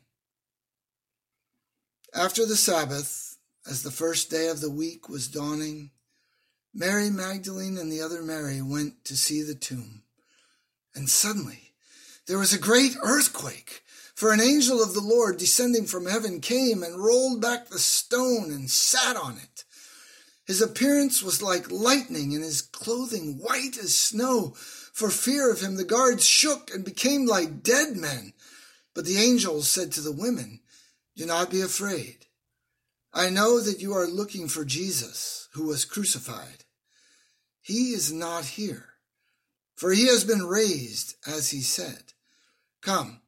After 2.13 2.45
the 2.45 2.55
Sabbath, 2.55 3.37
as 3.69 3.83
the 3.83 3.91
first 3.91 4.31
day 4.31 4.47
of 4.47 4.61
the 4.61 4.71
week 4.71 5.09
was 5.09 5.27
dawning, 5.27 5.91
Mary 6.73 7.09
Magdalene 7.11 7.77
and 7.77 7.91
the 7.91 8.01
other 8.01 8.23
Mary 8.23 8.61
went 8.61 9.05
to 9.05 9.15
see 9.15 9.43
the 9.43 9.53
tomb. 9.53 10.03
And 10.95 11.07
suddenly 11.07 11.73
there 12.27 12.39
was 12.39 12.51
a 12.51 12.59
great 12.59 12.95
earthquake 13.03 13.83
for 14.15 14.33
an 14.33 14.41
angel 14.41 14.81
of 14.81 14.93
the 14.93 15.01
Lord 15.01 15.37
descending 15.37 15.85
from 15.85 16.07
heaven 16.07 16.41
came 16.41 16.81
and 16.81 17.01
rolled 17.01 17.41
back 17.41 17.67
the 17.67 17.79
stone 17.79 18.51
and 18.51 18.69
sat 18.71 19.15
on 19.15 19.37
it. 19.37 19.63
His 20.45 20.61
appearance 20.61 21.21
was 21.21 21.43
like 21.43 21.71
lightning 21.71 22.33
and 22.33 22.43
his 22.43 22.61
clothing 22.61 23.37
white 23.37 23.77
as 23.77 23.95
snow. 23.95 24.55
For 24.93 25.09
fear 25.11 25.51
of 25.51 25.61
him, 25.61 25.75
the 25.75 25.83
guards 25.83 26.25
shook 26.25 26.73
and 26.73 26.83
became 26.83 27.27
like 27.27 27.61
dead 27.61 27.95
men. 27.95 28.33
But 28.95 29.05
the 29.05 29.17
angel 29.17 29.61
said 29.61 29.91
to 29.93 30.01
the 30.01 30.11
women, 30.11 30.59
Do 31.19 31.25
not 31.25 31.51
be 31.51 31.59
afraid. 31.59 32.27
I 33.13 33.29
know 33.29 33.59
that 33.59 33.81
you 33.81 33.91
are 33.91 34.07
looking 34.07 34.47
for 34.47 34.63
Jesus, 34.63 35.49
who 35.51 35.65
was 35.65 35.83
crucified. 35.83 36.63
He 37.59 37.91
is 37.91 38.09
not 38.09 38.45
here, 38.45 38.93
for 39.75 39.91
he 39.91 40.07
has 40.07 40.23
been 40.23 40.43
raised, 40.43 41.15
as 41.27 41.49
he 41.49 41.59
said. 41.59 42.13
Come, 42.79 43.19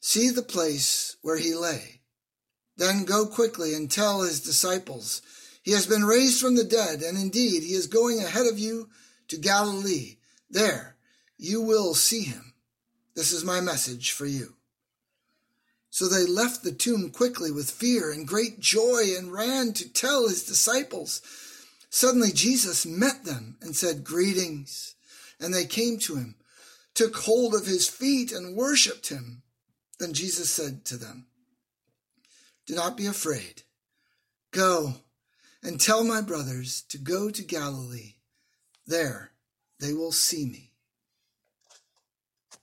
See 0.00 0.30
the 0.30 0.42
place 0.42 1.18
where 1.22 1.36
he 1.36 1.54
lay. 1.54 2.00
Then 2.76 3.04
go 3.04 3.26
quickly 3.26 3.74
and 3.74 3.88
tell 3.88 4.22
his 4.22 4.40
disciples, 4.40 5.22
He 5.62 5.70
has 5.70 5.86
been 5.86 6.02
raised 6.02 6.40
from 6.40 6.56
the 6.56 6.64
dead, 6.64 7.00
and 7.00 7.16
indeed 7.16 7.62
he 7.62 7.74
is 7.74 7.86
going 7.86 8.18
ahead 8.18 8.48
of 8.48 8.58
you 8.58 8.88
to 9.28 9.36
Galilee. 9.38 10.16
There 10.50 10.96
you 11.38 11.62
will 11.62 11.94
see 11.94 12.22
him. 12.22 12.54
This 13.14 13.30
is 13.30 13.44
my 13.44 13.60
message 13.60 14.10
for 14.10 14.26
you. 14.26 14.56
So 15.90 16.08
they 16.08 16.24
left 16.24 16.62
the 16.62 16.72
tomb 16.72 17.10
quickly 17.10 17.50
with 17.50 17.70
fear 17.70 18.12
and 18.12 18.26
great 18.26 18.60
joy 18.60 19.14
and 19.18 19.32
ran 19.32 19.72
to 19.74 19.92
tell 19.92 20.28
his 20.28 20.44
disciples. 20.44 21.20
Suddenly 21.90 22.30
Jesus 22.32 22.86
met 22.86 23.24
them 23.24 23.56
and 23.60 23.74
said, 23.74 24.04
Greetings. 24.04 24.94
And 25.40 25.52
they 25.52 25.64
came 25.64 25.98
to 26.00 26.16
him, 26.16 26.36
took 26.94 27.16
hold 27.16 27.54
of 27.54 27.66
his 27.66 27.88
feet, 27.88 28.30
and 28.30 28.56
worshipped 28.56 29.08
him. 29.08 29.42
Then 29.98 30.12
Jesus 30.12 30.50
said 30.50 30.84
to 30.86 30.96
them, 30.96 31.26
Do 32.66 32.74
not 32.74 32.96
be 32.96 33.06
afraid. 33.06 33.62
Go 34.52 34.94
and 35.62 35.80
tell 35.80 36.04
my 36.04 36.20
brothers 36.20 36.82
to 36.88 36.98
go 36.98 37.30
to 37.30 37.42
Galilee. 37.42 38.14
There 38.86 39.32
they 39.78 39.92
will 39.92 40.12
see 40.12 40.44
me. 40.44 40.69